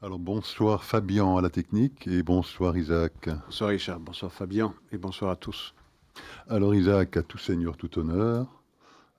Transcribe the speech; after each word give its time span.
Alors 0.00 0.20
bonsoir 0.20 0.84
Fabien 0.84 1.36
à 1.36 1.40
la 1.42 1.50
technique 1.50 2.06
et 2.06 2.22
bonsoir 2.22 2.76
Isaac. 2.76 3.28
Bonsoir 3.46 3.70
Richard, 3.70 3.98
bonsoir 3.98 4.32
Fabien 4.32 4.72
et 4.92 4.96
bonsoir 4.96 5.32
à 5.32 5.34
tous. 5.34 5.74
Alors 6.48 6.72
Isaac, 6.72 7.16
à 7.16 7.24
tout 7.24 7.36
seigneur, 7.36 7.76
tout 7.76 7.98
honneur. 7.98 8.46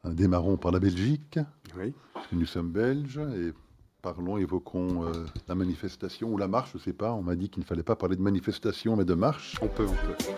Euh, 0.06 0.14
démarrons 0.14 0.56
par 0.56 0.72
la 0.72 0.80
Belgique. 0.80 1.38
Oui. 1.78 1.94
Nous 2.32 2.46
sommes 2.46 2.72
belges 2.72 3.20
et 3.36 3.52
parlons, 4.02 4.38
évoquons 4.38 5.04
euh, 5.04 5.26
la 5.50 5.56
manifestation 5.56 6.32
ou 6.32 6.38
la 6.38 6.48
marche, 6.48 6.72
je 6.72 6.78
ne 6.78 6.84
sais 6.84 6.94
pas. 6.94 7.12
On 7.12 7.24
m'a 7.24 7.36
dit 7.36 7.50
qu'il 7.50 7.62
ne 7.62 7.68
fallait 7.68 7.84
pas 7.84 7.98
parler 7.98 8.16
de 8.16 8.22
manifestation 8.22 8.96
mais 8.96 9.04
de 9.04 9.16
marche. 9.16 9.58
On 9.62 9.68
peut, 9.68 9.86
on 9.86 10.08
peut. 10.08 10.34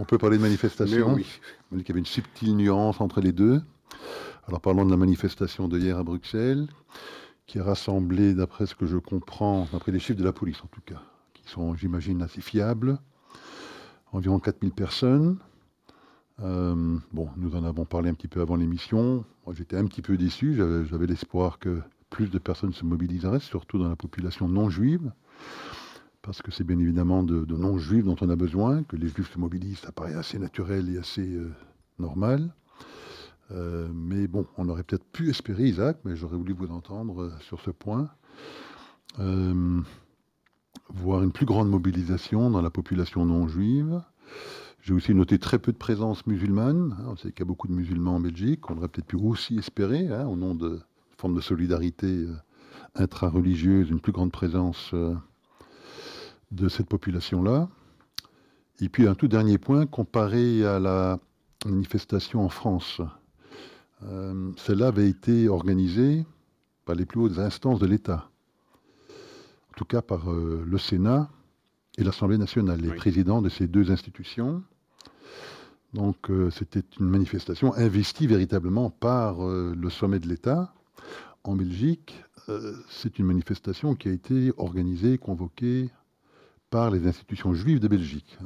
on 0.00 0.04
peut 0.04 0.18
parler 0.18 0.38
de 0.38 0.42
manifestation. 0.42 1.10
Mais 1.10 1.14
oui. 1.14 1.26
On 1.70 1.76
m'a 1.76 1.78
dit 1.78 1.84
qu'il 1.84 1.90
y 1.90 1.94
avait 1.94 2.00
une 2.00 2.06
subtile 2.06 2.56
nuance 2.56 3.00
entre 3.00 3.20
les 3.20 3.30
deux. 3.30 3.62
Alors 4.48 4.60
parlons 4.60 4.84
de 4.84 4.90
la 4.90 4.96
manifestation 4.96 5.68
de 5.68 5.78
hier 5.78 5.96
à 5.96 6.02
Bruxelles 6.02 6.66
qui 7.46 7.58
a 7.58 7.64
rassemblé, 7.64 8.34
d'après 8.34 8.66
ce 8.66 8.74
que 8.74 8.86
je 8.86 8.96
comprends, 8.96 9.68
d'après 9.72 9.92
les 9.92 9.98
chiffres 9.98 10.18
de 10.18 10.24
la 10.24 10.32
police 10.32 10.62
en 10.62 10.68
tout 10.68 10.80
cas, 10.84 11.00
qui 11.34 11.48
sont, 11.48 11.74
j'imagine, 11.74 12.22
assez 12.22 12.40
fiables, 12.40 12.98
environ 14.12 14.38
4000 14.38 14.72
personnes. 14.72 15.38
Euh, 16.40 16.98
bon, 17.12 17.30
nous 17.36 17.56
en 17.56 17.64
avons 17.64 17.84
parlé 17.84 18.10
un 18.10 18.14
petit 18.14 18.28
peu 18.28 18.40
avant 18.40 18.56
l'émission. 18.56 19.24
Moi, 19.46 19.54
j'étais 19.54 19.76
un 19.76 19.86
petit 19.86 20.02
peu 20.02 20.16
déçu. 20.16 20.54
J'avais 20.54 21.06
l'espoir 21.06 21.58
que 21.58 21.80
plus 22.10 22.30
de 22.30 22.38
personnes 22.38 22.72
se 22.72 22.84
mobiliseraient, 22.84 23.40
surtout 23.40 23.78
dans 23.78 23.88
la 23.88 23.96
population 23.96 24.48
non 24.48 24.68
juive, 24.68 25.12
parce 26.22 26.42
que 26.42 26.50
c'est 26.50 26.64
bien 26.64 26.78
évidemment 26.78 27.22
de, 27.22 27.44
non-juifs 27.54 28.04
dont 28.04 28.16
on 28.20 28.28
a 28.28 28.36
besoin. 28.36 28.82
Que 28.82 28.96
les 28.96 29.08
juifs 29.08 29.32
se 29.32 29.38
mobilisent, 29.38 29.78
ça 29.78 29.92
paraît 29.92 30.14
assez 30.14 30.38
naturel 30.38 30.92
et 30.94 30.98
assez 30.98 31.34
euh, 31.34 31.52
normal. 31.98 32.52
Euh, 33.52 33.88
mais 33.92 34.26
bon, 34.26 34.46
on 34.56 34.68
aurait 34.68 34.82
peut-être 34.82 35.04
pu 35.04 35.30
espérer, 35.30 35.68
Isaac, 35.68 35.98
mais 36.04 36.16
j'aurais 36.16 36.36
voulu 36.36 36.52
vous 36.52 36.70
entendre 36.70 37.22
euh, 37.22 37.32
sur 37.40 37.60
ce 37.60 37.70
point, 37.70 38.10
euh, 39.20 39.80
voir 40.88 41.22
une 41.22 41.32
plus 41.32 41.46
grande 41.46 41.70
mobilisation 41.70 42.50
dans 42.50 42.62
la 42.62 42.70
population 42.70 43.24
non 43.24 43.46
juive. 43.46 44.02
J'ai 44.82 44.94
aussi 44.94 45.14
noté 45.14 45.38
très 45.38 45.58
peu 45.58 45.72
de 45.72 45.76
présence 45.76 46.26
musulmane. 46.26 46.96
Hein, 47.00 47.06
on 47.08 47.16
sait 47.16 47.30
qu'il 47.30 47.40
y 47.40 47.42
a 47.42 47.46
beaucoup 47.46 47.68
de 47.68 47.72
musulmans 47.72 48.16
en 48.16 48.20
Belgique. 48.20 48.68
On 48.70 48.78
aurait 48.78 48.88
peut-être 48.88 49.06
pu 49.06 49.16
aussi 49.16 49.58
espérer, 49.58 50.08
hein, 50.08 50.26
au 50.26 50.36
nom 50.36 50.54
de 50.54 50.80
forme 51.16 51.34
de 51.34 51.40
solidarité 51.40 52.26
intra-religieuse, 52.94 53.90
une 53.90 54.00
plus 54.00 54.12
grande 54.12 54.32
présence 54.32 54.94
de 56.52 56.68
cette 56.68 56.88
population-là. 56.88 57.68
Et 58.80 58.88
puis 58.88 59.08
un 59.08 59.14
tout 59.14 59.28
dernier 59.28 59.58
point, 59.58 59.86
comparé 59.86 60.64
à 60.64 60.78
la 60.78 61.18
manifestation 61.64 62.44
en 62.44 62.48
France 62.48 63.00
euh, 64.04 64.52
celle-là 64.56 64.88
avait 64.88 65.08
été 65.08 65.48
organisée 65.48 66.26
par 66.84 66.94
les 66.94 67.06
plus 67.06 67.20
hautes 67.20 67.38
instances 67.38 67.78
de 67.78 67.86
l'État, 67.86 68.28
en 69.08 69.76
tout 69.76 69.84
cas 69.84 70.02
par 70.02 70.30
euh, 70.30 70.62
le 70.66 70.78
Sénat 70.78 71.30
et 71.98 72.04
l'Assemblée 72.04 72.38
nationale, 72.38 72.80
les 72.80 72.94
présidents 72.94 73.40
de 73.40 73.48
ces 73.48 73.66
deux 73.66 73.90
institutions. 73.90 74.62
Donc 75.94 76.30
euh, 76.30 76.50
c'était 76.50 76.84
une 77.00 77.08
manifestation 77.08 77.74
investie 77.74 78.26
véritablement 78.26 78.90
par 78.90 79.38
le 79.46 79.90
sommet 79.90 80.18
de 80.18 80.28
l'État. 80.28 80.74
En 81.44 81.54
Belgique, 81.56 82.22
c'est 82.88 83.18
une 83.18 83.26
manifestation 83.26 83.94
qui 83.94 84.08
a 84.08 84.12
été 84.12 84.52
organisée, 84.56 85.16
convoquée 85.16 85.90
les 86.90 87.06
institutions 87.06 87.54
juives 87.54 87.80
de 87.80 87.88
Belgique. 87.88 88.38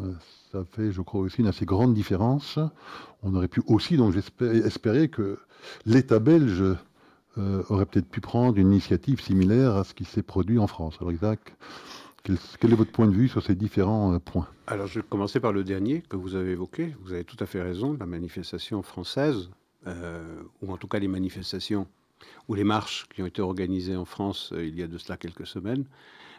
Ça 0.52 0.64
fait, 0.64 0.92
je 0.92 1.00
crois, 1.00 1.20
aussi 1.20 1.40
une 1.40 1.46
assez 1.46 1.64
grande 1.64 1.94
différence. 1.94 2.58
On 3.22 3.34
aurait 3.34 3.48
pu 3.48 3.62
aussi, 3.66 3.96
donc 3.96 4.12
j'espérais 4.12 4.58
espérer 4.58 5.08
que 5.08 5.38
l'État 5.86 6.18
belge 6.18 6.62
euh, 7.38 7.62
aurait 7.68 7.86
peut-être 7.86 8.08
pu 8.08 8.20
prendre 8.20 8.58
une 8.58 8.72
initiative 8.72 9.20
similaire 9.20 9.76
à 9.76 9.84
ce 9.84 9.94
qui 9.94 10.04
s'est 10.04 10.22
produit 10.22 10.58
en 10.58 10.66
France. 10.66 10.96
Alors 11.00 11.12
Isaac, 11.12 11.54
quel, 12.24 12.72
est 12.72 12.74
votre 12.74 12.90
point 12.90 13.06
de 13.06 13.12
vue 13.12 13.28
sur 13.28 13.42
ces 13.42 13.54
différents 13.54 14.14
euh, 14.14 14.18
points? 14.18 14.48
Alors 14.66 14.88
je 14.88 14.98
vais 14.98 15.06
commencer 15.08 15.38
par 15.38 15.52
le 15.52 15.62
dernier 15.62 16.02
que 16.02 16.16
vous 16.16 16.34
avez 16.34 16.52
évoqué. 16.52 16.96
Vous 17.02 17.12
avez 17.12 17.24
tout 17.24 17.36
à 17.38 17.46
fait 17.46 17.62
raison, 17.62 17.96
la 17.98 18.06
manifestation 18.06 18.82
française, 18.82 19.50
euh, 19.86 20.42
ou 20.60 20.72
en 20.72 20.76
tout 20.76 20.88
cas 20.88 20.98
les 20.98 21.08
manifestations 21.08 21.86
ou 22.48 22.54
les 22.54 22.64
marches 22.64 23.06
qui 23.14 23.22
ont 23.22 23.26
été 23.26 23.40
organisées 23.40 23.96
en 23.96 24.04
France 24.04 24.52
il 24.56 24.78
y 24.78 24.82
a 24.82 24.86
de 24.86 24.98
cela 24.98 25.16
quelques 25.16 25.46
semaines, 25.46 25.84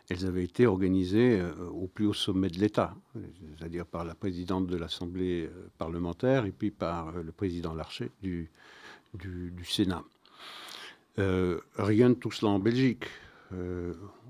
elles 0.09 0.25
avaient 0.25 0.43
été 0.43 0.65
organisées 0.65 1.39
euh, 1.39 1.53
au 1.69 1.87
plus 1.87 2.05
haut 2.05 2.13
sommet 2.13 2.49
de 2.49 2.59
l'État, 2.59 2.95
c'est-à-dire 3.57 3.85
par 3.85 4.05
la 4.05 4.15
présidente 4.15 4.67
de 4.67 4.77
l'Assemblée 4.77 5.45
euh, 5.45 5.69
parlementaire 5.77 6.45
et 6.45 6.51
puis 6.51 6.71
par 6.71 7.09
euh, 7.09 7.23
le 7.23 7.31
président 7.31 7.73
Larcher 7.73 8.11
du, 8.21 8.49
Sénat. 9.63 10.03
rien 11.17 12.09
de 12.09 12.15
tout 12.15 12.31
cela 12.31 12.51
en 12.51 12.59
Belgique. 12.59 13.05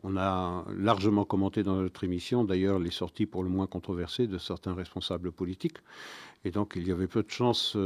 on 0.04 0.18
a 0.18 0.66
largement 0.76 1.24
commenté 1.24 1.62
dans 1.62 1.76
notre 1.76 2.04
émission, 2.04 2.44
d'ailleurs, 2.44 2.80
les 2.80 2.90
sorties 2.90 3.28
pour 3.28 3.44
le 3.44 3.50
moins 3.50 3.68
controversées 3.68 4.26
de 4.26 4.40
certains 4.40 4.74
responsables 4.74 5.31
politiques. 5.31 5.78
Et 6.44 6.50
donc, 6.50 6.74
il 6.76 6.88
y 6.88 6.92
avait 6.92 7.08
peu 7.08 7.22
de 7.22 7.30
chances 7.30 7.78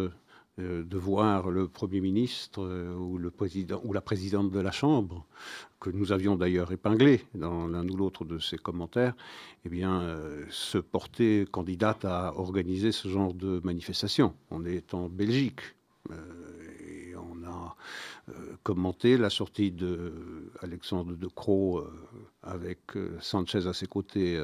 de 0.57 0.97
voir 0.97 1.49
le 1.49 1.67
Premier 1.67 1.99
ministre 1.99 2.63
euh, 2.63 2.95
ou, 2.95 3.17
la 3.17 4.01
présidente 4.01 4.51
de 4.51 4.59
la 4.59 4.71
Chambre, 4.71 5.25
que 5.81 5.89
nous 5.89 6.13
avions 6.13 6.35
d'ailleurs 6.37 6.71
épinglé 6.71 7.25
dans 7.33 7.67
l'un 7.67 7.87
ou 7.89 7.97
l'autre 7.97 8.23
de 8.23 8.39
ses 8.39 8.57
commentaires, 8.57 9.15
eh 9.65 9.69
bien, 9.69 10.01
euh, 10.01 10.45
se 10.49 10.77
porter 10.77 11.45
candidate 11.51 12.05
à 12.05 12.33
organiser 12.37 12.93
ce 12.93 13.09
genre 13.09 13.33
de 13.33 13.59
manifestation. 13.65 14.33
On 14.49 14.63
est 14.65 14.93
en 14.93 15.09
Belgique. 15.09 15.61
et 16.09 17.13
on 17.15 17.43
a 17.47 17.75
commenté 18.63 19.17
la 19.17 19.29
sortie 19.29 19.71
de 19.71 20.51
Alexandre 20.61 21.15
de 21.15 21.27
Croo 21.27 21.83
avec 22.43 22.79
Sanchez 23.19 23.67
à 23.67 23.73
ses 23.73 23.87
côtés 23.87 24.37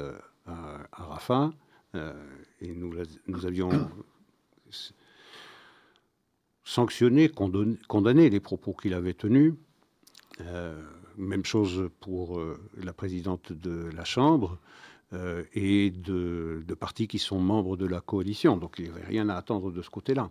à, 0.46 0.88
à 0.92 1.04
Rafa. 1.04 1.52
et 1.94 2.72
nous, 2.74 2.94
nous 3.28 3.46
avions 3.46 3.70
sanctionné, 6.64 7.28
condamné 7.28 8.30
les 8.30 8.40
propos 8.40 8.72
qu'il 8.72 8.94
avait 8.94 9.14
tenus. 9.14 9.54
Euh, 10.40 10.80
même 11.16 11.44
chose 11.44 11.90
pour 12.00 12.38
euh, 12.38 12.58
la 12.76 12.92
présidente 12.92 13.52
de 13.52 13.90
la 13.94 14.04
Chambre 14.04 14.58
euh, 15.12 15.44
et 15.52 15.90
de, 15.90 16.64
de, 16.66 16.74
partis 16.74 17.06
qui 17.06 17.18
sont 17.18 17.38
membres 17.38 17.76
de 17.76 17.86
la 17.86 18.00
coalition. 18.00 18.56
Donc 18.56 18.76
il 18.78 18.84
n'y 18.84 18.90
avait 18.90 19.04
rien 19.04 19.28
à 19.28 19.36
attendre 19.36 19.70
de 19.70 19.82
ce 19.82 19.90
côté-là. 19.90 20.30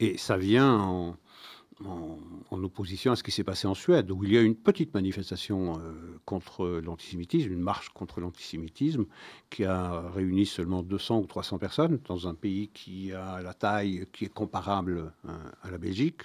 Et 0.00 0.16
ça 0.16 0.36
vient 0.36 0.78
en, 0.78 1.16
en, 1.84 2.62
opposition 2.62 3.12
à 3.12 3.16
ce 3.16 3.22
qui 3.22 3.30
s'est 3.30 3.44
passé 3.44 3.66
en 3.68 3.74
Suède, 3.74 4.10
où 4.10 4.24
il 4.24 4.32
y 4.32 4.38
a 4.38 4.42
une 4.42 4.56
petite 4.56 4.92
manifestation 4.94 5.78
euh, 5.78 6.18
contre 6.24 6.66
l'antisémitisme, 6.84 7.52
une 7.52 7.60
marche 7.60 7.90
contre 7.90 8.20
l'antisémitisme, 8.20 9.06
qui 9.48 9.64
a 9.64 10.10
réuni 10.10 10.44
seulement 10.44 10.82
200 10.82 11.20
ou 11.20 11.26
300 11.26 11.58
personnes 11.58 12.00
dans 12.06 12.26
un 12.26 12.34
pays 12.34 12.68
qui 12.68 13.12
a 13.12 13.40
la 13.42 13.54
taille 13.54 14.06
qui 14.12 14.24
est 14.24 14.32
comparable 14.32 15.12
euh, 15.28 15.30
à 15.62 15.70
la 15.70 15.78
Belgique. 15.78 16.22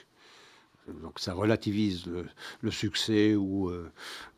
Donc 1.02 1.19
ça 1.19 1.34
relativise 1.34 2.08
le, 2.62 2.72
succès 2.72 3.36
ou, 3.36 3.69
euh, 3.69 3.90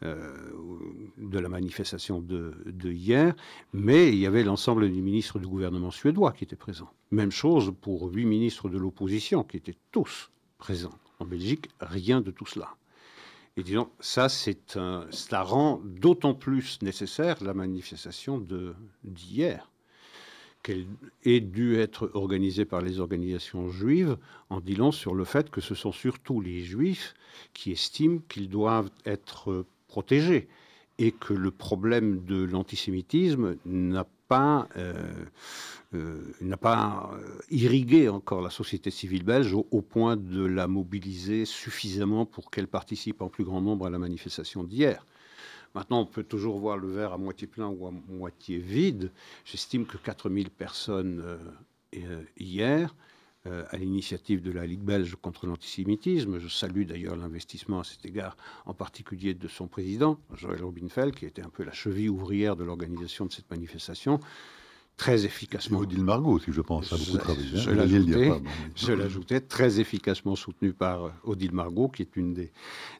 de 0.03 1.39
la 1.39 1.49
manifestation 1.49 2.19
de, 2.19 2.53
de, 2.67 2.91
hier, 2.91 3.33
mais 3.73 4.09
il 4.09 4.19
y 4.19 4.27
avait 4.27 4.43
l'ensemble 4.43 4.91
des 4.91 5.01
ministres 5.01 5.39
du 5.39 5.47
gouvernement 5.47 5.89
suédois 5.89 6.33
qui 6.33 6.43
étaient 6.43 6.55
présents. 6.55 6.91
Même 7.09 7.31
chose 7.31 7.73
pour 7.81 8.11
huit 8.11 8.25
ministres 8.25 8.69
de 8.69 8.77
l'opposition 8.77 9.43
qui 9.43 9.57
étaient 9.57 9.77
tous 9.91 10.29
présents. 10.59 10.93
En 11.19 11.25
Belgique, 11.25 11.69
rien 11.79 12.21
de 12.21 12.31
tout 12.31 12.45
cela. 12.45 12.75
Et 13.57 13.63
disons, 13.63 13.89
ça, 13.99 14.27
c'est 14.27 14.77
cela 15.11 15.41
rend 15.41 15.81
d'autant 15.85 16.33
plus 16.33 16.81
nécessaire 16.81 17.41
la 17.41 17.53
manifestation 17.53 18.45
d'hier, 19.03 19.71
qu'elle 20.61 20.85
ait 21.23 21.39
dû 21.39 21.77
être 21.77 22.11
organisée 22.15 22.65
par 22.65 22.81
les 22.81 22.99
organisations 22.99 23.69
juives, 23.69 24.17
en 24.49 24.59
disant 24.59 24.91
sur 24.91 25.15
le 25.15 25.23
fait 25.23 25.49
que 25.49 25.61
ce 25.61 25.73
sont 25.73 25.93
surtout 25.93 26.41
les 26.41 26.63
juifs 26.63 27.13
qui 27.53 27.71
estiment 27.71 28.19
qu'ils 28.27 28.49
doivent 28.49 28.89
être 29.05 29.65
protégés 29.87 30.49
et 30.97 31.11
que 31.11 31.33
le 31.33 31.51
problème 31.51 32.25
de 32.25 32.43
l'antisémitisme 32.43 33.57
n'a 33.65 34.05
euh, 34.31 34.93
euh, 35.93 36.33
n'a 36.41 36.57
pas 36.57 37.11
euh, 37.13 37.39
irrigué 37.51 38.09
encore 38.09 38.41
la 38.41 38.49
société 38.49 38.89
civile 38.89 39.23
belge 39.23 39.53
au, 39.53 39.81
point 39.81 40.17
de 40.17 40.43
la 40.43 40.67
mobiliser 40.67 41.45
suffisamment 41.45 42.25
pour 42.25 42.49
qu'elle 42.49 42.67
participe 42.67 43.21
en 43.21 43.29
plus 43.29 43.43
grand 43.43 43.61
nombre 43.61 43.85
à 43.85 43.89
la 43.89 43.99
manifestation 43.99 44.63
d'hier. 44.63 45.05
Maintenant, 45.75 46.01
on 46.01 46.05
peut 46.05 46.23
toujours 46.23 46.57
voir 46.57 46.77
le 46.77 46.89
verre 46.89 47.13
à 47.13 47.17
moitié 47.17 47.47
plein 47.47 47.67
ou 47.67 47.85
à 47.85 47.91
moitié 48.09 48.57
vide. 48.57 49.11
J'estime 49.43 49.85
que 49.85 49.97
4000 49.97 50.49
personnes 50.49 51.37
hier, 52.37 52.95
à 53.45 53.77
l'initiative 53.77 54.41
de 54.41 54.51
la 54.51 54.65
Ligue 54.65 54.81
belge 54.81 55.15
contre 55.21 55.45
l'antisémitisme. 55.45 56.39
Je 56.39 56.47
salue 56.47 56.83
d'ailleurs 56.83 57.15
l'investissement 57.15 57.79
à 57.79 57.83
cet 57.83 58.05
égard, 58.05 58.35
en 58.65 58.73
particulier 58.73 59.33
de 59.33 59.47
son 59.47 59.67
président, 59.67 60.19
Joël 60.33 60.63
Robinfeld, 60.63 61.15
qui 61.15 61.25
était 61.25 61.43
un 61.43 61.49
peu 61.49 61.63
la 61.63 61.71
cheville 61.71 62.09
ouvrière 62.09 62.55
de 62.55 62.63
l'organisation 62.63 63.25
de 63.25 63.31
cette 63.31 63.49
manifestation 63.51 64.19
très 64.97 65.25
efficacement. 65.25 65.79
Odile 65.79 66.03
Margot, 66.03 66.39
si 66.39 66.51
je 66.51 66.61
pense, 66.61 66.93
a 66.93 66.97
beaucoup 66.97 67.17
travaillé. 67.17 67.57
Hein, 67.57 68.41
je 68.75 68.91
l'ajoutais, 68.93 69.41
très 69.41 69.79
efficacement 69.79 70.35
soutenu 70.35 70.73
par 70.73 71.11
Odile 71.23 71.53
Margot, 71.53 71.89
qui 71.89 72.01
est 72.01 72.15
une 72.15 72.33
des, 72.33 72.51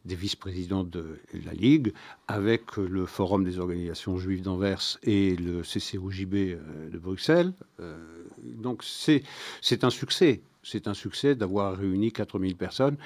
des 0.03 0.15
vice-présidentes 0.15 0.89
de 0.89 1.19
la 1.45 1.53
Ligue, 1.53 1.93
avec 2.27 2.77
le 2.77 3.05
Forum 3.05 3.43
des 3.43 3.59
organisations 3.59 4.17
juives 4.17 4.41
d'Anvers 4.41 4.97
et 5.03 5.35
le 5.35 5.61
CCOJB 5.61 6.33
euh, 6.33 6.89
de 6.91 6.97
Bruxelles. 6.97 7.53
Euh, 7.79 7.97
donc 8.43 8.83
c'est 8.83 9.83
un 9.83 9.89
succès. 9.89 10.41
C'est 10.63 10.87
un 10.87 10.93
succès 10.93 11.35
d'avoir 11.35 11.77
réuni 11.77 12.11
4000 12.11 12.55
personnes. 12.55 12.97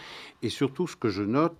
Et 0.41 0.49
surtout, 0.49 0.87
ce 0.87 0.95
que 0.95 1.09
je 1.09 1.23
note, 1.23 1.57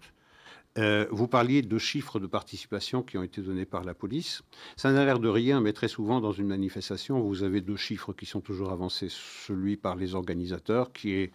euh, 0.80 1.06
vous 1.12 1.28
parliez 1.28 1.62
de 1.62 1.78
chiffres 1.78 2.20
de 2.20 2.28
participation 2.28 3.04
qui 3.04 3.18
ont 3.18 3.24
été 3.24 3.42
donnés 3.42 3.66
par 3.66 3.84
la 3.84 3.94
police. 3.94 4.42
Ça 4.78 4.92
n'a 4.92 5.06
l'air 5.06 5.20
de 5.20 5.28
rien, 5.28 5.60
mais 5.60 5.74
très 5.74 5.88
souvent 5.88 6.22
dans 6.22 6.32
une 6.32 6.48
manifestation, 6.48 7.20
vous 7.20 7.44
avez 7.44 7.62
deux 7.62 7.76
chiffres 7.76 8.14
qui 8.14 8.26
sont 8.26 8.42
toujours 8.42 8.72
avancés. 8.72 9.08
Celui 9.10 9.76
par 9.76 9.96
les 9.96 10.16
organisateurs, 10.16 10.94
qui 10.94 11.12
est 11.12 11.32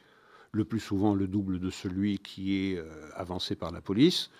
le 0.53 0.65
plus 0.65 0.81
souvent 0.81 1.15
le 1.15 1.27
double 1.27 1.59
de 1.59 1.69
celui 1.69 2.19
qui 2.19 2.57
est 2.57 2.79
euh, 2.79 2.89
avancé 3.15 3.55
par 3.57 3.71
la 3.71 3.81
police. 3.81 4.31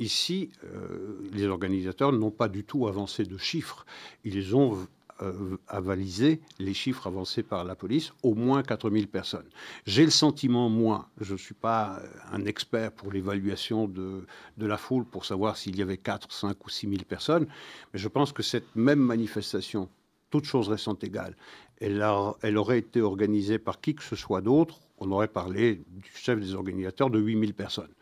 Ici, 0.00 0.50
euh, 0.64 1.18
les 1.32 1.46
organisateurs 1.46 2.12
n'ont 2.12 2.30
pas 2.30 2.48
du 2.48 2.64
tout 2.64 2.88
avancé 2.88 3.24
de 3.24 3.38
chiffres. 3.38 3.86
Ils 4.24 4.56
ont 4.56 4.76
euh, 5.22 5.56
avalisé 5.68 6.40
les 6.58 6.74
chiffres 6.74 7.06
avancés 7.06 7.42
par 7.42 7.64
la 7.64 7.74
police, 7.74 8.12
au 8.22 8.34
moins 8.34 8.62
4000 8.62 9.08
personnes. 9.08 9.48
J'ai 9.86 10.04
le 10.04 10.10
sentiment, 10.10 10.68
moi, 10.68 11.08
je 11.20 11.34
ne 11.34 11.38
suis 11.38 11.54
pas 11.54 12.00
un 12.32 12.44
expert 12.44 12.92
pour 12.92 13.12
l'évaluation 13.12 13.86
de, 13.86 14.26
de, 14.58 14.66
la 14.66 14.76
foule 14.76 15.04
pour 15.04 15.24
savoir 15.24 15.56
s'il 15.56 15.76
y 15.76 15.82
avait 15.82 15.96
4, 15.96 16.32
5 16.32 16.66
ou 16.66 16.68
6 16.68 16.88
000 16.88 17.02
personnes, 17.08 17.46
mais 17.92 18.00
je 18.00 18.08
pense 18.08 18.32
que 18.32 18.42
cette 18.42 18.74
même 18.74 18.98
manifestation, 18.98 19.88
toutes 20.30 20.44
choses 20.44 20.68
restant 20.68 20.98
égales, 21.02 21.36
elle, 21.80 22.04
elle 22.42 22.56
aurait 22.56 22.78
été 22.78 23.00
organisée 23.00 23.58
par 23.58 23.80
qui 23.80 23.94
que 23.94 24.02
ce 24.02 24.16
soit 24.16 24.40
d'autre, 24.40 24.80
on 24.98 25.10
aurait 25.12 25.28
parlé 25.28 25.82
du 25.88 26.10
chef 26.14 26.40
des 26.40 26.54
organisateurs 26.54 27.10
de 27.10 27.18
8000 27.18 27.54
personnes. 27.54 27.92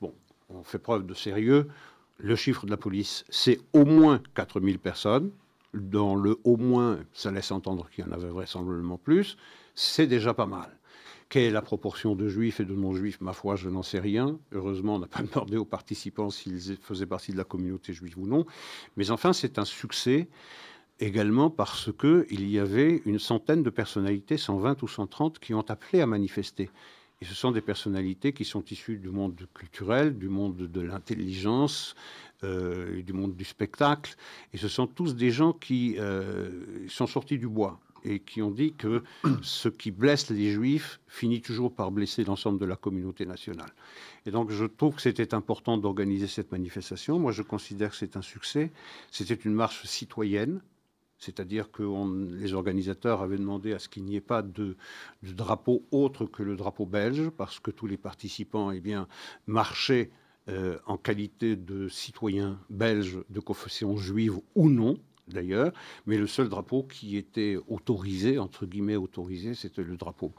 Bon, 0.00 0.12
on 0.48 0.62
fait 0.62 0.78
preuve 0.78 1.06
de 1.06 1.14
sérieux. 1.14 1.68
Le 2.18 2.34
chiffre 2.34 2.64
de 2.64 2.70
la 2.70 2.78
police, 2.78 3.24
c'est 3.28 3.60
au 3.72 3.84
moins 3.84 4.22
4000 4.34 4.78
personnes 4.78 5.30
dans 5.80 6.14
le 6.14 6.38
au 6.44 6.56
moins, 6.56 6.98
ça 7.12 7.30
laisse 7.30 7.50
entendre 7.50 7.88
qu'il 7.90 8.04
y 8.04 8.08
en 8.08 8.12
avait 8.12 8.28
vraisemblablement 8.28 8.98
plus, 8.98 9.36
c'est 9.74 10.06
déjà 10.06 10.34
pas 10.34 10.46
mal. 10.46 10.76
Quelle 11.28 11.44
est 11.44 11.50
la 11.50 11.62
proportion 11.62 12.14
de 12.14 12.28
juifs 12.28 12.60
et 12.60 12.64
de 12.64 12.74
non-juifs? 12.74 13.20
Ma 13.20 13.32
foi, 13.32 13.56
je 13.56 13.68
n'en 13.68 13.82
sais 13.82 13.98
rien. 13.98 14.38
Heureusement, 14.52 14.94
on 14.94 14.98
n'a 15.00 15.08
pas 15.08 15.22
demandé 15.34 15.56
aux 15.56 15.64
participants 15.64 16.30
s'ils 16.30 16.76
faisaient 16.76 17.06
partie 17.06 17.32
de 17.32 17.36
la 17.36 17.44
communauté 17.44 17.92
juive 17.92 18.18
ou 18.18 18.26
non. 18.26 18.46
Mais 18.96 19.10
enfin, 19.10 19.32
c'est 19.32 19.58
un 19.58 19.64
succès 19.64 20.28
également 21.00 21.50
parce 21.50 21.90
qu'il 21.92 22.48
y 22.48 22.58
avait 22.58 23.02
une 23.04 23.18
centaine 23.18 23.62
de 23.62 23.70
personnalités, 23.70 24.36
120 24.36 24.82
ou 24.82 24.88
130, 24.88 25.38
qui 25.40 25.52
ont 25.52 25.68
appelé 25.68 26.00
à 26.00 26.06
manifester. 26.06 26.70
Et 27.20 27.24
ce 27.24 27.34
sont 27.34 27.50
des 27.50 27.62
personnalités 27.62 28.32
qui 28.32 28.44
sont 28.44 28.62
issues 28.64 28.98
du 28.98 29.08
monde 29.08 29.48
culturel, 29.54 30.18
du 30.18 30.28
monde 30.28 30.56
de 30.56 30.80
l'intelligence, 30.80 31.94
euh, 32.44 33.02
du 33.02 33.12
monde 33.12 33.34
du 33.34 33.44
spectacle. 33.44 34.14
Et 34.52 34.58
ce 34.58 34.68
sont 34.68 34.86
tous 34.86 35.14
des 35.14 35.30
gens 35.30 35.52
qui 35.52 35.96
euh, 35.98 36.86
sont 36.88 37.06
sortis 37.06 37.38
du 37.38 37.48
bois 37.48 37.80
et 38.04 38.20
qui 38.20 38.42
ont 38.42 38.50
dit 38.50 38.74
que 38.74 39.02
ce 39.42 39.68
qui 39.68 39.90
blesse 39.90 40.30
les 40.30 40.50
juifs 40.50 41.00
finit 41.06 41.40
toujours 41.40 41.74
par 41.74 41.90
blesser 41.90 42.24
l'ensemble 42.24 42.58
de 42.58 42.66
la 42.66 42.76
communauté 42.76 43.26
nationale. 43.26 43.72
Et 44.26 44.30
donc 44.30 44.50
je 44.50 44.64
trouve 44.64 44.96
que 44.96 45.02
c'était 45.02 45.34
important 45.34 45.78
d'organiser 45.78 46.26
cette 46.26 46.52
manifestation. 46.52 47.18
Moi 47.18 47.32
je 47.32 47.42
considère 47.42 47.90
que 47.90 47.96
c'est 47.96 48.16
un 48.16 48.22
succès. 48.22 48.70
C'était 49.10 49.34
une 49.34 49.54
marche 49.54 49.86
citoyenne. 49.86 50.60
C'est-à-dire 51.18 51.70
que 51.70 51.82
les 52.38 52.52
organisateurs 52.52 53.22
avaient 53.22 53.38
demandé 53.38 53.72
à 53.72 53.78
ce 53.78 53.88
qu'il 53.88 54.04
n'y 54.04 54.16
ait 54.16 54.20
pas 54.20 54.42
de, 54.42 54.76
drapeau 55.22 55.86
autre 55.90 56.26
que 56.26 56.42
le 56.42 56.56
drapeau 56.56 56.84
belge, 56.84 57.30
parce 57.30 57.58
que 57.58 57.70
tous 57.70 57.86
les 57.86 57.96
participants 57.96 58.70
eh 58.70 58.80
bien, 58.80 59.08
marchaient 59.46 60.10
euh, 60.48 60.78
en 60.86 60.96
qualité 60.96 61.56
de 61.56 61.88
citoyens 61.88 62.58
belges 62.70 63.18
de 63.30 63.40
confession 63.40 63.96
juive 63.96 64.38
ou 64.54 64.70
non, 64.70 64.96
d'ailleurs, 65.26 65.72
mais 66.06 66.18
le 66.18 66.28
seul 66.28 66.48
drapeau 66.48 66.84
qui 66.84 67.16
était 67.16 67.56
autorisé, 67.66 68.38
entre 68.38 68.64
guillemets 68.64 68.94
autorisé, 68.94 69.54
c'était 69.54 69.82
le 69.82 69.96
drapeau, 69.96 70.32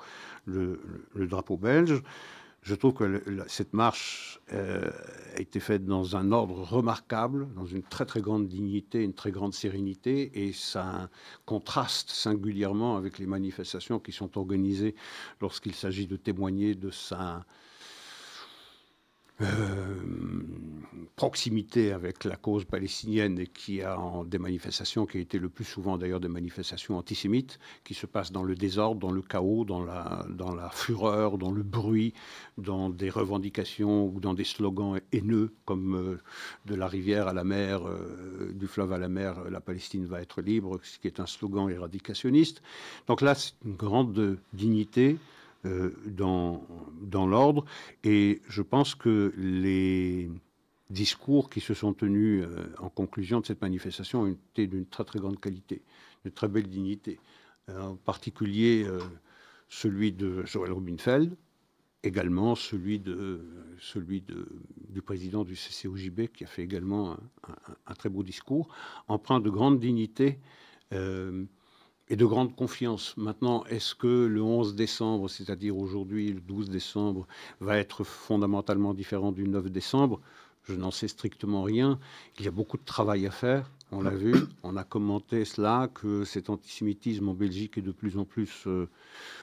le, 0.46 0.80
drapeau 1.14 1.58
belge. 1.58 2.02
Je 2.62 2.76
trouve 2.76 2.94
que 2.94 3.22
cette 3.48 3.74
marche 3.74 4.40
euh, 4.54 4.90
a 5.36 5.42
été 5.42 5.60
faite 5.60 5.86
dans 5.86 6.16
un 6.16 6.32
ordre 6.32 6.64
remarquable, 6.64 7.48
dans 7.54 7.66
une 7.66 7.84
très 7.84 8.06
très 8.06 8.22
grande 8.22 8.48
dignité, 8.48 9.04
une 9.04 9.14
très 9.14 9.32
grande 9.32 9.54
sérénité, 9.54 10.32
et 10.48 10.54
ça 10.54 11.10
contraste 11.46 12.10
singulièrement 12.10 12.98
avec 12.98 13.20
les 13.20 13.28
manifestations 13.28 14.00
qui 14.00 14.12
sont 14.14 14.38
organisées 14.38 14.96
lorsqu'il 15.42 15.76
s'agit 15.76 16.08
de 16.08 16.16
témoigner 16.16 16.76
de 16.76 16.92
sa 16.92 17.46
proximité 21.16 21.94
avec 21.94 22.24
la 22.26 22.36
cause 22.36 22.66
palestinienne 22.66 23.40
et 23.40 23.48
qui 23.48 23.82
a 23.82 23.98
des 24.26 24.38
manifestations 24.38 25.06
qui 25.06 25.18
été 25.18 25.40
le 25.40 25.50
plus 25.50 25.66
souvent 25.66 25.98
d'ailleurs 25.98 26.20
des 26.20 26.28
manifestations 26.28 26.98
antisémites 26.98 27.60
qui 27.84 27.96
se 27.96 28.06
passent 28.06 28.32
dans 28.32 28.44
le 28.44 28.56
désordre, 28.56 29.00
dans 29.00 29.12
le 29.12 29.22
chaos, 29.22 29.66
dans 29.66 29.84
la, 29.84 30.70
fureur, 30.72 31.38
dans 31.38 31.52
le 31.52 31.64
bruit, 31.64 32.14
dans 32.58 32.90
des 32.90 33.10
revendications 33.10 34.08
ou 34.08 34.20
dans 34.20 34.36
des 34.36 34.44
slogans 34.44 35.00
haineux 35.12 35.54
comme 35.66 35.96
euh, 35.96 36.22
de 36.66 36.76
la 36.76 36.88
rivière 36.88 37.28
à 37.28 37.34
la 37.34 37.44
mer, 37.44 37.88
euh, 37.88 38.52
du 38.54 38.68
fleuve 38.68 38.94
à 38.94 38.98
la 39.00 39.10
mer, 39.10 39.50
la 39.50 39.60
Palestine 39.60 40.06
va 40.06 40.22
être 40.22 40.42
libre, 40.42 40.80
ce 40.84 41.00
qui 41.00 41.08
est 41.08 41.20
un 41.20 41.26
slogan 41.26 41.70
éradicationniste. 41.70 42.62
Donc 43.08 43.22
là, 43.22 43.34
c'est 43.34 43.54
une 43.66 43.76
grande 43.76 44.38
dignité 44.54 45.14
euh, 45.14 45.37
dans, 46.06 46.66
dans 47.02 47.28
l'ordre. 47.28 47.66
Et 48.04 48.42
je 48.48 48.62
pense 48.62 48.96
que 48.96 49.34
les 49.38 50.30
discours 50.90 51.50
qui 51.50 51.60
se 51.60 51.74
sont 51.74 51.94
tenus 51.94 52.46
euh, 52.46 52.74
en 52.80 52.90
conclusion 52.90 53.42
de 53.42 53.46
cette 53.46 53.62
manifestation 53.62 54.22
ont 54.22 54.28
été 54.28 54.68
d'une 54.68 54.86
très 54.86 55.04
très 55.04 55.20
grande 55.20 55.40
qualité, 55.40 55.82
de 56.26 56.30
très 56.30 56.48
belle 56.48 56.68
dignité. 56.68 57.20
Euh, 57.70 57.82
en 57.82 57.96
particulier 57.96 58.88
celui 59.70 60.14
de 60.14 60.46
Joël 60.46 60.72
Rubinfeld, 60.72 61.36
également 62.04 62.56
celui, 62.56 63.00
de, 63.00 63.42
celui 63.80 64.22
de, 64.22 64.48
du 64.90 65.02
président 65.02 65.44
du 65.44 65.56
CCOJB 65.56 66.28
qui 66.28 66.46
a 66.46 66.48
fait 66.48 66.64
également 66.64 67.18
un, 67.86 67.94
très 67.96 68.08
beau 68.08 68.24
discours, 68.24 68.70
empreint 69.10 69.42
de 69.42 69.50
grande 69.50 69.80
dignité 69.80 70.40
et 72.10 72.16
de 72.16 72.26
grande 72.26 72.56
confiance. 72.56 73.16
Maintenant, 73.18 73.66
est-ce 73.66 73.96
que 73.96 74.26
le 74.26 74.42
11 74.42 74.76
décembre, 74.76 75.30
c'est-à-dire 75.30 75.78
aujourd'hui, 75.78 76.32
le 76.32 76.40
12 76.40 76.70
décembre, 76.70 77.28
va 77.60 77.78
être 77.78 78.04
fondamentalement 78.04 78.94
différent 78.94 79.32
du 79.32 79.48
9 79.48 79.70
décembre? 79.70 80.22
Je 80.64 80.74
n'en 80.74 80.92
sais 80.92 81.08
strictement 81.08 81.64
rien. 81.64 82.00
Il 82.40 82.46
y 82.46 82.48
a 82.48 82.52
beaucoup 82.52 82.78
de 82.78 82.84
travail 82.84 83.26
à 83.26 83.32
faire. 83.32 83.72
On 83.92 84.02
l'a 84.02 84.12
vu, 84.12 84.36
on 84.64 84.76
a 84.76 84.84
commenté 84.84 85.46
cela, 85.46 85.90
que 85.94 86.26
cet 86.26 86.50
antisémitisme 86.50 87.30
en 87.30 87.34
Belgique 87.34 87.78
est 87.78 87.82
de 87.82 87.94
plus 87.94 88.18
en 88.18 88.26
plus 88.26 88.66
euh, 88.68 88.90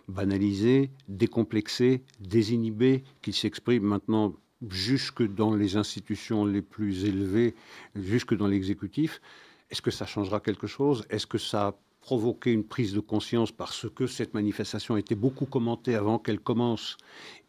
banalisé, 0.07 0.91
décomplexé, 1.09 2.03
désinhibé, 2.21 3.05
qu'il 3.23 3.33
s'exprime 3.33 3.85
maintenant 3.85 4.35
jusque 4.69 5.23
dans 5.23 5.55
les 5.55 5.77
institutions 5.77 6.45
les 6.45 6.61
plus 6.61 7.07
élevées, 7.07 7.55
jusque 7.95 8.35
dans 8.35 8.47
l'exécutif. 8.47 9.23
Est-ce 9.71 9.81
que 9.81 9.91
ça 9.91 10.05
changera 10.05 10.41
quelque 10.41 10.67
chose? 10.67 11.07
Est-ce 11.09 11.27
que 11.27 11.39
ça 11.39 11.79
provoquer 12.05 12.53
une 12.53 12.65
prise 12.65 12.93
de 12.93 13.01
conscience 13.01 13.51
parce 13.51 13.87
que 13.89 14.07
cette 14.07 14.35
manifestation 14.35 14.97
a 14.97 14.99
été 14.99 15.15
beaucoup 15.15 15.47
commentée 15.47 15.95
avant 15.95 16.19
qu'elle 16.19 16.39
commence 16.39 16.99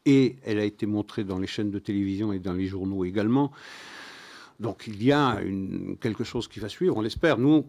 et 0.06 0.38
elle 0.46 0.60
a 0.60 0.64
été 0.64 0.86
montrée 0.86 1.26
dans 1.26 1.40
les 1.40 1.46
chaînes 1.46 1.72
de 1.72 1.80
télévision 1.80 2.32
et 2.32 2.40
dans 2.40 2.54
les 2.54 2.66
journaux 2.66 3.04
également. 3.04 3.52
Donc 4.62 4.86
il 4.88 5.04
y 5.04 5.12
a 5.12 5.42
quelque 6.00 6.24
chose 6.24 6.48
qui 6.48 6.62
va 6.62 6.70
suivre, 6.70 6.96
on 6.96 7.02
l'espère. 7.02 7.38
Nous, 7.38 7.66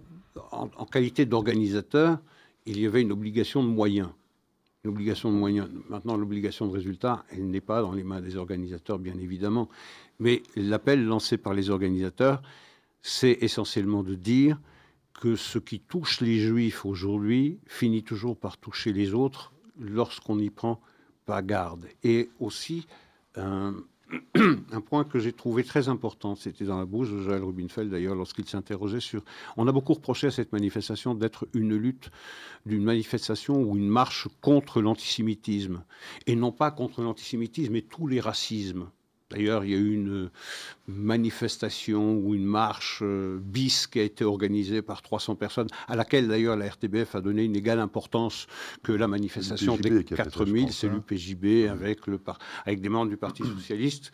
en, 0.52 0.86
qualité 0.86 1.26
d'organisateur, 1.26 2.20
il 2.66 2.78
y 2.78 2.86
avait 2.86 3.02
une 3.02 3.10
obligation 3.10 3.64
de 3.64 3.68
moyens. 3.68 4.10
Une 4.84 4.90
obligation 4.90 5.32
de 5.32 5.36
moyens. 5.36 5.68
Maintenant, 5.88 6.16
l'obligation 6.16 6.68
de 6.68 6.72
résultat, 6.72 7.24
elle 7.32 7.50
n'est 7.50 7.60
pas 7.60 7.82
dans 7.82 7.94
les 7.94 8.04
mains 8.04 8.20
des 8.20 8.36
organisateurs, 8.36 9.00
bien 9.00 9.18
évidemment. 9.18 9.68
Mais 10.20 10.44
l'appel 10.54 11.04
lancé 11.04 11.36
par 11.36 11.52
les 11.52 11.68
organisateurs, 11.68 12.42
c'est 13.02 13.38
essentiellement 13.40 14.04
de 14.04 14.14
dire 14.14 14.60
que 15.16 15.36
ce 15.36 15.58
qui 15.58 15.80
touche 15.80 16.20
les 16.20 16.38
juifs 16.38 16.84
aujourd'hui 16.84 17.58
finit 17.66 18.02
toujours 18.02 18.36
par 18.36 18.58
toucher 18.58 18.92
les 18.92 19.14
autres 19.14 19.52
lorsqu'on 19.78 20.36
n'y 20.36 20.50
prend 20.50 20.80
pas 21.24 21.42
garde. 21.42 21.86
Et 22.04 22.30
aussi, 22.40 22.86
un, 23.36 23.74
point 24.86 25.04
que 25.04 25.18
j'ai 25.18 25.32
trouvé 25.32 25.64
très 25.64 25.88
important, 25.88 26.36
c'était 26.36 26.64
dans 26.64 26.78
la 26.78 26.86
bouche 26.86 27.10
de 27.10 27.20
Joël 27.20 27.42
Rubinfeld 27.42 27.90
d'ailleurs, 27.90 28.14
lorsqu'il 28.14 28.46
s'interrogeait 28.46 29.00
sur... 29.00 29.22
On 29.56 29.66
a 29.66 29.72
beaucoup 29.72 29.94
reproché 29.94 30.28
à 30.28 30.30
cette 30.30 30.52
manifestation 30.52 31.14
d'être 31.14 31.48
une 31.52 31.74
lutte, 31.76 32.10
d'une 32.64 32.84
manifestation 32.84 33.60
ou 33.62 33.76
une 33.76 33.88
marche 33.88 34.28
contre 34.40 34.80
l'antisémitisme. 34.80 35.84
Et 36.26 36.36
non 36.36 36.52
pas 36.52 36.70
contre 36.70 37.02
l'antisémitisme, 37.02 37.72
mais 37.72 37.82
tous 37.82 38.06
les 38.06 38.20
racismes 38.20 38.90
D'ailleurs, 39.30 39.64
il 39.64 39.70
y 39.72 39.74
a 39.74 39.78
eu 39.78 39.92
une 39.92 40.30
manifestation 40.86 42.14
ou 42.14 42.34
une 42.34 42.44
marche 42.44 43.00
euh, 43.02 43.38
bis 43.42 43.88
qui 43.88 43.98
a 43.98 44.04
été 44.04 44.24
organisée 44.24 44.82
par 44.82 45.02
300 45.02 45.34
personnes, 45.34 45.66
à 45.88 45.96
laquelle 45.96 46.28
d'ailleurs 46.28 46.56
la 46.56 46.68
RTBF 46.68 47.16
a 47.16 47.20
donné 47.20 47.42
une 47.42 47.56
égale 47.56 47.80
importance 47.80 48.46
que 48.84 48.92
la 48.92 49.08
manifestation 49.08 49.76
des 49.76 50.04
4000, 50.04 50.72
c'est 50.72 50.88
l'UPJB 50.88 51.68
avec, 51.68 52.06
le, 52.06 52.20
avec 52.64 52.80
des 52.80 52.88
membres 52.88 53.10
du 53.10 53.16
Parti 53.16 53.42
socialiste 53.56 54.12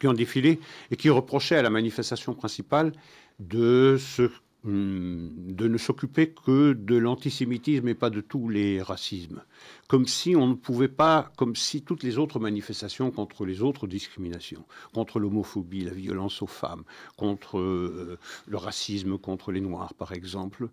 qui 0.00 0.06
ont 0.08 0.12
défilé 0.12 0.58
et 0.90 0.96
qui 0.96 1.10
reprochaient 1.10 1.56
à 1.56 1.62
la 1.62 1.70
manifestation 1.70 2.34
principale 2.34 2.92
de 3.38 3.96
se 3.96 4.28
Hum, 4.28 4.47
de 4.64 5.68
ne 5.68 5.78
s'occuper 5.78 6.30
que 6.30 6.72
de 6.72 6.96
l'antisémitisme 6.96 7.88
et 7.88 7.94
pas 7.94 8.10
de 8.10 8.20
tous 8.20 8.48
les 8.48 8.82
racismes. 8.82 9.42
Comme 9.86 10.06
si 10.06 10.34
on 10.34 10.48
ne 10.48 10.54
pouvait 10.54 10.88
pas, 10.88 11.30
comme 11.36 11.54
si 11.54 11.82
toutes 11.82 12.02
les 12.02 12.18
autres 12.18 12.40
manifestations 12.40 13.10
contre 13.10 13.46
les 13.46 13.62
autres 13.62 13.86
discriminations, 13.86 14.64
contre 14.92 15.20
l'homophobie, 15.20 15.84
la 15.84 15.92
violence 15.92 16.42
aux 16.42 16.48
femmes, 16.48 16.82
contre 17.16 17.58
euh, 17.58 18.18
le 18.46 18.56
racisme 18.56 19.16
contre 19.16 19.52
les 19.52 19.60
Noirs 19.60 19.94
par 19.94 20.12
exemple, 20.12 20.68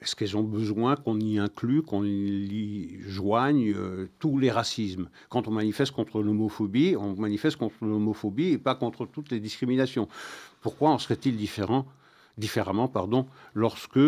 est-ce 0.00 0.14
qu'elles 0.16 0.36
ont 0.36 0.42
besoin 0.42 0.96
qu'on 0.96 1.18
y 1.18 1.38
inclue, 1.38 1.80
qu'on 1.80 2.04
y 2.04 2.98
joigne 3.06 3.72
euh, 3.74 4.10
tous 4.18 4.38
les 4.38 4.50
racismes? 4.50 5.08
Quand 5.30 5.48
on 5.48 5.50
manifeste 5.50 5.92
contre 5.92 6.20
l'homophobie, 6.20 6.94
on 6.98 7.14
manifeste 7.14 7.56
contre 7.56 7.76
l'homophobie 7.80 8.50
et 8.50 8.58
pas 8.58 8.74
contre 8.74 9.06
toutes 9.06 9.30
les 9.30 9.40
discriminations. 9.40 10.08
Pourquoi 10.60 10.90
en 10.90 10.98
serait-il 10.98 11.38
différent 11.38 11.86
différemment 12.38 12.88
pardon, 12.88 13.26
lorsque 13.54 13.98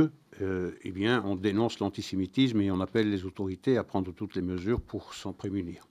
euh, 0.42 0.73
eh 0.83 0.90
bien, 0.90 1.23
on 1.25 1.35
dénonce 1.37 1.78
l'antisémitisme 1.78 2.61
et 2.61 2.71
on 2.71 2.80
appelle 2.80 3.11
les 3.11 3.25
autorités 3.25 3.78
à 3.78 3.85
prendre 3.85 4.12
toutes 4.12 4.35
les 4.35 4.42
mesures 4.42 4.80
pour 4.80 5.14
s'en 5.14 5.33
prémunir. 5.33 5.87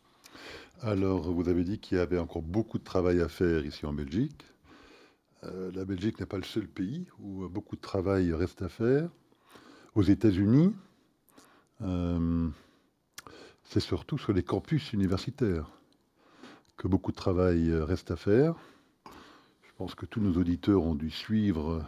Alors, 0.81 1.31
vous 1.31 1.49
avez 1.49 1.63
dit 1.63 1.79
qu'il 1.79 1.97
y 1.97 2.01
avait 2.01 2.19
encore 2.19 2.41
beaucoup 2.41 2.77
de 2.77 2.83
travail 2.83 3.21
à 3.21 3.27
faire 3.27 3.65
ici 3.65 3.85
en 3.85 3.93
Belgique. 3.93 4.45
Euh, 5.43 5.71
la 5.73 5.85
Belgique 5.85 6.19
n'est 6.19 6.25
pas 6.25 6.37
le 6.37 6.43
seul 6.43 6.67
pays 6.67 7.07
où 7.19 7.47
beaucoup 7.47 7.75
de 7.75 7.81
travail 7.81 8.33
reste 8.33 8.61
à 8.61 8.69
faire. 8.69 9.09
Aux 9.95 10.03
États-Unis, 10.03 10.73
euh, 11.81 12.49
c'est 13.63 13.79
surtout 13.79 14.17
sur 14.17 14.33
les 14.33 14.43
campus 14.43 14.93
universitaires 14.93 15.71
que 16.77 16.87
beaucoup 16.87 17.11
de 17.11 17.17
travail 17.17 17.73
reste 17.73 18.11
à 18.11 18.15
faire. 18.15 18.55
Je 19.63 19.71
pense 19.77 19.95
que 19.95 20.05
tous 20.05 20.19
nos 20.19 20.39
auditeurs 20.39 20.83
ont 20.83 20.95
dû 20.95 21.09
suivre 21.09 21.85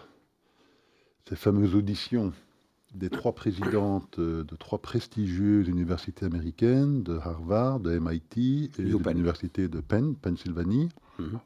ces 1.27 1.35
fameuses 1.35 1.75
auditions 1.75 2.31
des 2.95 3.09
trois 3.09 3.33
présidentes 3.33 4.19
de 4.19 4.55
trois 4.57 4.79
prestigieuses 4.79 5.67
universités 5.67 6.25
américaines, 6.25 7.03
de 7.03 7.17
Harvard, 7.17 7.79
de 7.79 7.99
MIT 7.99 8.71
et 8.79 8.83
de 8.83 9.09
l'université 9.09 9.67
de 9.67 9.81
Penn, 9.81 10.15
Pennsylvanie. 10.15 10.89
Mhm. 11.19 11.39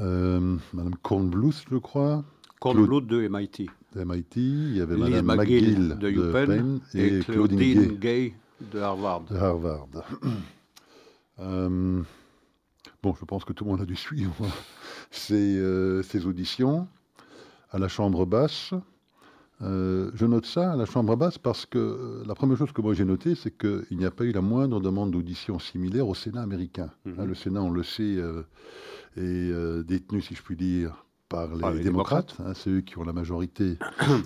Euh, 0.00 0.56
Madame 0.72 0.94
Kornbluth, 1.02 1.64
je 1.70 1.76
crois. 1.76 2.24
Kornbluth 2.60 3.06
de 3.06 3.28
MIT. 3.28 3.70
De 3.94 4.04
MIT. 4.04 4.36
Il 4.36 4.76
y 4.76 4.80
avait 4.80 4.96
Madame 4.96 5.26
McGill 5.36 5.96
de, 5.98 6.32
Penn 6.32 6.80
et, 6.94 7.20
Claudine, 7.20 7.98
Gay, 7.98 8.34
de 8.72 8.80
Harvard. 8.80 9.24
De 9.30 9.36
Harvard. 9.36 9.88
Euh, 11.40 12.02
bon, 13.00 13.14
je 13.14 13.24
pense 13.24 13.44
que 13.44 13.52
tout 13.52 13.62
le 13.62 13.70
monde 13.70 13.80
a 13.80 13.84
dû 13.84 13.94
suivre 13.94 14.34
ces, 15.12 15.56
euh, 15.56 16.02
ces 16.02 16.26
auditions 16.26 16.88
à 17.70 17.78
la 17.78 17.88
chambre 17.88 18.26
basse. 18.26 18.74
Euh, 19.60 20.12
je 20.14 20.24
note 20.24 20.46
ça 20.46 20.72
à 20.72 20.76
la 20.76 20.84
chambre 20.84 21.16
basse 21.16 21.36
parce 21.36 21.66
que 21.66 21.78
euh, 21.78 22.24
la 22.26 22.36
première 22.36 22.56
chose 22.56 22.70
que 22.70 22.80
moi 22.80 22.94
j'ai 22.94 23.04
notée, 23.04 23.34
c'est 23.34 23.50
qu'il 23.50 23.98
n'y 23.98 24.04
a 24.04 24.10
pas 24.10 24.24
eu 24.24 24.30
la 24.30 24.40
moindre 24.40 24.80
demande 24.80 25.10
d'audition 25.10 25.58
similaire 25.58 26.06
au 26.06 26.14
Sénat 26.14 26.42
américain. 26.42 26.90
Mhm. 27.04 27.14
Hein, 27.18 27.24
le 27.24 27.34
Sénat, 27.34 27.62
on 27.62 27.70
le 27.70 27.82
sait, 27.82 28.16
euh, 28.16 28.42
est 29.16 29.84
détenu, 29.84 30.20
si 30.20 30.36
je 30.36 30.42
puis 30.42 30.56
dire, 30.56 31.04
par 31.28 31.48
les, 31.56 31.82
démocrates. 31.82 32.36
Hein, 32.38 32.52
c'est 32.54 32.70
eux 32.70 32.80
qui 32.82 32.98
ont 32.98 33.04
la 33.04 33.12
majorité. 33.12 33.78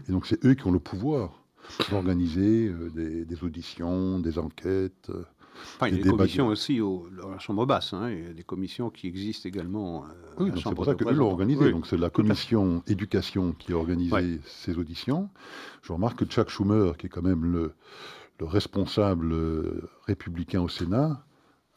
Et 0.08 0.12
donc 0.12 0.26
c'est 0.26 0.44
eux 0.44 0.54
qui 0.54 0.66
ont 0.66 0.72
le 0.72 0.78
pouvoir 0.78 1.42
d'organiser 1.90 2.70
des, 2.94 3.24
des, 3.24 3.44
auditions, 3.44 4.18
des 4.18 4.38
enquêtes. 4.38 5.10
Enfin, 5.76 5.88
il 5.88 5.96
y 5.96 6.00
a 6.00 6.02
des, 6.02 6.10
commissions 6.10 6.46
aussi 6.48 6.80
au, 6.80 7.08
dans 7.20 7.30
la 7.30 7.38
Chambre 7.38 7.66
basse. 7.66 7.92
Hein, 7.92 8.10
il 8.10 8.24
y 8.24 8.30
a 8.30 8.32
des 8.32 8.42
commissions 8.42 8.90
qui 8.90 9.06
existent 9.06 9.48
également. 9.48 10.04
Euh, 10.04 10.08
oui, 10.38 10.50
c'est 10.56 10.74
pour 10.74 10.84
ça 10.84 10.94
qu'eux 10.94 11.12
l'ont 11.12 11.30
organisé. 11.30 11.70
donc 11.70 11.86
c'est 11.86 11.96
la 11.96 12.10
commission 12.10 12.82
éducation 12.86 13.52
qui 13.52 13.72
a 13.72 13.76
organisé 13.76 14.40
ces 14.46 14.78
auditions. 14.78 15.28
Je 15.82 15.92
remarque 15.92 16.20
que 16.20 16.24
Chuck 16.24 16.48
Schumer, 16.48 16.96
qui 16.96 17.06
est 17.06 17.10
quand 17.10 17.22
même 17.22 17.44
le, 17.44 17.74
le 18.38 18.46
responsable 18.46 19.32
euh, 19.32 19.88
républicain 20.06 20.60
au 20.60 20.68
Sénat, 20.68 21.24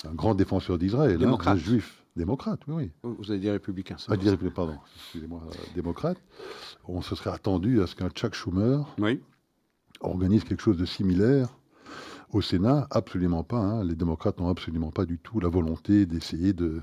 un 0.06 0.13
grand 0.13 0.36
défenseur 0.36 0.77
d'Israël, 0.77 1.24
hein, 1.24 1.38
un 1.46 1.56
juif. 1.58 2.04
Démocrate, 2.15 2.62
oui, 2.70 2.92
oui. 3.04 3.15
Vous 3.20 3.30
avez 3.30 3.42
dit 3.42 3.50
républicain. 3.50 3.98
Ah, 4.08 4.15
dit 4.15 4.30
républicain, 4.30 4.56
pardon, 4.56 4.77
excusez-moi, 4.96 5.42
euh, 5.48 5.54
démocrate. 5.75 6.18
On 6.88 7.01
se 7.01 7.13
serait 7.13 7.32
attendu 7.32 7.82
à 7.82 7.88
ce 7.88 7.96
qu'un 7.96 8.10
Chuck 8.10 8.34
Schumer 8.34 8.86
organise 10.00 10.46
quelque 10.46 10.62
chose 10.62 10.77
de 10.77 10.86
similaire 10.86 11.50
au 12.32 12.41
Sénat, 12.41 12.88
absolument 12.91 13.44
pas. 13.44 13.58
Hein. 13.58 13.84
Les 13.84 13.96
démocrates 13.96 14.39
n'ont 14.39 14.50
absolument 14.50 14.91
pas 14.91 15.05
du 15.05 15.17
tout 15.17 15.39
la 15.39 15.50
volonté 15.50 16.05
d'essayer 16.05 16.53
de 16.53 16.82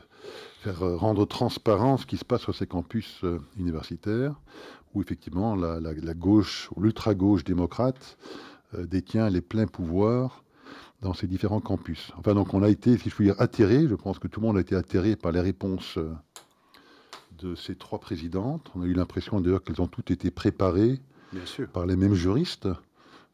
faire 0.61 0.83
euh, 0.83 0.97
rendre 0.97 1.27
transparent 1.27 1.97
ce 1.97 2.07
qui 2.07 2.17
se 2.17 2.25
passe 2.25 2.43
sur 2.43 2.55
ces 2.55 2.67
campus 2.67 3.21
euh, 3.25 3.39
universitaires, 3.59 4.35
où 4.95 5.03
effectivement 5.03 5.55
la, 5.55 6.15
gauche, 6.15 6.71
l'ultra-gauche 6.77 7.45
démocrate, 7.45 8.17
euh, 8.75 8.87
détient 8.87 9.29
les 9.31 9.41
pleins 9.41 9.67
pouvoirs 9.67 10.45
dans 11.01 11.15
ces 11.15 11.27
différents 11.27 11.61
campus. 11.61 12.13
Enfin, 12.17 12.35
donc 12.35 12.55
on 12.55 12.63
a 12.63 12.69
été, 12.69 12.97
si 12.97 13.11
je 13.11 13.15
puis 13.15 13.25
dire, 13.27 13.41
atterré, 13.41 13.89
je 13.89 13.95
pense 13.95 14.19
que 14.19 14.29
tout 14.29 14.41
le 14.41 14.47
monde 14.47 14.57
a 14.57 14.61
été 14.61 14.77
atterré 14.77 15.17
par 15.17 15.33
les 15.33 15.41
réponses 15.41 15.99
de 17.39 17.57
ces 17.57 17.75
trois 17.75 17.99
présidentes. 17.99 18.71
On 18.77 18.83
a 18.83 18.87
eu 18.87 18.93
l'impression 18.93 19.41
d'ailleurs 19.41 19.65
qu'elles 19.65 19.83
ont 19.83 19.89
toutes 19.89 20.13
été 20.13 20.31
préparées 20.31 21.01
par 21.73 21.87
les 21.87 21.97
mêmes 21.97 22.15
juristes. 22.15 22.69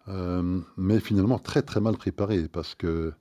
Euh, 0.08 0.60
mais 0.76 1.00
finalement 1.00 1.38
très 1.38 1.62
très 1.62 1.80
mal 1.80 1.96
préparées 1.96 2.48
parce 2.48 2.74
que 2.74 3.12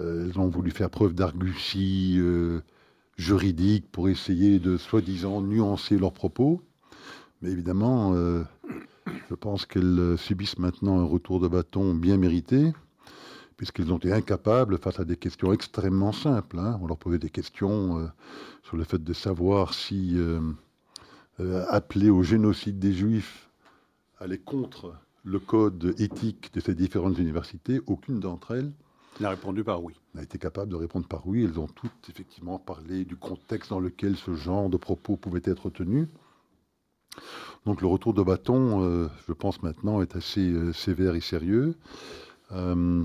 euh, 0.00 0.26
elles 0.28 0.38
ont 0.40 0.48
voulu 0.48 0.72
faire 0.72 0.90
preuve 0.90 1.14
d'argutie 1.14 2.16
euh, 2.18 2.60
juridique 3.16 3.90
pour 3.92 4.08
essayer 4.08 4.58
de 4.58 4.76
soi-disant 4.76 5.40
nuancer 5.40 5.98
leurs 5.98 6.12
propos. 6.12 6.62
Mais 7.42 7.50
évidemment, 7.50 8.14
je 9.06 9.34
pense 9.34 9.64
qu'elles 9.64 10.16
subissent 10.18 10.58
maintenant 10.58 11.00
un 11.00 11.04
retour 11.04 11.40
de 11.40 11.48
bâton 11.48 11.94
bien 11.94 12.18
mérité, 12.18 12.74
puisqu'elles 13.56 13.90
ont 13.94 13.96
été 13.96 14.12
incapables 14.12 14.76
face 14.76 15.00
à 15.00 15.06
des 15.06 15.16
questions 15.16 15.50
extrêmement 15.54 16.12
simples. 16.12 16.58
Hein. 16.58 16.78
On 16.82 16.86
leur 16.86 16.98
posait 16.98 17.18
des 17.18 17.30
questions 17.30 18.10
sur 18.62 18.76
le 18.76 18.84
fait 18.84 19.02
de 19.02 19.12
savoir 19.14 19.72
si 19.72 20.18
appeler 21.68 22.10
au 22.10 22.22
génocide 22.22 22.78
des 22.78 22.92
Juifs 22.92 23.48
allait 24.18 24.36
contre 24.36 24.94
le 25.24 25.38
code 25.38 25.94
éthique 25.98 26.52
de 26.54 26.60
ces 26.60 26.74
différentes 26.74 27.18
universités, 27.18 27.80
aucune 27.86 28.20
d'entre 28.20 28.52
elles 28.52 28.72
n'a 29.18 29.30
répondu 29.30 29.64
par 29.64 29.82
oui. 29.82 29.94
N'a 30.14 30.22
été 30.22 30.38
capable 30.38 30.70
de 30.70 30.76
répondre 30.76 31.06
par 31.06 31.26
oui. 31.26 31.44
Elles 31.44 31.58
ont 31.58 31.66
toutes 31.66 32.08
effectivement 32.08 32.58
parlé 32.58 33.04
du 33.04 33.16
contexte 33.16 33.70
dans 33.70 33.80
lequel 33.80 34.16
ce 34.16 34.34
genre 34.34 34.70
de 34.70 34.76
propos 34.76 35.16
pouvait 35.16 35.42
être 35.44 35.68
tenu. 35.70 36.08
Donc 37.66 37.82
le 37.82 37.86
retour 37.86 38.14
de 38.14 38.22
bâton, 38.22 38.82
euh, 38.82 39.08
je 39.28 39.32
pense 39.32 39.62
maintenant, 39.62 40.00
est 40.00 40.16
assez 40.16 40.48
euh, 40.48 40.72
sévère 40.72 41.14
et 41.14 41.20
sérieux. 41.20 41.74
Euh, 42.52 43.04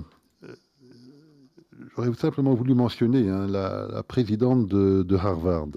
j'aurais 1.95 2.13
simplement 2.13 2.53
voulu 2.53 2.73
mentionner 2.73 3.29
hein, 3.29 3.47
la, 3.47 4.03
présidente 4.03 4.67
de, 4.67 5.15
Harvard, 5.17 5.67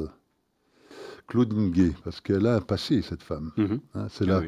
Claudine 1.26 1.70
Gay, 1.70 1.92
parce 2.04 2.20
qu'elle 2.20 2.46
a 2.46 2.56
un 2.56 2.60
passé, 2.60 3.02
cette 3.02 3.22
femme. 3.22 3.50
Mhm. 3.56 3.80
Hein, 3.94 4.06
c'est 4.10 4.30
ah 4.30 4.42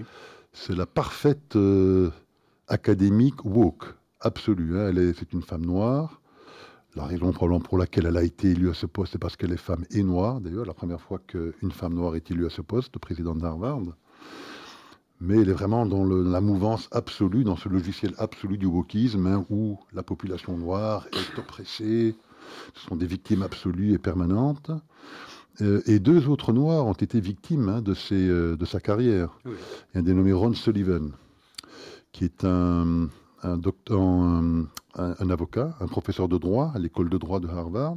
c'est 0.53 0.75
la 0.75 0.87
parfaite 0.87 1.57
euh, 1.57 2.11
académique 2.69 3.45
woke, 3.45 3.95
absolue. 4.21 4.79
Hein. 4.79 4.93
c'est 5.19 5.33
une 5.33 5.43
femme 5.43 5.65
noire. 5.65 6.21
La 6.97 7.05
raison 7.05 7.31
probablement 7.33 7.61
pour 7.61 7.79
laquelle 7.79 8.07
elle 8.07 8.17
a 8.17 8.25
été 8.25 8.51
élue 8.51 8.69
à 8.69 8.75
ce 8.75 8.87
poste, 8.87 9.13
c'est 9.13 9.19
parce 9.19 9.37
qu'elle 9.37 9.53
est 9.53 9.57
femme 9.57 9.85
et 9.91 10.03
noire. 10.03 10.41
D'ailleurs, 10.41 10.67
la 10.67 10.75
première 10.75 11.01
fois 11.01 11.21
qu'une 11.25 11.71
femme 11.71 11.95
noire 11.95 12.17
est 12.17 12.31
élue 12.33 12.47
à 12.47 12.51
ce 12.51 12.63
poste, 12.63 12.99
présidente 12.99 13.39
d'Harvard. 13.39 13.81
Mais 15.21 15.39
elle 15.41 15.51
est 15.51 15.55
vraiment 15.55 15.87
dans 15.87 16.05
la 16.05 16.41
mouvance 16.41 16.89
absolue, 16.91 17.45
dans 17.45 17.57
ce 17.57 17.69
logiciel 17.69 18.15
absolu 18.19 18.59
du 18.59 18.67
wokisme, 18.67 19.27
hein, 19.27 19.47
où 19.51 19.79
la 19.93 20.03
population 20.03 20.57
noire 20.57 21.07
est 21.13 21.39
oppressée, 21.39 22.17
ce 22.75 22.81
sont 22.87 22.97
des 22.97 23.07
victimes 23.07 23.43
absolues 23.43 23.93
et 23.93 23.99
permanentes. 23.99 24.73
Euh, 25.63 25.83
et 25.87 25.99
deux 25.99 26.29
autres 26.29 26.53
Noirs 26.53 26.87
ont 26.87 26.93
été 26.93 27.21
victimes 27.21 27.69
hein, 27.69 27.83
de, 27.83 27.95
euh, 28.13 28.57
de, 28.57 28.65
sa 28.65 28.81
carrière. 28.81 29.39
A 29.95 29.99
un 29.99 30.03
dénommé 30.03 30.33
Ron 30.33 30.55
Sullivan, 30.55 31.13
qui 32.13 32.25
est 32.25 32.45
un, 32.45 33.09
un, 33.43 33.61
un, 34.95 35.31
avocat, 35.31 35.77
un 35.81 35.87
professeur 35.87 36.29
de 36.29 36.39
droit 36.39 36.73
à 36.75 36.79
l'école 36.79 37.09
de 37.09 37.19
droit 37.19 37.41
de 37.41 37.49
Harvard, 37.49 37.97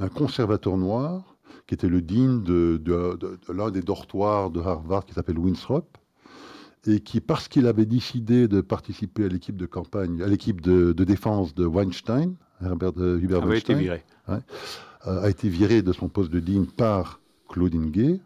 un 0.00 0.08
conservateur 0.08 0.76
noir, 0.76 1.36
qui 1.66 1.74
était 1.74 1.88
le 1.88 2.02
dean 2.02 2.38
de, 2.38 2.80
de, 2.82 3.52
l'un 3.52 3.70
des 3.70 3.82
dortoirs 3.82 4.50
de 4.50 4.60
Harvard 4.60 5.04
qui 5.04 5.14
s'appelle 5.14 5.38
Winthrop, 5.38 5.96
et 6.86 6.98
qui, 6.98 7.20
parce 7.20 7.46
qu'il 7.46 7.68
avait 7.68 7.86
décidé 7.86 8.48
de 8.48 8.60
participer 8.60 9.26
à 9.26 9.28
l'équipe 9.28 9.56
de 9.56 9.66
campagne, 9.66 10.20
à 10.20 10.26
l'équipe 10.26 10.60
de, 10.60 10.92
défense 10.92 11.54
de 11.54 11.64
Weinstein, 11.64 12.34
Herbert 12.60 12.92
Hubert 12.96 13.44
a 13.44 13.56
été 13.56 13.74
viré. 13.74 14.02
A 15.04 15.28
été 15.28 15.48
viré 15.48 15.82
de 15.82 15.92
son 15.92 16.08
poste 16.08 16.30
de 16.30 16.40
dean 16.40 16.64
par 16.64 17.20
Claudine 17.48 17.90
Gay. 17.90 18.20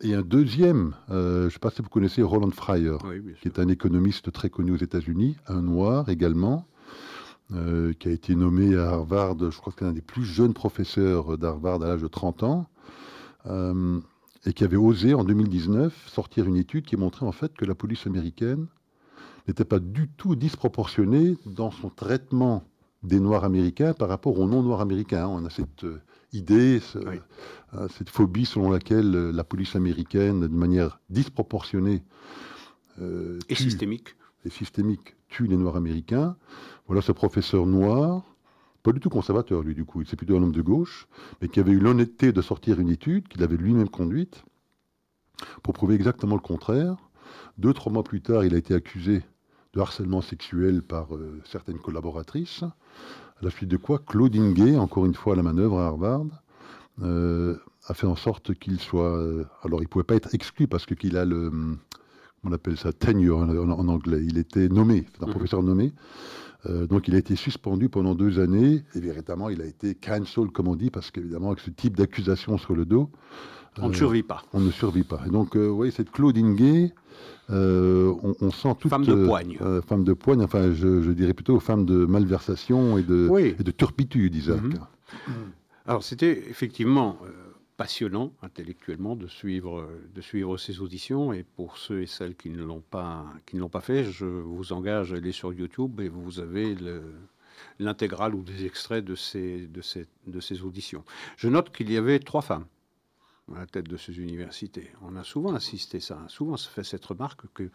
et 0.00 0.14
un 0.14 0.22
deuxième, 0.22 0.94
je 1.08 1.44
ne 1.44 1.50
sais 1.50 1.58
pas 1.58 1.70
si 1.70 1.82
vous 1.82 1.88
connaissez 1.88 2.22
Roland 2.22 2.50
Fryer, 2.50 2.96
qui 3.42 3.48
est 3.48 3.58
un 3.58 3.68
économiste 3.68 4.32
très 4.32 4.48
connu 4.48 4.72
aux 4.72 4.76
États-Unis, 4.76 5.36
un 5.48 5.62
noir 5.62 6.08
également, 6.08 6.66
qui 7.50 8.08
a 8.08 8.10
été 8.10 8.34
nommé 8.36 8.76
à 8.76 8.90
Harvard, 8.90 9.36
je 9.50 9.58
crois 9.58 9.72
que 9.72 9.80
c'est 9.80 9.84
un 9.84 9.92
des 9.92 10.00
plus 10.00 10.24
jeunes 10.24 10.54
professeurs 10.54 11.36
d'Harvard 11.36 11.82
à 11.82 11.88
l'âge 11.88 12.02
de 12.02 12.08
30 12.08 12.42
ans 12.44 12.66
et 14.46 14.52
qui 14.52 14.64
avait 14.64 14.76
osé 14.76 15.14
en 15.14 15.24
2019 15.24 16.08
sortir 16.08 16.46
une 16.46 16.56
étude 16.56 16.84
qui 16.84 16.96
montrait 16.96 17.26
en 17.26 17.32
fait 17.32 17.52
que 17.54 17.64
la 17.64 17.74
police 17.74 18.06
américaine 18.06 18.66
n'était 19.48 19.64
pas 19.64 19.78
du 19.78 20.08
tout 20.08 20.36
disproportionnée 20.36 21.36
dans 21.46 21.70
son 21.70 21.90
traitement 21.90 22.64
des 23.02 23.20
Noirs 23.20 23.44
américains 23.44 23.94
par 23.94 24.08
rapport 24.08 24.38
aux 24.38 24.46
non-Noirs 24.46 24.80
américains. 24.80 25.26
On 25.26 25.44
a 25.44 25.50
cette 25.50 25.84
euh, 25.84 26.00
idée, 26.32 26.80
euh, 26.96 27.88
cette 27.96 28.10
phobie 28.10 28.46
selon 28.46 28.70
laquelle 28.70 29.14
euh, 29.14 29.32
la 29.32 29.44
police 29.44 29.76
américaine, 29.76 30.40
de 30.40 30.48
manière 30.48 31.00
disproportionnée 31.08 32.02
et 33.48 33.54
systémique, 33.54 34.14
et 34.44 34.50
systémique, 34.50 35.16
tue 35.28 35.46
les 35.46 35.56
Noirs 35.56 35.76
américains. 35.76 36.36
Voilà 36.86 37.00
ce 37.00 37.12
professeur 37.12 37.64
noir 37.64 38.24
pas 38.82 38.92
du 38.92 39.00
tout 39.00 39.10
conservateur, 39.10 39.62
lui, 39.62 39.74
du 39.74 39.84
coup, 39.84 40.02
c'est 40.04 40.16
plutôt 40.16 40.38
un 40.38 40.42
homme 40.42 40.52
de 40.52 40.62
gauche, 40.62 41.06
mais 41.40 41.48
qui 41.48 41.60
avait 41.60 41.72
eu 41.72 41.78
l'honnêteté 41.78 42.32
de 42.32 42.40
sortir 42.40 42.80
une 42.80 42.88
étude 42.88 43.28
qu'il 43.28 43.42
avait 43.42 43.58
lui-même 43.58 43.90
conduite 43.90 44.42
pour 45.62 45.74
prouver 45.74 45.96
exactement 45.96 46.34
le 46.34 46.40
contraire. 46.40 46.96
Deux, 47.58 47.74
trois 47.74 47.92
mois 47.92 48.04
plus 48.04 48.22
tard, 48.22 48.42
il 48.42 48.54
a 48.54 48.58
été 48.58 48.72
accusé 48.72 49.22
de 49.74 49.80
harcèlement 49.80 50.20
sexuel 50.20 50.82
par 50.82 51.14
euh, 51.14 51.40
certaines 51.44 51.78
collaboratrices, 51.78 52.62
à 52.62 53.44
la 53.44 53.50
suite 53.50 53.68
de 53.68 53.76
quoi 53.76 53.98
Claudine 53.98 54.52
Gay, 54.52 54.76
encore 54.76 55.06
une 55.06 55.14
fois 55.14 55.34
à 55.34 55.36
la 55.36 55.42
manœuvre 55.42 55.78
à 55.78 55.86
Harvard, 55.86 56.26
euh, 57.02 57.56
a 57.86 57.94
fait 57.94 58.06
en 58.06 58.16
sorte 58.16 58.54
qu'il 58.54 58.78
soit... 58.80 59.16
Euh, 59.16 59.44
alors, 59.62 59.80
il 59.80 59.84
ne 59.84 59.88
pouvait 59.88 60.04
pas 60.04 60.16
être 60.16 60.34
exclu 60.34 60.66
parce 60.66 60.86
qu'il 60.86 61.16
a 61.16 61.24
le... 61.24 61.50
On 62.42 62.52
appelle 62.52 62.78
ça 62.78 62.92
tenure 62.92 63.38
en, 63.38 63.48
en, 63.50 63.88
anglais. 63.88 64.24
Il 64.24 64.38
était 64.38 64.68
nommé, 64.68 65.06
un 65.20 65.26
mmh. 65.26 65.30
professeur 65.30 65.62
nommé. 65.62 65.92
Euh, 66.66 66.86
donc 66.86 67.08
il 67.08 67.14
a 67.14 67.18
été 67.18 67.36
suspendu 67.36 67.88
pendant 67.88 68.14
deux 68.14 68.38
années 68.38 68.84
et 68.94 69.00
véritablement 69.00 69.48
il 69.48 69.62
a 69.62 69.64
été 69.64 69.94
cancel 69.94 70.48
comme 70.48 70.68
on 70.68 70.76
dit 70.76 70.90
parce 70.90 71.10
qu'évidemment 71.10 71.48
avec 71.48 71.60
ce 71.60 71.70
type 71.70 71.96
d'accusation 71.96 72.58
sur 72.58 72.74
le 72.74 72.84
dos, 72.84 73.10
on 73.78 73.88
ne 73.88 73.94
euh, 73.94 73.96
survit 73.96 74.22
pas. 74.22 74.42
On 74.52 74.60
ne 74.60 74.70
survit 74.70 75.04
pas. 75.04 75.20
Et 75.26 75.30
donc, 75.30 75.56
euh, 75.56 75.68
oui, 75.68 75.92
cette 75.92 76.10
Claudine 76.10 76.54
Gay, 76.54 76.92
on, 77.48 78.50
sent 78.50 78.74
toute... 78.80 78.90
Femme 78.90 79.04
de 79.04 79.26
poigne. 79.26 79.58
femme 79.86 80.04
de 80.04 80.12
poigne, 80.12 80.42
enfin, 80.42 80.72
je, 80.72 81.10
dirais 81.10 81.34
plutôt 81.34 81.58
femme 81.60 81.84
de 81.84 82.04
malversation 82.04 82.98
et 82.98 83.02
de, 83.02 83.30
et 83.58 83.62
de 83.62 83.70
turpitude, 83.70 84.34
Isaac. 84.34 84.62
Mhm. 84.62 84.74
Alors, 85.86 86.04
c'était 86.04 86.44
effectivement 86.48 87.18
passionnant 87.76 88.32
intellectuellement 88.42 89.16
de 89.16 89.26
suivre, 89.26 89.88
de 90.14 90.20
suivre 90.20 90.58
ces 90.58 90.80
auditions. 90.80 91.32
Et 91.32 91.44
pour 91.56 91.78
ceux 91.78 92.02
et 92.02 92.06
celles 92.06 92.36
qui 92.36 92.50
ne 92.50 92.62
l'ont 92.62 92.82
pas, 92.90 93.24
qui 93.46 93.56
ne 93.56 93.62
l'ont 93.62 93.70
pas 93.70 93.80
fait, 93.80 94.04
je 94.04 94.26
vous 94.26 94.72
engage 94.72 95.12
à 95.12 95.16
aller 95.16 95.32
sur 95.32 95.52
YouTube 95.52 96.00
et 96.00 96.08
vous 96.08 96.40
avez 96.40 96.76
l'intégrale 97.78 98.34
ou 98.34 98.42
des 98.42 98.66
extraits 98.66 99.04
de 99.04 99.14
ces, 99.14 99.66
de, 99.66 99.80
ces, 99.80 100.06
de 100.26 100.40
ces 100.40 100.62
auditions. 100.62 101.04
Je 101.36 101.48
note 101.48 101.74
qu'il 101.74 101.90
y 101.90 101.96
avait 101.96 102.18
trois 102.18 102.42
femmes 102.42 102.66
à 103.54 103.60
la 103.60 103.66
tête 103.66 103.88
de 103.88 103.96
ces 103.96 104.18
universités. 104.18 104.90
On 105.02 105.16
a 105.16 105.24
souvent 105.24 105.54
insisté 105.54 106.00
ça, 106.00 106.24
souvent 106.28 106.56
fait 106.56 106.84
cette 106.84 107.04
remarque 107.04 107.46
que 107.52 107.70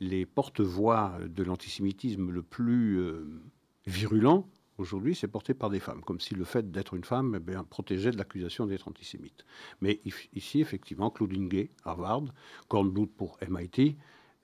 les 0.00 0.26
porte-voix 0.26 1.18
de 1.26 1.42
l'antisémitisme 1.42 2.30
le 2.30 2.42
plus 2.42 2.98
euh, 2.98 3.42
virulent 3.86 4.48
Aujourd'hui, 4.78 5.16
c'est 5.16 5.26
porté 5.26 5.54
par 5.54 5.70
des 5.70 5.80
femmes, 5.80 6.02
comme 6.02 6.20
si 6.20 6.36
le 6.36 6.44
fait 6.44 6.70
d'être 6.70 6.94
une 6.94 7.02
femme 7.02 7.34
eh 7.36 7.40
bien, 7.40 7.64
protégeait 7.64 8.12
de 8.12 8.16
l'accusation 8.16 8.64
d'être 8.64 8.86
antisémite. 8.86 9.44
Mais 9.80 10.00
ici, 10.34 10.60
effectivement, 10.60 11.10
Claudine 11.10 11.48
Gay, 11.48 11.72
Harvard, 11.84 12.26
Kornblut 12.68 13.08
pour 13.08 13.38
MIT 13.48 13.96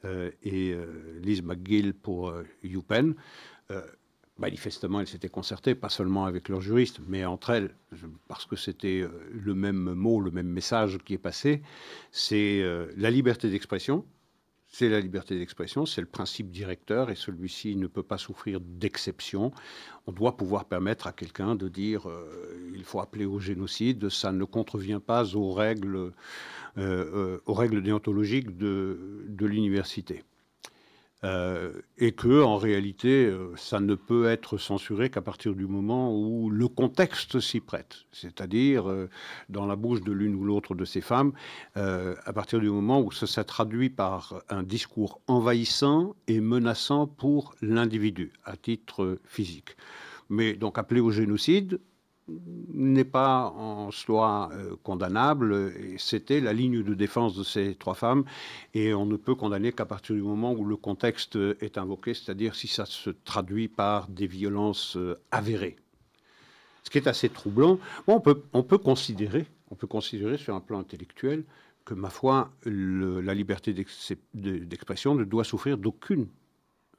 euh, 0.04 0.32
et 0.42 0.72
euh, 0.72 1.20
Liz 1.22 1.40
McGill 1.40 1.94
pour 1.94 2.34
UPenn, 2.64 3.14
manifestement, 4.38 5.00
elles 5.00 5.06
s'étaient 5.06 5.28
concertées, 5.28 5.74
pas 5.74 5.88
seulement 5.88 6.24
avec 6.24 6.48
leurs 6.48 6.60
juristes, 6.60 7.00
mais 7.06 7.24
entre 7.24 7.50
elles, 7.50 7.74
parce 8.28 8.46
que 8.46 8.56
c'était 8.56 9.06
le 9.32 9.54
même 9.54 9.94
mot, 9.94 10.20
le 10.20 10.30
même 10.30 10.48
message 10.48 10.98
qui 11.04 11.14
est 11.14 11.18
passé, 11.18 11.62
c'est 12.10 12.64
la 12.96 13.10
liberté 13.10 13.48
d'expression, 13.48 14.04
c'est 14.74 14.88
la 14.88 14.98
liberté 14.98 15.38
d'expression, 15.38 15.87
c'est 15.87 16.00
le 16.00 16.09
principe 16.09 16.50
directeur 16.50 17.09
et 17.09 17.14
celui-ci 17.14 17.76
ne 17.76 17.87
peut 17.87 18.02
pas 18.02 18.18
souffrir 18.18 18.59
d'exception. 18.61 19.52
On 20.09 20.12
doit 20.12 20.37
pouvoir 20.37 20.64
permettre 20.64 21.06
à 21.06 21.12
quelqu'un 21.12 21.54
de 21.54 21.68
dire 21.68 22.09
euh, 22.09 22.72
il 22.74 22.82
faut 22.82 22.98
appeler 22.98 23.24
au 23.24 23.38
génocide, 23.38 24.09
ça 24.09 24.32
ne 24.32 24.44
contrevient 24.44 25.00
pas 25.04 25.37
aux 25.37 25.52
règles, 25.52 25.96
euh, 25.96 26.11
euh, 26.76 27.38
aux 27.46 27.54
règles 27.54 27.85
déontologiques 27.85 28.56
de 28.56 29.46
l'université. 29.46 30.24
Euh, 31.22 31.72
et 31.96 32.12
que 32.12 32.42
en 32.42 32.57
réalité, 32.57 33.24
euh, 33.24 33.55
ça 33.57 33.81
ne 33.81 33.94
peut 33.94 34.27
être 34.27 34.59
censuré 34.59 35.09
qu'à 35.09 35.22
partir 35.22 35.55
du 35.55 35.66
moment 35.66 36.14
où 36.14 36.50
le 36.50 36.68
contexte 36.68 37.40
s'y 37.40 37.61
prête, 37.61 38.05
c'est-à-dire 38.12 38.90
euh, 38.90 39.09
dans 39.48 39.64
la 39.64 39.74
bouche 39.74 40.03
de 40.03 40.12
l'une 40.12 40.35
ou 40.35 40.44
l'autre 40.44 40.74
de 40.74 40.85
ces 40.85 41.00
femmes, 41.00 41.33
à 41.77 42.33
partir 42.33 42.61
du 42.61 42.68
moment 42.68 43.00
où 43.00 43.11
ça 43.11 43.27
s'est 43.27 43.44
traduit 43.44 43.88
par 43.88 44.42
un 44.50 44.62
discours 44.62 45.20
envahissant 45.27 46.14
et 46.29 46.40
menaçant 46.40 47.07
pour 47.07 47.55
l'individu 47.62 48.33
à 48.44 48.57
titre 48.57 49.18
physique. 49.24 49.77
Mais 50.29 50.55
donc 50.55 50.79
appeler 50.79 51.00
au 51.00 51.11
génocide, 51.11 51.81
n'est 52.28 53.04
pas 53.04 53.50
en 53.50 53.90
soi 53.90 54.50
euh, 54.52 54.76
condamnable. 54.82 55.72
C'était 55.98 56.40
la 56.40 56.52
ligne 56.52 56.82
de 56.82 56.94
défense 56.94 57.37
de 57.37 57.42
ces 57.42 57.74
trois 57.74 57.94
femmes. 57.94 58.24
Et 58.72 58.94
on 58.94 59.06
ne 59.06 59.16
peut 59.16 59.34
condamner 59.34 59.72
qu'à 59.72 59.84
partir 59.84 60.14
du 60.14 60.22
moment 60.22 60.52
où 60.52 60.64
le 60.64 60.76
contexte 60.76 61.37
est 61.60 61.78
invoqué, 61.78 62.14
c'est-à-dire 62.14 62.54
si 62.54 62.68
ça 62.68 62.87
se 62.87 63.10
traduit 63.10 63.68
par 63.68 64.08
des 64.08 64.26
violences 64.26 64.96
euh, 64.96 65.20
avérées. 65.30 65.76
Ce 66.82 66.90
qui 66.90 66.98
est 66.98 67.08
assez 67.08 67.28
troublant. 67.28 67.78
on, 68.06 68.20
peut, 68.20 68.42
on, 68.52 68.62
peut 68.62 68.78
considérer, 68.78 69.46
on 69.70 69.74
peut 69.74 69.87
considérer 69.87 70.37
sur 70.37 70.54
un 70.54 70.60
plan 70.60 70.78
intellectuel 70.78 71.44
que, 71.84 71.94
ma 71.94 72.10
foi, 72.10 72.50
la 72.64 73.34
liberté 73.34 73.74
d'expression 74.34 75.14
ne 75.14 75.24
doit 75.24 75.44
souffrir 75.44 75.78
d'aucune 75.78 76.28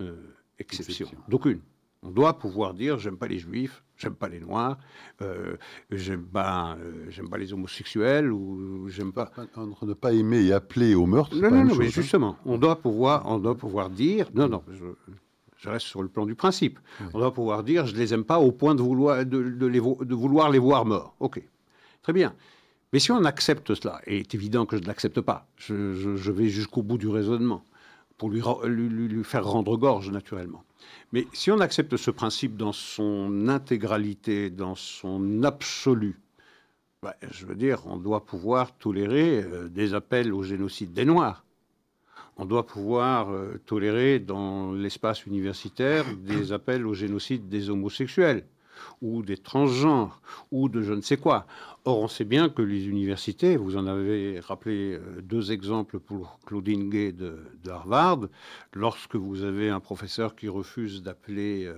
euh, 0.02 0.16
exception. 0.60 1.08
D'aucune. 1.28 1.62
On 2.04 2.10
doit 2.10 2.38
pouvoir 2.38 2.74
dire 2.74 3.00
j'aime 3.00 3.18
pas 3.18 3.28
les 3.28 3.40
juifs, 3.40 3.84
j'aime 3.98 4.16
pas 4.16 4.30
les 4.30 4.40
noirs, 4.40 4.78
euh, 5.22 5.58
j'aime 5.92 6.26
pas, 6.26 6.78
euh, 6.80 7.06
j'aime 7.10 7.30
pas 7.30 7.38
les 7.38 7.54
homosexuels 7.54 8.32
ou 8.32 8.88
j'aime 8.90 9.12
pas. 9.12 9.32
Entre 9.56 9.86
ne 9.86 9.94
pas 9.94 10.14
aimer 10.14 10.44
et 10.44 10.54
appeler 10.54 10.96
au 10.96 11.06
meurtre. 11.06 11.36
Non, 11.36 11.52
non, 11.52 11.66
non, 11.66 11.76
mais 11.76 11.88
hein. 11.88 11.92
justement, 11.92 12.38
on 12.46 12.58
doit 12.58 12.82
pouvoir, 12.82 13.24
on 13.26 13.40
doit 13.40 13.56
pouvoir 13.56 13.90
dire 13.90 14.30
non, 14.34 14.48
non. 14.48 14.64
Je, 14.72 15.70
reste 15.70 15.88
sur 15.88 16.04
le 16.04 16.10
plan 16.10 16.28
du 16.28 16.36
principe. 16.36 16.80
On 17.14 17.18
doit 17.18 17.34
pouvoir 17.34 17.64
dire 17.64 17.88
je 17.88 17.96
les 17.96 18.14
aime 18.14 18.24
pas 18.24 18.38
au 18.38 18.52
point 18.52 18.76
de 18.76 18.84
vouloir 18.84 19.26
de, 19.26 19.66
les, 19.66 19.80
de 19.80 20.16
vouloir 20.16 20.52
les 20.52 20.60
voir 20.60 20.86
morts. 20.86 21.16
Ok, 21.20 21.42
très 22.04 22.14
bien. 22.14 22.36
Mais 22.94 23.00
si 23.00 23.12
on 23.12 23.26
accepte 23.26 23.74
cela, 23.74 24.00
et 24.06 24.20
c'est 24.20 24.36
évident 24.36 24.66
que 24.66 24.78
je 24.78 24.84
ne 24.84 24.88
l'accepte 24.88 25.22
pas, 25.22 25.48
je, 25.58 26.16
je, 26.16 26.32
vais 26.32 26.48
jusqu'au 26.48 26.84
bout 26.84 26.98
du 26.98 27.08
raisonnement 27.08 27.66
pour 28.18 28.30
lui, 28.30 28.42
faire 29.24 29.46
rendre 29.46 29.78
gorge 29.78 30.10
naturellement. 30.10 30.64
Mais 31.12 31.28
si 31.34 31.52
on 31.52 31.60
accepte 31.60 31.98
ce 31.98 32.12
principe 32.12 32.58
dans 32.58 32.72
son 32.72 33.48
intégralité, 33.48 34.50
dans 34.50 34.76
son 34.76 35.44
absolu, 35.44 36.20
bah, 37.02 37.16
je 37.30 37.46
veux 37.46 37.56
dire, 37.56 37.82
on 37.86 37.98
doit 37.98 38.26
pouvoir 38.26 38.76
tolérer 38.78 39.44
euh, 39.44 39.68
des 39.68 39.94
appels 39.94 40.34
au 40.34 40.44
génocide 40.44 40.94
des 40.94 41.06
Noirs. 41.06 41.46
On 42.38 42.46
doit 42.46 42.66
pouvoir 42.66 43.30
euh, 43.30 43.62
tolérer 43.66 44.20
dans 44.20 44.74
l'espace 44.74 45.26
universitaire 45.26 46.06
des 46.18 46.52
appels 46.52 46.86
au 46.86 46.94
génocide 46.94 47.48
des 47.48 47.70
homosexuels 47.70 48.46
ou 49.02 49.24
des 49.24 49.38
transgenres, 49.38 50.22
ou 50.52 50.70
de 50.70 50.82
je 50.82 50.94
ne 50.94 51.02
sais 51.02 51.18
quoi. 51.18 51.46
Or, 51.86 52.00
on 52.00 52.08
sait 52.08 52.26
bien 52.26 52.50
que 52.50 52.62
les 52.62 52.88
universités, 52.88 53.58
vous 53.58 53.78
en 53.78 53.86
avez 53.86 54.40
rappelé 54.40 54.94
euh, 54.94 55.22
deux 55.22 55.52
exemples 55.52 56.00
pour 56.00 56.40
Claudine 56.46 56.90
Gay 56.90 57.12
de, 57.12 57.38
Harvard, 57.70 58.28
lorsque 58.74 59.16
vous 59.16 59.44
avez 59.44 59.70
un 59.70 59.80
professeur 59.80 60.36
qui 60.36 60.48
refuse 60.48 61.04
d'appeler 61.04 61.66
euh, 61.66 61.76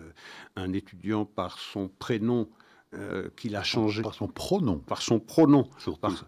un 0.55 0.73
étudiant 0.73 1.25
par 1.25 1.60
son 1.60 1.89
prénom 1.99 2.47
euh, 2.93 3.28
qu'il 3.36 3.58
a 3.58 3.63
changé. 3.63 4.02
Par 4.02 4.13
son 4.13 4.30
pronom. 4.30 4.78
Par 4.78 5.02
son 5.02 5.19
pronom. 5.19 5.67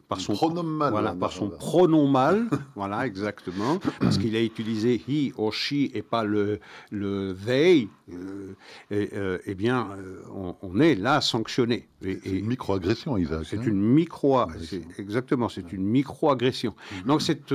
Par, 0.10 0.20
son 0.20 0.34
pronom 0.34 0.64
mal. 0.64 0.92
Voilà, 0.92 1.14
par 1.14 1.32
son 1.32 1.50
pronom 1.50 2.06
mal. 2.06 2.50
voilà, 2.76 3.08
exactement. 3.08 3.80
Parce 4.02 4.18
qu'il 4.18 4.36
a 4.36 4.44
utilisé 4.44 5.02
he 5.08 5.32
or 5.38 5.54
she 5.54 5.90
et 5.94 6.02
pas 6.02 6.26
le, 6.26 6.60
le 6.92 7.34
they. 7.46 7.88
Euh, 8.12 8.56
euh, 8.92 9.38
eh 9.46 9.56
bien, 9.56 9.88
on, 10.62 10.80
est 10.82 10.96
là 10.96 11.22
sanctionné. 11.22 11.88
C'est 12.02 12.20
une 12.26 12.48
microagression, 12.48 13.18
Isaac. 13.18 13.46
C'est 13.46 13.60
hein. 13.60 13.64
une 13.66 13.82
micro. 13.82 14.42
Exactement, 14.98 15.48
c'est 15.48 15.72
une 15.72 15.86
microagression. 15.86 16.76
Donc 17.06 17.22
cette 17.22 17.54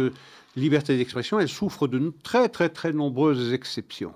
liberté 0.57 0.97
d'expression, 0.97 1.39
elle 1.39 1.49
souffre 1.51 1.89
de 1.89 2.11
très 2.23 2.49
très 2.49 2.71
très 2.71 2.95
nombreuses 2.95 3.53
exceptions. 3.53 4.15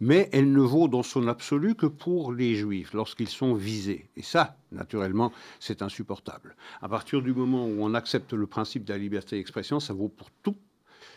Mais 0.00 0.28
elle 0.32 0.52
ne 0.52 0.60
vaut 0.60 0.88
dans 0.88 1.02
son 1.02 1.28
absolu 1.28 1.74
que 1.74 1.86
pour 1.86 2.32
les 2.32 2.54
juifs, 2.54 2.92
lorsqu'ils 2.94 3.28
sont 3.28 3.54
visés. 3.54 4.08
Et 4.16 4.22
ça, 4.22 4.56
naturellement, 4.72 5.32
c'est 5.60 5.82
insupportable. 5.82 6.56
À 6.82 6.88
partir 6.88 7.22
du 7.22 7.32
moment 7.32 7.66
où 7.66 7.76
on 7.80 7.94
accepte 7.94 8.32
le 8.32 8.46
principe 8.46 8.84
de 8.84 8.92
la 8.92 8.98
liberté 8.98 9.36
d'expression, 9.36 9.80
ça 9.80 9.92
vaut 9.94 10.08
pour 10.08 10.30
tout. 10.42 10.56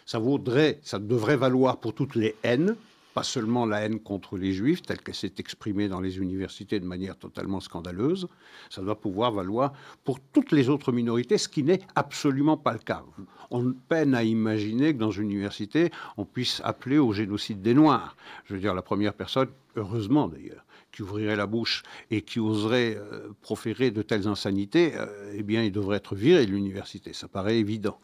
Ça 0.05 0.19
vaudrait, 0.19 0.79
ça 0.81 0.97
devrait 0.97 1.37
valoir 1.37 1.79
pour 1.79 1.93
toutes 1.93 2.15
les 2.15 2.35
haines, 2.43 2.75
pas 3.19 3.23
seulement 3.23 3.65
la 3.65 3.81
haine 3.81 3.99
contre 3.99 4.37
les 4.37 4.53
juifs, 4.53 4.81
telle 4.81 5.01
qu'elle 5.01 5.13
s'est 5.13 5.33
exprimée 5.39 5.89
dans 5.89 5.99
les 5.99 6.19
universités 6.19 6.79
de 6.79 6.85
manière 6.85 7.17
totalement 7.17 7.59
scandaleuse, 7.59 8.29
ça 8.69 8.81
doit 8.81 8.97
pouvoir 8.97 9.33
valoir 9.33 9.73
pour 10.05 10.21
toutes 10.21 10.53
les 10.53 10.69
autres 10.69 10.93
minorités, 10.93 11.37
ce 11.37 11.49
qui 11.49 11.63
n'est 11.63 11.81
absolument 11.95 12.55
pas 12.55 12.71
le 12.71 12.79
cas. 12.79 13.03
On 13.51 13.73
peine 13.73 14.15
à 14.15 14.23
imaginer 14.23 14.93
que 14.93 14.99
dans 14.99 15.11
une 15.11 15.31
université, 15.31 15.91
on 16.15 16.23
puisse 16.23 16.61
appeler 16.63 16.97
au 16.97 17.11
génocide 17.11 17.61
des 17.61 17.73
Noirs. 17.73 18.15
Je 18.45 18.53
veux 18.53 18.61
dire, 18.61 18.73
la 18.73 18.81
première 18.81 19.13
personne, 19.13 19.49
heureusement 19.75 20.29
d'ailleurs, 20.29 20.63
qui 20.93 21.01
ouvrirait 21.01 21.35
la 21.35 21.45
bouche 21.45 21.83
et 22.11 22.21
qui 22.21 22.39
oserait 22.39 22.95
euh, 22.95 23.33
proférer 23.41 23.91
de 23.91 24.01
telles 24.01 24.29
insanités, 24.29 24.93
euh, 24.95 25.33
eh 25.35 25.43
bien, 25.43 25.61
il 25.61 25.73
devrait 25.73 25.97
être 25.97 26.15
viré 26.15 26.45
de 26.45 26.51
l'université. 26.51 27.11
Ça 27.11 27.27
paraît 27.27 27.59
évident. 27.59 27.99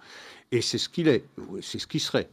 Et 0.51 0.61
c'est 0.61 0.77
ce 0.77 0.89
qu'il 0.89 1.07
est, 1.07 1.23
c'est 1.61 1.79
ce 1.79 1.87
qui 1.87 2.01
serait. 2.01 2.29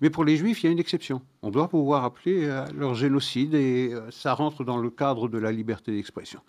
Mais 0.00 0.10
pour 0.10 0.24
les 0.24 0.36
juifs, 0.36 0.62
il 0.62 0.66
y 0.66 0.68
a 0.68 0.72
une 0.72 0.78
exception. 0.78 1.22
On 1.42 1.50
doit 1.50 1.68
pouvoir 1.68 2.04
appeler 2.04 2.48
à 2.48 2.66
leur 2.72 2.94
génocide 2.94 3.54
et 3.54 3.92
euh, 3.92 4.10
ça 4.10 4.34
rentre 4.34 4.64
dans 4.64 4.78
le 4.78 4.90
cadre 4.90 5.28
de 5.28 5.38
la 5.38 5.52
liberté 5.52 5.92
d'expression. 5.92 6.40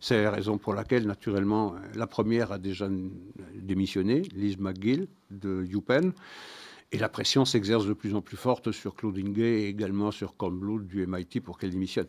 C'est 0.00 0.22
la 0.22 0.30
raison 0.30 0.58
pour 0.58 0.74
laquelle, 0.74 1.06
naturellement, 1.06 1.74
euh, 1.74 1.78
la 1.94 2.06
première 2.06 2.52
a 2.52 2.58
déjà 2.58 2.88
démissionné, 3.54 4.22
Liz 4.34 4.58
McGill 4.58 5.08
de 5.30 5.64
UPenn. 5.70 6.12
Et 6.92 6.98
la 6.98 7.08
pression 7.08 7.44
s'exerce 7.44 7.86
de 7.86 7.92
plus 7.92 8.16
en 8.16 8.20
plus 8.20 8.36
forte 8.36 8.72
sur 8.72 8.96
Claudine 8.96 9.32
Gay 9.32 9.62
et 9.62 9.68
également 9.68 10.10
sur 10.10 10.36
Kornblut 10.36 10.84
du 10.84 11.06
MIT 11.06 11.40
pour 11.40 11.56
qu'elle 11.56 11.70
démissionne. 11.70 12.08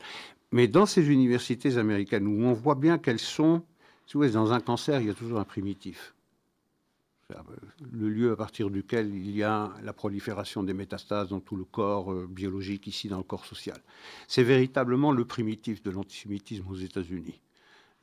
Mais 0.52 0.67
dans 0.67 0.88
ces 0.88 1.08
universités 1.12 1.78
américaines 1.78 2.26
où 2.26 2.44
on 2.46 2.54
voit 2.54 2.76
bien 2.76 2.98
qu'elles 2.98 3.20
sont, 3.20 3.62
si 4.08 4.17
vous 4.17 4.28
dans 4.28 4.52
un 4.54 4.60
cancer, 4.60 5.00
il 5.00 5.08
y 5.08 5.10
a 5.12 5.13
toujours 5.13 5.39
un 5.39 5.46
primitif 5.46 6.15
le 7.91 8.10
lieu 8.10 8.32
à 8.32 8.36
partir 8.36 8.70
duquel 8.70 9.13
il 9.13 9.36
y 9.36 9.44
a 9.44 9.72
la 9.84 9.94
prolifération 9.94 10.63
des 10.63 10.74
métastases 10.74 11.30
dans 11.30 11.39
tout 11.39 11.56
le 11.56 11.63
corps 11.63 12.12
euh, 12.12 12.28
biologique, 12.30 12.88
ici 12.88 13.08
dans 13.08 13.17
le 13.17 13.24
corps 13.24 13.46
social. 13.46 13.82
C'est 14.28 14.44
véritablement 14.44 15.12
le 15.12 15.26
primitif 15.26 15.84
de 15.84 15.91
l'antisémitisme 15.91 16.67
aux 16.70 16.76
États-Unis. 16.76 17.39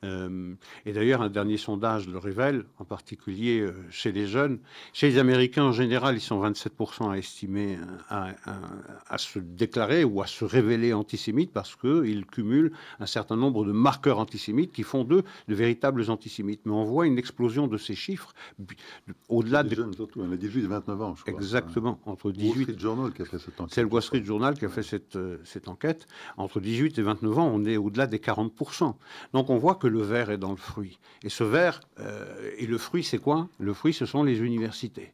Euh, 0.05 0.53
et 0.85 0.93
d'ailleurs, 0.93 1.21
un 1.21 1.29
dernier 1.29 1.57
sondage 1.57 2.07
le 2.07 2.17
révèle, 2.17 2.63
en 2.77 2.85
particulier 2.85 3.59
euh, 3.59 3.73
chez 3.89 4.11
les 4.11 4.27
jeunes. 4.27 4.59
Chez 4.93 5.09
les 5.09 5.17
Américains, 5.17 5.65
en 5.65 5.71
général, 5.71 6.15
ils 6.15 6.21
sont 6.21 6.41
27% 6.41 7.11
à 7.11 7.17
estimer, 7.17 7.77
euh, 8.11 8.31
à, 9.09 9.17
se 9.17 9.39
déclarer 9.39 10.03
ou 10.03 10.21
à 10.21 10.27
se 10.27 10.45
révéler 10.45 10.93
antisémites 10.93 11.51
parce 11.51 11.75
qu'ils 11.75 12.25
cumulent 12.25 12.71
un 12.99 13.05
certain 13.05 13.35
nombre 13.35 13.65
de 13.65 13.71
marqueurs 13.71 14.19
antisémites 14.19 14.71
qui 14.71 14.83
font 14.83 15.03
d'eux 15.03 15.23
de 15.47 15.55
véritables 15.55 16.09
antisémites. 16.09 16.61
Mais 16.65 16.71
on 16.71 16.85
voit 16.85 17.05
une 17.05 17.17
explosion 17.17 17.67
de 17.67 17.77
ces 17.77 17.95
chiffres 17.95 18.33
au-delà 19.27 19.63
des... 19.63 19.75
jeunes 19.75 19.93
surtout, 19.93 20.21
on 20.21 20.31
a 20.31 20.37
18 20.37 20.63
et 20.63 20.67
29 20.67 21.01
ans, 21.01 21.15
je 21.15 21.23
crois. 21.23 21.33
Exactement. 21.33 21.99
Entre 22.05 22.31
18... 22.31 22.49
Wall 22.49 22.63
Street 22.63 22.79
Journal 22.79 23.13
qui 23.13 23.21
a 23.21 23.25
fait 23.25 23.39
cette 23.39 23.59
enquête. 23.59 23.73
C'est 23.73 23.81
le 23.81 23.87
Wall 23.87 24.01
Street 24.01 24.23
Journal 24.23 24.53
qui 24.57 24.65
a 24.65 24.69
fait 24.69 24.83
cette, 24.83 25.17
cette 25.43 25.67
enquête. 25.67 26.07
Entre 26.37 26.61
18 26.61 26.97
et 26.97 27.01
29 27.01 27.37
ans, 27.37 27.51
on 27.53 27.65
est 27.65 27.77
au-delà 27.77 28.07
des 28.07 28.19
40%. 28.19 28.95
Donc 29.33 29.49
on 29.49 29.57
voit 29.57 29.75
que 29.75 29.88
le 29.89 30.01
verre 30.01 30.29
est 30.29 30.37
dans 30.37 30.51
le 30.51 30.57
fruit. 30.57 30.99
Et 31.23 31.29
ce 31.29 31.43
verre, 31.43 31.81
euh, 31.99 32.51
et 32.57 32.65
le 32.65 32.77
fruit, 32.77 33.03
c'est 33.03 33.17
quoi? 33.17 33.47
Le 33.59 33.73
fruit, 33.73 33.93
ce 33.93 34.05
sont 34.05 34.23
les 34.23 34.39
universités. 34.39 35.11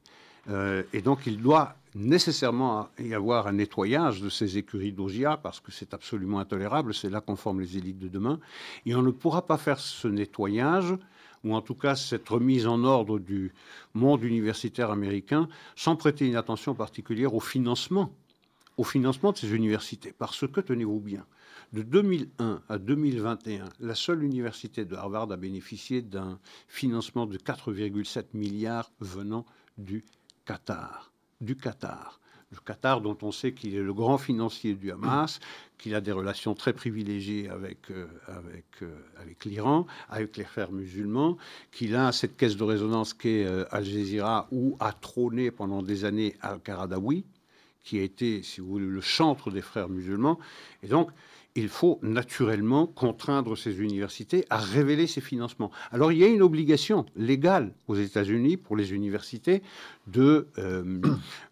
Euh, 0.50 0.84
et 0.94 1.02
donc, 1.02 1.26
il 1.26 1.42
doit 1.42 1.76
nécessairement 1.96 2.90
y 3.00 3.14
avoir 3.14 3.48
un 3.48 3.54
nettoyage 3.54 4.22
de 4.22 4.30
ces 4.30 4.58
écuries 4.58 4.92
d'Ogia, 4.92 5.38
parce 5.38 5.60
que 5.60 5.72
c'est 5.72 5.94
absolument 5.94 6.40
intolérable, 6.40 6.94
c'est 6.94 7.10
là 7.10 7.22
qu'on 7.22 7.36
forme 7.36 7.62
les 7.62 7.78
élites 7.78 8.00
de 8.00 8.10
demain. 8.10 8.40
Et 8.86 8.94
on 8.96 9.02
ne 9.02 9.12
pourra 9.12 9.46
pas 9.46 9.58
faire 9.58 9.80
ce 9.80 10.08
nettoyage, 10.08 10.94
ou 11.44 11.56
en 11.56 11.62
tout 11.62 11.76
cas 11.76 11.96
cette 11.96 12.28
remise 12.28 12.68
en 12.68 12.84
ordre 12.84 13.20
du 13.20 13.54
monde 13.94 14.24
universitaire 14.24 14.92
américain, 14.92 15.48
sans 15.76 15.96
prêter 15.96 16.28
une 16.28 16.36
attention 16.36 16.76
particulière 16.76 17.34
au 17.34 17.40
financement, 17.40 18.12
au 18.78 18.84
financement 18.84 19.32
de 19.32 19.38
ces 19.38 19.56
universités. 19.56 20.14
Parce 20.18 20.46
que, 20.48 20.60
tenez-vous 20.60 21.00
bien, 21.00 21.26
de 21.74 21.82
2001 21.82 22.62
à 22.70 22.78
2021, 22.78 23.66
la 23.80 23.96
seule 23.96 24.24
université 24.24 24.86
de 24.86 24.96
Harvard 24.96 25.32
a 25.32 25.38
bénéficié 25.38 26.02
d'un 26.02 26.40
financement 26.68 27.26
de 27.26 27.38
4,7 27.38 28.26
milliards 28.34 28.92
venant 29.00 29.46
du 29.78 30.06
Qatar. 30.46 31.12
Du 31.42 31.56
Qatar. 31.56 32.20
Le 32.52 32.58
Qatar, 32.64 33.02
dont 33.02 33.18
on 33.24 33.32
sait 33.32 33.54
qu'il 33.54 33.76
est 33.76 33.82
le 33.82 33.94
grand 33.94 34.18
financier 34.18 34.76
du 34.76 34.92
Hamas, 34.92 35.40
qu'il 35.78 35.96
a 35.96 36.02
des 36.02 36.12
relations 36.12 36.54
très 36.54 36.74
privilégiées 36.74 37.50
avec, 37.50 37.92
euh, 37.92 38.08
euh, 38.30 38.96
avec 39.18 39.46
l'Iran, 39.46 39.88
avec 40.10 40.38
les 40.38 40.46
frères 40.46 40.72
musulmans, 40.72 41.38
qu'il 41.72 41.96
a 41.96 42.12
cette 42.12 42.38
caisse 42.38 42.56
de 42.56 42.64
résonance 42.64 43.14
qu'est 43.14 43.46
euh, 43.46 43.66
Al 43.72 43.84
Jazeera, 43.84 44.48
où 44.52 44.78
a 44.80 44.94
trôné 44.94 45.52
pendant 45.52 45.82
des 45.82 46.06
années 46.06 46.36
Al-Qaradawi, 46.42 47.26
qui 47.84 48.00
a 48.00 48.04
été, 48.04 48.42
si 48.44 48.62
vous 48.62 48.68
voulez, 48.68 48.86
le 48.86 49.02
chantre 49.02 49.52
des 49.52 49.62
frères 49.62 49.90
musulmans. 49.90 50.40
Et 50.82 50.88
donc, 50.88 51.12
il 51.56 51.70
faut 51.70 52.00
naturellement 52.02 52.86
contraindre 52.86 53.58
ces 53.58 53.80
universités 53.82 54.46
à 54.50 54.58
révéler 54.58 55.08
ces 55.08 55.22
financements. 55.22 55.72
Alors 55.92 56.12
il 56.12 56.18
y 56.18 56.24
a 56.24 56.28
une 56.28 56.42
obligation 56.42 57.06
légale 57.16 57.74
aux 57.88 57.96
États-Unis 57.96 58.58
pour 58.58 58.76
les 58.76 58.94
universités 58.94 59.64
de, 60.08 60.48
euh, 60.58 61.02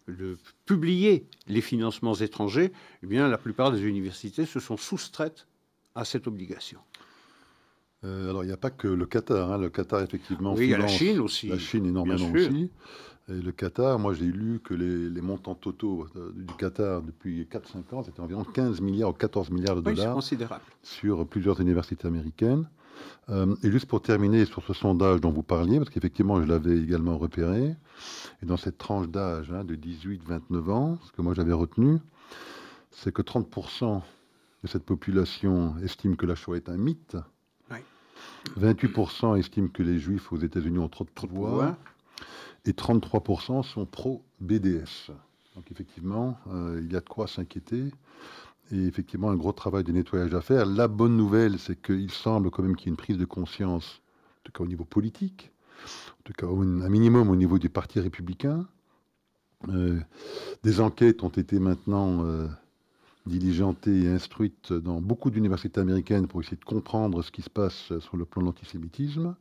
publier 0.65 1.25
les 1.47 1.61
financements 1.61 2.15
étrangers. 2.15 2.73
Eh 3.01 3.07
bien, 3.07 3.29
la 3.29 3.37
plupart 3.37 3.71
des 3.71 3.83
universités 3.83 4.45
se 4.45 4.59
sont 4.59 4.77
soustraites 4.77 5.47
à 5.95 6.03
cette 6.03 6.27
obligation. 6.27 6.79
Euh, 8.03 8.29
alors 8.29 8.43
il 8.43 8.47
n'y 8.47 8.53
a 8.53 8.57
pas 8.57 8.71
que 8.71 8.89
le 8.89 9.05
Qatar. 9.05 9.53
Hein. 9.53 9.57
Le 9.57 9.69
Qatar 9.69 10.01
effectivement. 10.01 10.53
Oui, 10.53 10.65
il 10.65 10.69
y 10.71 10.73
a 10.73 10.77
la 10.77 10.87
Chine 10.87 11.19
aussi. 11.19 11.47
La 11.47 11.57
Chine 11.57 11.85
énormément 11.85 12.29
aussi. 12.29 12.69
Et 13.29 13.39
le 13.39 13.51
Qatar, 13.53 13.99
moi 13.99 14.13
j'ai 14.13 14.25
lu 14.25 14.59
que 14.61 14.73
les, 14.73 15.21
montants 15.21 15.55
totaux 15.55 16.07
euh, 16.17 16.33
du 16.35 16.53
Qatar 16.55 17.01
depuis 17.01 17.47
4-5 17.49 17.95
ans, 17.95 18.03
c'était 18.03 18.19
environ 18.19 18.43
15 18.43 18.81
milliards 18.81 19.11
ou 19.11 19.13
14 19.13 19.49
milliards 19.49 19.77
de 19.77 19.81
dollars 19.81 20.19
sur 20.81 21.25
plusieurs 21.25 21.61
universités 21.61 22.05
américaines. 22.05 22.67
Euh, 23.29 23.55
et 23.63 23.71
juste 23.71 23.85
pour 23.85 24.01
terminer 24.01 24.43
sur 24.45 24.61
ce 24.63 24.73
sondage 24.73 25.21
dont 25.21 25.31
vous 25.31 25.41
parliez, 25.41 25.77
parce 25.77 25.89
qu'effectivement 25.89 26.41
je 26.41 26.47
l'avais 26.47 26.77
également 26.77 27.17
repéré, 27.17 27.75
et 28.41 28.45
dans 28.45 28.57
cette 28.57 28.77
tranche 28.77 29.07
d'âge 29.07 29.51
hein, 29.51 29.63
de 29.63 29.75
18-29 29.75 30.69
ans, 30.69 30.97
ce 31.05 31.11
que 31.13 31.21
moi 31.21 31.33
j'avais 31.33 31.53
retenu, 31.53 31.99
c'est 32.91 33.13
que 33.13 33.21
30% 33.21 34.01
de 34.63 34.67
cette 34.67 34.83
population 34.83 35.75
estime 35.81 36.17
que 36.17 36.25
la 36.25 36.35
Shoah 36.35 36.57
est 36.57 36.67
un 36.67 36.77
mythe. 36.77 37.15
28% 38.59 39.37
estiment 39.37 39.69
que 39.69 39.83
les 39.83 39.99
Juifs 39.99 40.31
aux 40.33 40.37
États-Unis 40.37 40.79
ont 40.79 40.89
trop 40.89 41.05
de 41.05 41.09
pouvoir 41.09 41.75
et 42.65 42.71
33% 42.71 43.63
sont 43.63 43.85
pro-BDS. 43.85 45.11
Donc 45.55 45.71
effectivement, 45.71 46.37
euh, 46.47 46.79
il 46.81 46.91
y 46.91 46.95
a 46.95 46.99
de 46.99 47.09
quoi 47.09 47.27
s'inquiéter. 47.27 47.91
Et 48.71 48.85
effectivement, 48.85 49.29
un 49.29 49.35
gros 49.35 49.51
travail 49.51 49.83
de 49.83 49.91
nettoyage 49.91 50.33
à 50.33 50.41
faire. 50.41 50.65
La 50.65 50.87
bonne 50.87 51.15
nouvelle, 51.15 51.59
c'est 51.59 51.79
qu'il 51.79 52.11
semble 52.11 52.49
quand 52.49 52.63
même 52.63 52.75
qu'il 52.75 52.87
y 52.87 52.89
ait 52.89 52.93
une 52.93 52.97
prise 52.97 53.17
de 53.17 53.25
conscience, 53.25 54.01
en 54.39 54.41
tout 54.45 54.51
cas 54.51 54.63
au 54.63 54.67
niveau 54.67 54.85
politique, 54.85 55.51
en 56.19 56.23
tout 56.23 56.33
cas 56.33 56.47
un 56.47 56.89
minimum 56.89 57.29
au 57.29 57.35
niveau 57.35 57.59
du 57.59 57.69
Parti 57.69 57.99
républicain. 57.99 58.65
Euh, 59.69 59.99
des 60.63 60.81
enquêtes 60.81 61.23
ont 61.23 61.29
été 61.29 61.59
maintenant 61.59 62.25
euh, 62.25 62.47
diligentées 63.25 64.03
et 64.03 64.09
instruites 64.09 64.73
dans 64.73 65.01
beaucoup 65.01 65.29
d'universités 65.29 65.79
américaines 65.79 66.27
pour 66.27 66.41
essayer 66.41 66.57
de 66.57 66.65
comprendre 66.65 67.21
ce 67.21 67.31
qui 67.31 67.41
se 67.41 67.49
passe 67.49 67.97
sur 67.99 68.17
le 68.17 68.25
plan 68.25 68.41
de 68.41 68.47
l'antisémitisme. 68.47 69.35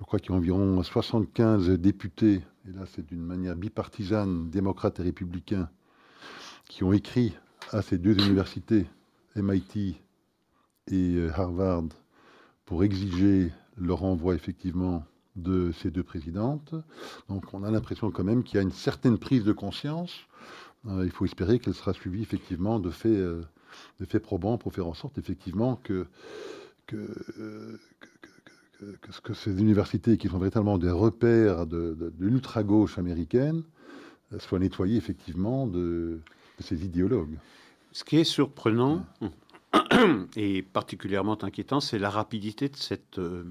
Je 0.00 0.06
crois 0.06 0.18
qu'il 0.18 0.30
y 0.30 0.34
a 0.34 0.38
environ 0.38 0.82
75 0.82 1.68
députés, 1.72 2.40
et 2.66 2.72
là 2.72 2.86
c'est 2.86 3.06
d'une 3.06 3.20
manière 3.20 3.54
bipartisane, 3.54 4.48
démocrates 4.48 4.98
et 4.98 5.02
républicains, 5.02 5.68
qui 6.68 6.84
ont 6.84 6.92
écrit 6.94 7.36
à 7.70 7.82
ces 7.82 7.98
deux 7.98 8.18
universités, 8.18 8.86
MIT 9.36 10.00
et 10.86 11.14
euh, 11.16 11.30
Harvard, 11.36 11.84
pour 12.64 12.82
exiger 12.82 13.52
le 13.76 13.92
renvoi 13.92 14.34
effectivement 14.34 15.04
de 15.36 15.70
ces 15.72 15.90
deux 15.90 16.02
présidentes. 16.02 16.74
Donc 17.28 17.52
on 17.52 17.62
a 17.62 17.70
l'impression 17.70 18.10
quand 18.10 18.24
même 18.24 18.42
qu'il 18.42 18.56
y 18.56 18.58
a 18.58 18.62
une 18.62 18.72
certaine 18.72 19.18
prise 19.18 19.44
de 19.44 19.52
conscience. 19.52 20.14
Euh, 20.86 21.04
il 21.04 21.10
faut 21.10 21.26
espérer 21.26 21.58
qu'elle 21.58 21.74
sera 21.74 21.92
suivie 21.92 22.22
effectivement 22.22 22.80
de 22.80 22.90
faits, 22.90 23.12
euh, 23.12 23.42
probants 24.22 24.56
pour 24.56 24.72
faire 24.72 24.86
en 24.86 24.94
sorte 24.94 25.18
effectivement 25.18 25.76
que, 25.76 26.06
que, 29.22 29.34
ces 29.34 29.60
universités, 29.60 30.16
qui 30.16 30.28
sont 30.28 30.38
véritablement 30.38 30.78
des 30.78 30.90
repères 30.90 31.66
de, 31.66 32.12
l'ultra-gauche 32.18 32.98
américaine, 32.98 33.62
euh, 34.32 34.38
soient 34.38 34.58
nettoyées 34.58 34.96
effectivement 34.96 35.66
de, 35.66 36.20
ces 36.58 36.84
idéologues. 36.84 37.38
Ce 37.92 38.04
qui 38.04 38.18
est 38.18 38.24
surprenant 38.24 39.04
et 40.36 40.62
particulièrement 40.62 41.42
inquiétant, 41.42 41.80
c'est 41.80 41.98
la 41.98 42.10
rapidité 42.10 42.68
de, 42.68 42.76
euh, 43.18 43.44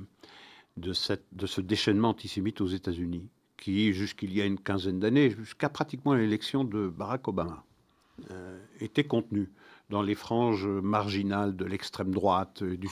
de, 0.78 0.94
ce 0.94 1.62
déchaînement 1.62 2.10
antisémite 2.10 2.62
aux 2.62 2.68
États-Unis, 2.68 3.28
qui, 3.58 3.94
jusqu'il 3.94 4.34
y 4.34 4.42
a 4.42 4.46
une 4.46 4.60
quinzaine 4.60 5.00
d'années, 5.00 5.32
jusqu'à 5.32 5.70
pratiquement 5.70 6.14
l'élection 6.14 6.64
de 6.64 6.88
Barack 6.88 7.28
Obama, 7.28 7.64
était 8.80 9.04
contenu. 9.04 9.50
dans 9.90 10.02
les 10.04 10.16
franges 10.16 10.68
marginales 10.68 11.56
de 11.56 11.66
l'extrême 11.66 12.12
droite 12.12 12.64
du 12.64 12.88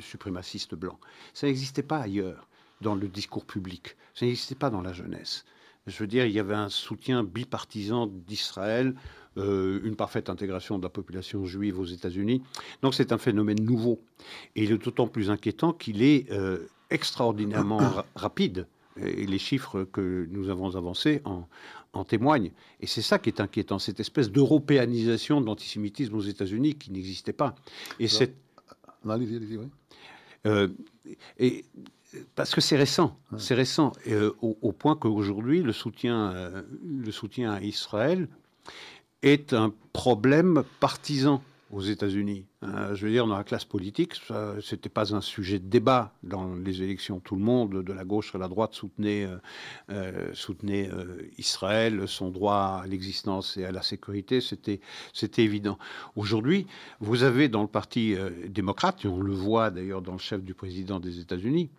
suprémaciste 0.00 0.74
blanc. 0.74 0.98
Ça 1.32 1.46
n'existait 1.46 1.82
pas 1.82 1.98
ailleurs 1.98 2.46
dans 2.80 2.94
le 2.94 3.08
discours 3.08 3.44
public. 3.44 3.96
Ça 4.14 4.26
n'existait 4.26 4.54
pas 4.54 4.70
dans 4.70 4.82
la 4.82 4.92
jeunesse. 4.92 5.44
Je 5.86 5.98
veux 5.98 6.06
dire, 6.06 6.26
il 6.26 6.32
y 6.32 6.40
avait 6.40 6.54
un 6.54 6.68
soutien 6.68 7.22
bipartisan 7.22 8.08
d'Israël, 8.08 8.94
euh, 9.38 9.80
une 9.84 9.94
parfaite 9.94 10.28
intégration 10.30 10.78
de 10.78 10.82
la 10.82 10.88
population 10.88 11.44
juive 11.44 11.78
aux 11.78 11.84
États-Unis. 11.84 12.42
Donc 12.82 12.94
c'est 12.94 13.12
un 13.12 13.18
phénomène 13.18 13.62
nouveau. 13.62 14.00
Et 14.56 14.64
il 14.64 14.72
est 14.72 14.78
d'autant 14.78 15.06
plus 15.06 15.30
inquiétant 15.30 15.72
qu'il 15.72 16.02
est 16.02 16.30
euh, 16.32 16.66
extraordinairement 16.90 17.80
rapide. 18.16 18.66
Et 18.96 19.26
les 19.26 19.38
chiffres 19.38 19.84
que 19.84 20.26
nous 20.30 20.48
avons 20.48 20.74
avancés 20.74 21.20
en, 21.24 21.46
en 21.96 22.04
témoignent. 22.04 22.52
Et 22.80 22.86
c'est 22.86 23.02
ça 23.02 23.18
qui 23.18 23.28
est 23.28 23.40
inquiétant, 23.40 23.78
cette 23.78 24.00
espèce 24.00 24.30
d'européanisation 24.30 25.40
de 25.40 25.46
l'antisémitisme 25.46 26.14
aux 26.14 26.20
États-Unis 26.20 26.74
qui 26.74 26.92
n'existait 26.92 27.32
pas. 27.32 27.54
Et 27.98 28.08
c'est... 28.08 28.34
Oui. 29.04 29.68
Euh, 30.46 30.68
et 31.38 31.64
parce 32.34 32.54
que 32.54 32.60
c'est 32.60 32.76
récent, 32.76 33.18
c'est 33.38 33.54
récent, 33.54 33.92
euh, 34.08 34.32
au, 34.40 34.72
point 34.72 34.96
qu'aujourd'hui, 34.96 35.62
le, 35.62 35.72
soutien, 35.72 36.32
euh, 36.32 36.62
le 36.82 37.12
soutien 37.12 37.52
à 37.52 37.60
Israël 37.60 38.28
est 39.22 39.52
un 39.52 39.72
problème 39.92 40.62
partisan 40.80 41.42
aux 41.70 41.80
États-Unis. 41.80 42.46
Euh, 42.62 42.94
je 42.94 43.06
veux 43.06 43.12
dire, 43.12 43.26
dans 43.26 43.36
la 43.36 43.44
classe 43.44 43.64
politique, 43.64 44.14
ce 44.14 44.74
n'était 44.74 44.88
pas 44.88 45.14
un 45.14 45.20
sujet 45.20 45.58
de 45.58 45.66
débat 45.66 46.14
dans 46.22 46.54
les 46.54 46.82
élections. 46.82 47.20
Tout 47.20 47.36
le 47.36 47.42
monde, 47.42 47.82
de 47.82 47.92
la 47.92 48.04
gauche 48.04 48.34
à 48.34 48.38
la 48.38 48.48
droite, 48.48 48.74
soutenait, 48.74 49.28
euh, 49.90 50.34
soutenait 50.34 50.88
Israël, 51.38 52.06
son 52.06 52.30
droit 52.30 52.82
à 52.82 52.86
l'existence 52.86 53.56
et 53.56 53.64
à 53.64 53.72
la 53.72 53.82
sécurité. 53.82 54.40
C'était 54.40 54.80
évident. 55.42 55.78
Aujourd'hui, 56.14 56.66
vous 57.00 57.22
avez 57.22 57.48
dans 57.48 57.62
le 57.62 57.68
Parti 57.68 58.14
démocrate, 58.48 59.04
et 59.04 59.08
on 59.08 59.20
le 59.20 59.32
voit 59.32 59.70
d'ailleurs 59.70 60.02
dans 60.02 60.12
le 60.12 60.18
chef 60.18 60.42
du 60.42 60.54
président 60.54 61.00
des 61.00 61.20
États-Unis, 61.20 61.70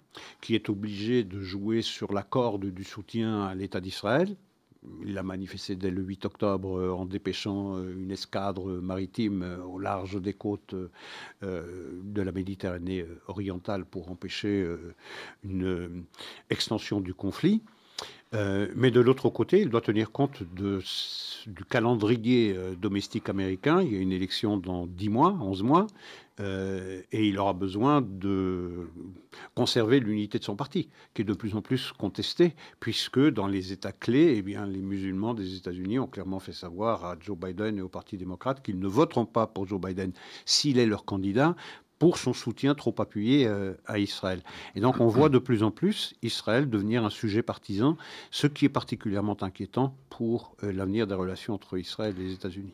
qui 0.42 0.56
est 0.56 0.70
obligé 0.70 1.24
de 1.24 1.42
jouer 1.42 1.82
sur 1.82 2.14
la 2.14 2.24
corde 2.24 2.66
du 2.66 2.84
soutien 2.84 3.44
à 3.44 3.56
l'État 3.56 3.80
d'Israël. 3.80 4.36
Il 5.06 5.14
l'a 5.14 5.24
manifesté 5.24 5.76
dès 5.76 5.92
le 5.92 6.02
8 6.02 6.26
octobre 6.26 6.80
euh, 6.80 6.92
en 6.92 7.06
dépêchant 7.06 7.78
euh, 7.78 7.94
une 7.98 8.12
escadre 8.12 8.72
maritime 8.82 9.44
euh, 9.44 9.64
au 9.64 9.80
large 9.80 10.22
des 10.22 10.34
côtes 10.34 10.76
de 11.42 12.22
la 12.22 12.32
Méditerranée 12.32 13.06
orientale 13.28 13.86
pour 13.86 14.12
empêcher 14.12 14.68
une 15.44 16.06
extension 16.50 17.00
du 17.00 17.14
conflit. 17.14 17.62
Mais 18.34 18.92
de 18.92 19.00
l'autre 19.00 19.30
côté, 19.30 19.62
il 19.62 19.70
doit 19.70 19.82
tenir 19.82 20.12
compte 20.12 20.44
du 20.44 21.64
calendrier 21.70 22.56
domestique 22.80 23.30
américain. 23.30 23.82
Il 23.82 23.94
y 23.94 23.98
a 23.98 24.00
une 24.00 24.12
élection 24.12 24.58
dans 24.58 24.86
10 24.86 25.10
mois, 25.10 25.38
11 25.42 25.64
mois. 25.64 25.88
Euh, 26.40 27.02
et 27.12 27.28
il 27.28 27.40
aura 27.40 27.54
besoin 27.54 28.02
de 28.02 28.90
conserver 29.56 30.00
l'unité 30.00 30.38
de 30.38 30.44
son 30.44 30.56
parti, 30.56 30.90
qui 31.14 31.24
est 31.24 31.26
de 31.26 31.34
plus 31.34 31.56
en 31.56 31.62
plus 31.62 31.92
contestée, 31.92 32.54
puisque 32.80 33.20
dans 33.20 33.48
les 33.48 33.74
États 33.74 33.92
clés, 33.92 34.36
eh 34.38 34.42
les 34.44 34.82
musulmans 34.82 35.34
des 35.34 35.56
États-Unis 35.56 35.98
ont 35.98 36.08
clairement 36.08 36.40
fait 36.40 36.54
savoir 36.54 37.06
à 37.06 37.16
Joe 37.20 37.38
Biden 37.38 37.80
et 37.80 37.82
au 37.82 37.90
Parti 37.90 38.18
démocrate 38.18 38.62
qu'ils 38.62 38.80
ne 38.80 38.88
voteront 38.88 39.26
pas 39.26 39.48
pour 39.48 39.68
Joe 39.68 39.82
Biden 39.82 40.12
s'il 40.46 40.78
est 40.78 40.86
leur 40.86 41.06
candidat 41.06 41.56
pour 42.00 42.18
son 42.18 42.34
soutien 42.34 42.76
trop 42.76 42.96
appuyé 43.00 43.48
euh, 43.48 43.74
à 43.86 44.00
Israël. 44.00 44.42
Et 44.76 44.80
donc 44.80 45.00
on 45.00 45.08
voit 45.08 45.30
de 45.30 45.40
plus 45.40 45.64
en 45.64 45.72
plus 45.72 46.16
Israël 46.22 46.70
devenir 46.70 47.06
un 47.06 47.10
sujet 47.10 47.42
partisan, 47.42 47.98
ce 48.32 48.48
qui 48.48 48.66
est 48.66 48.70
particulièrement 48.70 49.38
inquiétant 49.42 49.96
pour 50.10 50.56
euh, 50.64 50.72
l'avenir 50.72 51.08
des 51.08 51.16
relations 51.16 51.54
entre 51.54 51.78
Israël 51.78 52.16
et 52.20 52.24
les 52.24 52.34
États-Unis. 52.34 52.74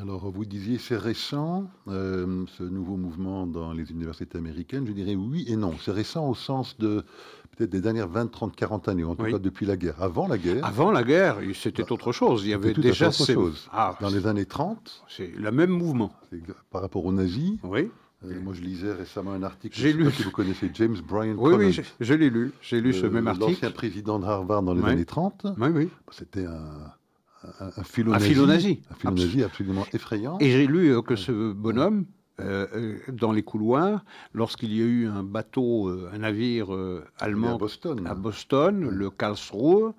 Alors, 0.00 0.28
vous 0.28 0.44
disiez, 0.44 0.78
c'est 0.78 0.96
récent, 0.96 1.70
euh, 1.86 2.44
ce 2.58 2.64
nouveau 2.64 2.96
mouvement 2.96 3.46
dans 3.46 3.72
les 3.72 3.92
universités 3.92 4.36
américaines. 4.38 4.86
Je 4.88 4.92
dirais 4.92 5.14
oui 5.14 5.44
et 5.46 5.54
non. 5.54 5.72
C'est 5.80 5.92
récent 5.92 6.28
au 6.28 6.34
sens 6.34 6.76
de 6.78 7.04
peut-être 7.56 7.70
des 7.70 7.80
dernières 7.80 8.08
20, 8.08 8.26
30, 8.26 8.56
40 8.56 8.88
années, 8.88 9.04
en 9.04 9.14
tout 9.14 9.24
cas 9.24 9.38
depuis 9.38 9.66
la 9.66 9.76
guerre. 9.76 10.02
Avant 10.02 10.26
la 10.26 10.36
guerre. 10.36 10.64
Avant 10.64 10.90
la 10.90 11.04
guerre, 11.04 11.38
c'était 11.54 11.92
autre 11.92 12.10
chose. 12.10 12.44
Il 12.44 12.50
y 12.50 12.54
avait 12.54 12.74
déjà 12.74 13.08
autre 13.08 13.24
chose. 13.24 13.68
Ah, 13.72 13.96
dans 14.00 14.10
les 14.10 14.26
années 14.26 14.46
30. 14.46 15.04
C'est 15.08 15.32
le 15.36 15.52
même 15.52 15.70
mouvement. 15.70 16.12
Par 16.70 16.82
rapport 16.82 17.04
aux 17.04 17.12
nazis. 17.12 17.58
Oui. 17.62 17.88
Euh, 18.24 18.40
moi, 18.42 18.54
je 18.54 18.62
lisais 18.62 18.92
récemment 18.92 19.32
un 19.32 19.42
article. 19.42 19.78
J'ai 19.78 19.92
lu. 19.92 20.10
Si 20.10 20.22
vous 20.22 20.30
connaissez 20.30 20.70
James 20.74 20.96
Bryan. 21.06 21.36
Oui, 21.38 21.54
oui, 21.54 21.78
je, 22.00 22.14
l'ai 22.14 22.30
lu. 22.30 22.52
J'ai 22.62 22.80
lu 22.80 22.92
ce 22.92 23.06
même 23.06 23.26
article. 23.28 23.50
L'ancien 23.50 23.70
président 23.70 24.18
de 24.18 24.24
Harvard 24.24 24.62
dans 24.62 24.74
les 24.74 24.84
années 24.84 25.04
30. 25.04 25.46
Oui, 25.58 25.68
oui. 25.72 25.88
C'était 26.10 26.46
un 26.46 26.92
un, 27.60 27.84
philo-nazi. 27.84 28.80
Un 28.90 28.94
philo-nazi 28.94 29.42
absolument 29.42 29.86
effrayant. 29.92 30.38
Et 30.40 30.50
j'ai 30.50 30.66
lu 30.66 30.88
euh, 30.88 31.02
que 31.02 31.16
ce 31.16 31.52
bonhomme, 31.52 32.06
euh, 32.40 32.66
euh, 32.74 32.98
dans 33.12 33.32
les 33.32 33.42
couloirs, 33.42 34.04
lorsqu'il 34.32 34.74
y 34.74 34.80
a 34.80 34.84
eu 34.84 35.06
un 35.06 35.22
bateau, 35.22 35.88
un 35.88 36.18
navire 36.18 36.68
allemand 37.18 37.54
à 37.54 37.58
Boston, 37.58 38.06
à 38.06 38.14
Boston 38.14 38.88
le 38.88 39.10
Karlsruhe, 39.10 39.92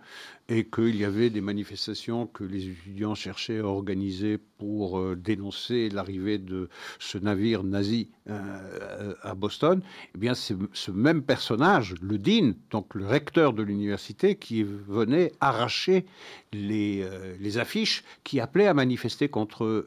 et 0.48 0.66
qu'il 0.66 0.96
y 0.96 1.06
avait 1.06 1.30
des 1.30 1.42
manifestations 1.42 2.28
que 2.28 2.44
les 2.44 2.68
étudiants 2.68 3.16
cherchaient 3.16 3.60
à 3.60 3.66
organiser 3.66 4.38
pour 4.38 5.00
euh, 5.00 5.16
dénoncer 5.16 5.90
l'arrivée 5.90 6.38
de 6.38 6.70
ce 7.00 7.18
navire 7.18 7.64
nazi 7.64 8.10
euh, 8.30 9.14
à 9.22 9.36
Boston, 9.36 9.82
eh 10.16 10.18
bien 10.18 10.34
c'est 10.34 10.56
ce 10.74 10.92
même 10.92 11.22
personnage, 11.22 11.96
le 12.02 12.18
dean, 12.18 12.54
donc 12.72 12.96
le 12.96 13.06
recteur 13.06 13.54
de 13.54 13.62
l'université, 13.62 14.36
qui 14.36 14.64
venait 14.64 15.32
arracher 15.42 16.06
les, 16.52 17.04
euh, 17.04 17.36
les, 17.40 17.58
affiches 17.58 18.04
qui 18.24 18.40
appelaient 18.40 18.68
à 18.68 18.74
manifester 18.74 19.30
contre 19.30 19.86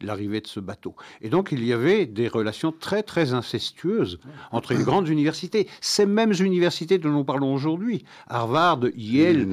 l'arrivée 0.00 0.40
de 0.40 0.46
ce 0.46 0.60
bateau. 0.60 0.94
Et 1.20 1.28
donc 1.28 1.52
il 1.52 1.64
y 1.64 1.72
avait 1.72 2.06
des 2.06 2.28
relations 2.28 2.72
très 2.72 3.02
très 3.02 3.32
incestueuses 3.34 4.20
entre 4.52 4.74
les 4.74 4.82
grandes 4.82 5.08
universités, 5.08 5.68
ces 5.80 6.06
mêmes 6.06 6.32
universités 6.40 6.98
dont 6.98 7.10
nous 7.10 7.24
parlons 7.24 7.52
aujourd'hui, 7.52 8.04
Harvard, 8.28 8.80
Yale, 8.96 9.46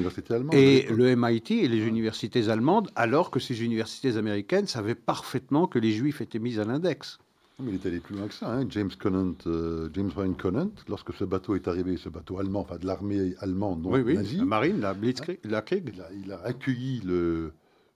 et 0.52 0.86
le 0.90 1.14
MIT 1.14 1.52
et 1.52 1.68
les 1.68 1.86
universités 1.86 2.48
allemandes, 2.48 2.90
alors 2.96 3.30
que 3.30 3.40
ces 3.40 3.62
universités 3.62 4.16
américaines 4.16 4.66
savaient 4.66 4.94
parfaitement 4.94 5.66
que 5.66 5.78
les 5.78 5.92
juifs 5.92 6.20
étaient 6.20 6.38
mis 6.38 6.58
à 6.58 6.64
l'index. 6.64 7.18
Mais 7.60 7.70
il 7.70 7.74
est 7.76 7.86
allé 7.86 8.00
plus 8.00 8.16
loin 8.16 8.26
que 8.26 8.34
ça. 8.34 8.52
Hein. 8.52 8.66
James 8.68 8.90
Conant, 8.98 9.34
euh, 9.46 9.88
James 9.92 10.10
Ryan 10.14 10.32
Conant, 10.32 10.70
lorsque 10.88 11.12
ce 11.14 11.24
bateau 11.24 11.54
est 11.54 11.68
arrivé, 11.68 11.96
ce 11.96 12.08
bateau 12.08 12.38
allemand, 12.38 12.60
enfin 12.60 12.78
de 12.78 12.86
l'armée 12.86 13.34
allemande, 13.38 13.86
oui, 13.86 14.00
oui, 14.00 14.18
la 14.36 14.44
marine, 14.44 14.80
la 14.80 14.92
Blitzkrieg, 14.92 15.38
la 15.44 15.62
Krieg. 15.62 15.94
Il, 16.24 16.32
a, 16.32 16.40
accueilli 16.42 17.00
le, 17.04 17.52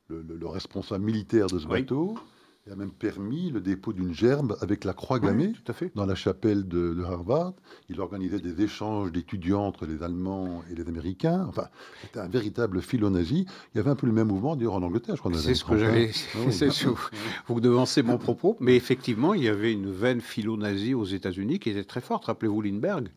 le, 0.08 0.46
responsable 0.46 1.04
militaire 1.04 1.48
de 1.48 1.58
ce 1.58 1.66
bateau. 1.66 2.16
Il 2.68 2.72
a 2.72 2.76
même 2.76 2.90
permis 2.90 3.50
le 3.50 3.62
dépôt 3.62 3.94
d'une 3.94 4.12
gerbe 4.12 4.58
avec 4.60 4.84
la 4.84 4.92
croix 4.92 5.18
gammée 5.18 5.54
dans 5.94 6.04
la 6.04 6.14
chapelle 6.14 6.68
de, 6.68 7.02
Harvard. 7.02 7.54
Il 7.88 7.98
organisait 7.98 8.40
des 8.40 8.62
échanges 8.62 9.10
d'étudiants 9.10 9.62
entre 9.62 9.86
les 9.86 10.02
Allemands 10.02 10.62
et 10.70 10.74
les 10.74 10.86
Américains. 10.86 11.46
Enfin, 11.48 11.68
c'était 12.02 12.20
un 12.20 12.28
véritable 12.28 12.82
philo-nazi. 12.82 13.46
Il 13.72 13.78
y 13.78 13.80
avait 13.80 13.88
un 13.88 13.96
peu 13.96 14.06
le 14.06 14.12
même 14.12 14.28
mouvement 14.28 14.54
d'ailleurs 14.54 14.74
en 14.74 14.82
Angleterre, 14.82 15.16
je 15.16 15.20
crois. 15.20 15.32
C'est 15.32 15.54
ce 15.54 15.64
que 15.64 15.78
j'avais. 15.78 16.10
Ah 16.34 16.38
vous 17.46 17.60
devancez 17.62 18.02
mon 18.02 18.18
propos, 18.18 18.58
mais 18.60 18.76
effectivement, 18.76 19.32
il 19.32 19.44
y 19.44 19.48
avait 19.48 19.72
une 19.72 19.90
veine 19.90 20.20
philo-nazie 20.20 20.92
aux 20.92 21.06
États-Unis 21.06 21.60
qui 21.60 21.70
était 21.70 21.84
très 21.84 22.02
forte. 22.02 22.26
Rappelez-vous 22.26 22.60
Lindbergh. 22.60 23.08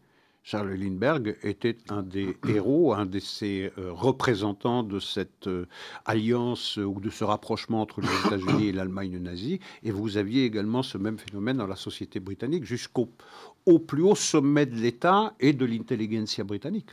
Charles 0.44 0.74
Lindbergh 0.74 1.38
était 1.44 1.78
un 1.90 2.02
des 2.02 2.36
héros, 2.48 2.94
un 2.94 3.06
de 3.06 3.20
ces 3.20 3.72
euh, 3.78 3.92
représentants 3.92 4.84
de 4.84 5.00
cette 5.00 5.48
euh, 5.48 5.68
alliance 6.06 6.78
ou 6.78 7.00
de 7.00 7.10
ce 7.10 7.24
rapprochement 7.24 7.82
entre 7.82 8.02
les 8.02 8.08
États-Unis 8.26 8.68
et 8.68 8.72
l'Allemagne 8.72 9.18
nazie. 9.20 9.60
Et 9.84 9.92
vous 9.92 10.18
aviez 10.18 10.46
également 10.46 10.84
ce 10.84 10.98
même 10.98 11.18
phénomène 11.18 11.58
dans 11.58 11.68
la 11.68 11.76
société 11.76 12.20
britannique 12.20 12.66
jusqu'au 12.66 13.10
au 13.66 13.80
plus 13.80 14.02
haut 14.02 14.16
sommet 14.16 14.66
de 14.66 14.76
l'État 14.76 15.34
et 15.40 15.54
de 15.54 15.66
l'intelligentsia 15.66 16.44
britannique. 16.44 16.90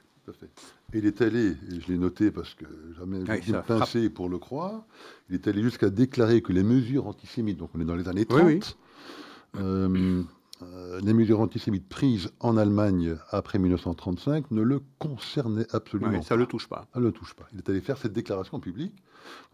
Il 0.95 1.07
est 1.07 1.21
allé, 1.21 1.51
et 1.51 1.81
je 1.81 1.93
l'ai 1.93 1.99
noté 1.99 2.31
parce 2.31 2.55
que 2.55 2.65
jamais 2.99 3.21
je 3.25 3.53
ouais, 3.53 3.63
pincé 3.67 4.09
pour 4.09 4.29
le 4.29 4.39
croire, 4.39 4.85
il 5.29 5.35
est 5.35 5.47
allé 5.47 5.63
jusqu'à 5.63 5.91
déclarer 5.91 6.41
que 6.41 6.53
les 6.53 6.63
mesures 6.63 7.07
antisémites, 7.07 7.59
donc 7.59 7.71
on 7.75 7.81
est 7.81 7.85
dans 7.85 7.95
les 7.95 8.09
années 8.09 8.25
30, 8.25 8.79
euh, 9.57 9.89
euh, 9.89 10.23
les 11.03 11.13
mesures 11.13 11.41
antisémites 11.41 11.89
prises 11.89 12.31
en 12.41 12.57
Allemagne 12.57 13.17
après 13.31 13.59
1935 13.59 14.51
ne 14.51 14.63
le 14.63 14.81
concernaient 14.99 15.67
absolument 15.73 16.13
pas. 16.13 16.23
Ça 16.23 16.35
ne 16.35 16.41
le 16.41 16.47
touche 16.47 16.69
pas. 16.69 16.87
Ça 16.93 17.01
le 17.01 17.13
touche 17.13 17.35
pas. 17.35 17.47
Il 17.53 17.59
est 17.59 17.69
allé 17.69 17.81
faire 17.81 17.99
cette 17.99 18.13
déclaration 18.13 18.61
publique. 18.61 18.95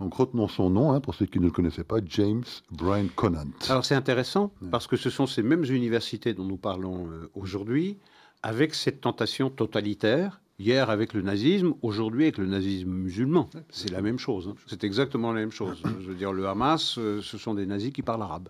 Donc 0.01 0.15
retenons 0.15 0.49
son 0.49 0.71
nom, 0.71 0.93
hein, 0.93 1.01
pour 1.01 1.15
ceux 1.15 1.27
qui 1.27 1.39
ne 1.39 1.45
le 1.45 1.51
connaissaient 1.51 1.85
pas, 1.85 1.99
James 2.07 2.45
Brian 2.71 3.07
Conant. 3.15 3.45
Alors 3.69 3.85
c'est 3.85 3.95
intéressant, 3.95 4.53
parce 4.71 4.87
que 4.87 4.97
ce 4.97 5.11
sont 5.11 5.27
ces 5.27 5.43
mêmes 5.43 5.65
universités 5.65 6.35
dont 6.35 6.45
nous 6.45 6.57
parlons 6.57 7.09
euh, 7.11 7.31
aujourd'hui, 7.35 7.99
avec 8.43 8.75
cette 8.75 9.01
tentation 9.01 9.51
totalitaire, 9.51 10.41
hier 10.59 10.91
avec 10.91 11.15
le 11.15 11.23
nazisme, 11.23 11.75
aujourd'hui 11.83 12.25
avec 12.25 12.39
le 12.39 12.47
nazisme 12.47 12.91
musulman. 12.91 13.49
C'est 13.71 13.91
la 13.91 14.03
même 14.03 14.19
chose. 14.19 14.49
Hein. 14.49 14.55
C'est 14.67 14.85
exactement 14.85 15.33
la 15.33 15.41
même 15.41 15.53
chose. 15.53 15.83
Je 16.01 16.07
veux 16.07 16.15
dire, 16.15 16.33
le 16.33 16.47
Hamas, 16.47 16.97
euh, 16.99 17.21
ce 17.23 17.39
sont 17.39 17.55
des 17.55 17.67
nazis 17.67 17.93
qui 17.93 18.03
parlent 18.03 18.23
arabe. 18.23 18.49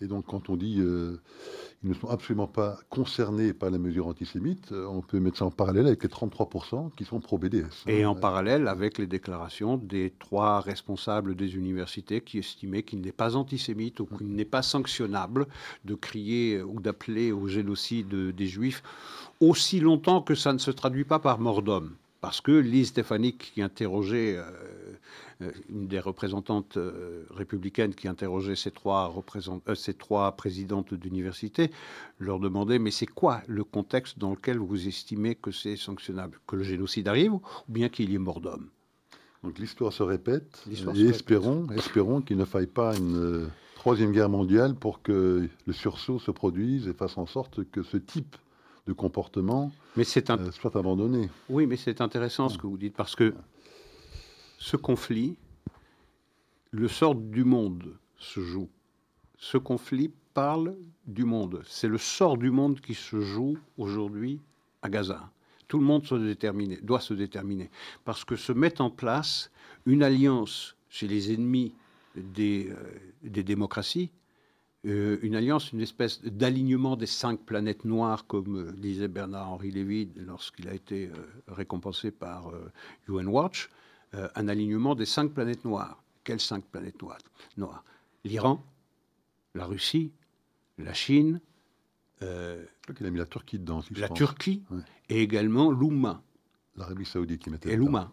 Et 0.00 0.06
donc, 0.06 0.26
quand 0.26 0.50
on 0.50 0.56
dit 0.56 0.80
euh, 0.80 1.20
ils 1.82 1.90
ne 1.90 1.94
sont 1.94 2.08
absolument 2.08 2.46
pas 2.46 2.78
concernés 2.90 3.52
par 3.52 3.70
les 3.70 3.78
mesures 3.78 4.06
antisémites, 4.06 4.72
euh, 4.72 4.86
on 4.86 5.00
peut 5.00 5.20
mettre 5.20 5.38
ça 5.38 5.44
en 5.44 5.50
parallèle 5.50 5.86
avec 5.86 6.02
les 6.02 6.08
33% 6.08 6.90
qui 6.96 7.04
sont 7.04 7.20
pro-BDS. 7.20 7.84
Et 7.86 8.04
en 8.04 8.14
parallèle 8.14 8.68
avec 8.68 8.98
les 8.98 9.06
déclarations 9.06 9.76
des 9.76 10.12
trois 10.18 10.60
responsables 10.60 11.34
des 11.34 11.54
universités 11.56 12.20
qui 12.20 12.38
estimaient 12.38 12.82
qu'il 12.82 13.00
n'est 13.00 13.12
pas 13.12 13.36
antisémite 13.36 14.00
ou 14.00 14.06
qu'il 14.06 14.28
n'est 14.28 14.44
pas 14.44 14.62
sanctionnable 14.62 15.46
de 15.84 15.94
crier 15.94 16.62
ou 16.62 16.80
d'appeler 16.80 17.32
au 17.32 17.46
génocide 17.46 18.08
des 18.08 18.46
Juifs 18.46 18.82
aussi 19.40 19.80
longtemps 19.80 20.22
que 20.22 20.34
ça 20.34 20.52
ne 20.52 20.58
se 20.58 20.70
traduit 20.70 21.04
pas 21.04 21.18
par 21.18 21.38
mort 21.38 21.62
d'homme. 21.62 21.94
Parce 22.20 22.40
que 22.40 22.52
Lise 22.52 22.88
Stefanik, 22.88 23.52
qui 23.54 23.62
interrogeait, 23.62 24.36
euh, 24.36 24.44
euh, 25.42 25.52
une 25.68 25.86
des 25.86 26.00
représentantes 26.00 26.76
euh, 26.76 27.24
républicaines 27.30 27.94
qui 27.94 28.08
interrogeait 28.08 28.56
ces 28.56 28.70
trois, 28.70 29.14
ces 29.74 29.94
trois 29.94 30.32
présidentes 30.32 30.94
d'université, 30.94 31.70
leur 32.18 32.40
demandait 32.40 32.78
Mais 32.78 32.90
c'est 32.90 33.06
quoi 33.06 33.42
le 33.46 33.64
contexte 33.64 34.18
dans 34.18 34.30
lequel 34.30 34.58
vous 34.58 34.88
estimez 34.88 35.34
que 35.34 35.50
c'est 35.50 35.76
sanctionnable? 35.76 36.40
Que 36.46 36.56
le 36.56 36.62
génocide 36.62 37.08
arrive 37.08 37.34
ou 37.34 37.42
bien 37.68 37.88
qu'il 37.88 38.10
y 38.10 38.14
ait 38.14 38.18
mort 38.18 38.40
d'homme 38.40 38.68
Donc 39.42 39.58
l'histoire 39.58 39.92
se 39.92 40.02
répète. 40.02 40.64
et 40.94 41.06
espérons, 41.06 41.66
espérons 41.76 42.22
qu'il 42.22 42.38
ne 42.38 42.44
faille 42.44 42.66
pas 42.66 42.96
une 42.96 43.50
troisième 43.74 44.12
guerre 44.12 44.30
mondiale 44.30 44.74
pour 44.74 45.02
que 45.02 45.48
le 45.66 45.72
sursaut 45.72 46.18
se 46.18 46.30
produise 46.30 46.88
et 46.88 46.94
fasse 46.94 47.18
en 47.18 47.26
sorte 47.26 47.62
que 47.70 47.82
ce 47.82 47.98
type 47.98 48.36
de 48.86 48.92
comportement 48.92 49.72
mais 49.96 50.30
un... 50.30 50.38
Euh, 50.38 50.52
soit 50.52 50.76
abandonné. 50.76 51.30
Oui, 51.48 51.66
mais 51.66 51.76
c'est 51.76 52.00
intéressant 52.00 52.48
ce 52.48 52.58
que 52.58 52.66
vous 52.66 52.76
dites, 52.76 52.94
parce 52.94 53.16
que 53.16 53.34
ce 54.58 54.76
conflit, 54.76 55.36
le 56.70 56.88
sort 56.88 57.14
du 57.14 57.44
monde 57.44 57.96
se 58.18 58.40
joue. 58.40 58.68
Ce 59.38 59.58
conflit 59.58 60.10
parle 60.34 60.76
du 61.06 61.24
monde. 61.24 61.62
C'est 61.66 61.88
le 61.88 61.98
sort 61.98 62.36
du 62.36 62.50
monde 62.50 62.80
qui 62.80 62.94
se 62.94 63.20
joue 63.20 63.56
aujourd'hui 63.78 64.40
à 64.82 64.88
Gaza. 64.88 65.30
Tout 65.68 65.78
le 65.78 65.84
monde 65.84 66.06
se 66.06 66.14
doit 66.82 67.00
se 67.00 67.14
déterminer. 67.14 67.70
Parce 68.04 68.24
que 68.24 68.36
se 68.36 68.52
met 68.52 68.80
en 68.80 68.90
place 68.90 69.50
une 69.84 70.02
alliance 70.02 70.76
chez 70.88 71.08
les 71.08 71.32
ennemis 71.32 71.74
des, 72.14 72.70
euh, 72.70 72.76
des 73.22 73.42
démocraties, 73.42 74.10
euh, 74.86 75.18
une 75.22 75.34
alliance, 75.34 75.72
une 75.72 75.80
espèce 75.80 76.22
d'alignement 76.22 76.96
des 76.96 77.06
cinq 77.06 77.40
planètes 77.40 77.84
noires, 77.84 78.26
comme 78.26 78.68
euh, 78.68 78.72
disait 78.72 79.08
Bernard-Henri 79.08 79.72
Lévy 79.72 80.08
lorsqu'il 80.16 80.68
a 80.68 80.74
été 80.74 81.08
euh, 81.08 81.12
récompensé 81.48 82.12
par 82.12 82.52
UN 83.08 83.26
Watch, 83.26 83.68
un 84.12 84.48
alignement 84.48 84.94
des 84.94 85.04
cinq 85.04 85.32
planètes 85.32 85.64
noires. 85.64 86.02
Quelles 86.24 86.40
cinq 86.40 86.64
planètes 86.64 87.02
noires, 87.56 87.84
L'Iran, 88.24 88.64
la 89.54 89.66
Russie, 89.66 90.12
la 90.78 90.94
Chine. 90.94 91.40
il 92.22 92.26
a 93.06 93.10
mis 93.10 93.18
la 93.18 93.26
Turquie 93.26 93.58
dedans. 93.58 93.82
la 93.96 94.08
Turquie 94.08 94.62
et 95.08 95.20
également 95.20 95.70
l'Ouma. 95.70 96.22
L'Arabie 96.76 97.06
Saoudite 97.06 97.42
qui 97.42 97.50
mettait. 97.50 97.72
Et 97.72 97.76
l'Ouma. 97.76 98.12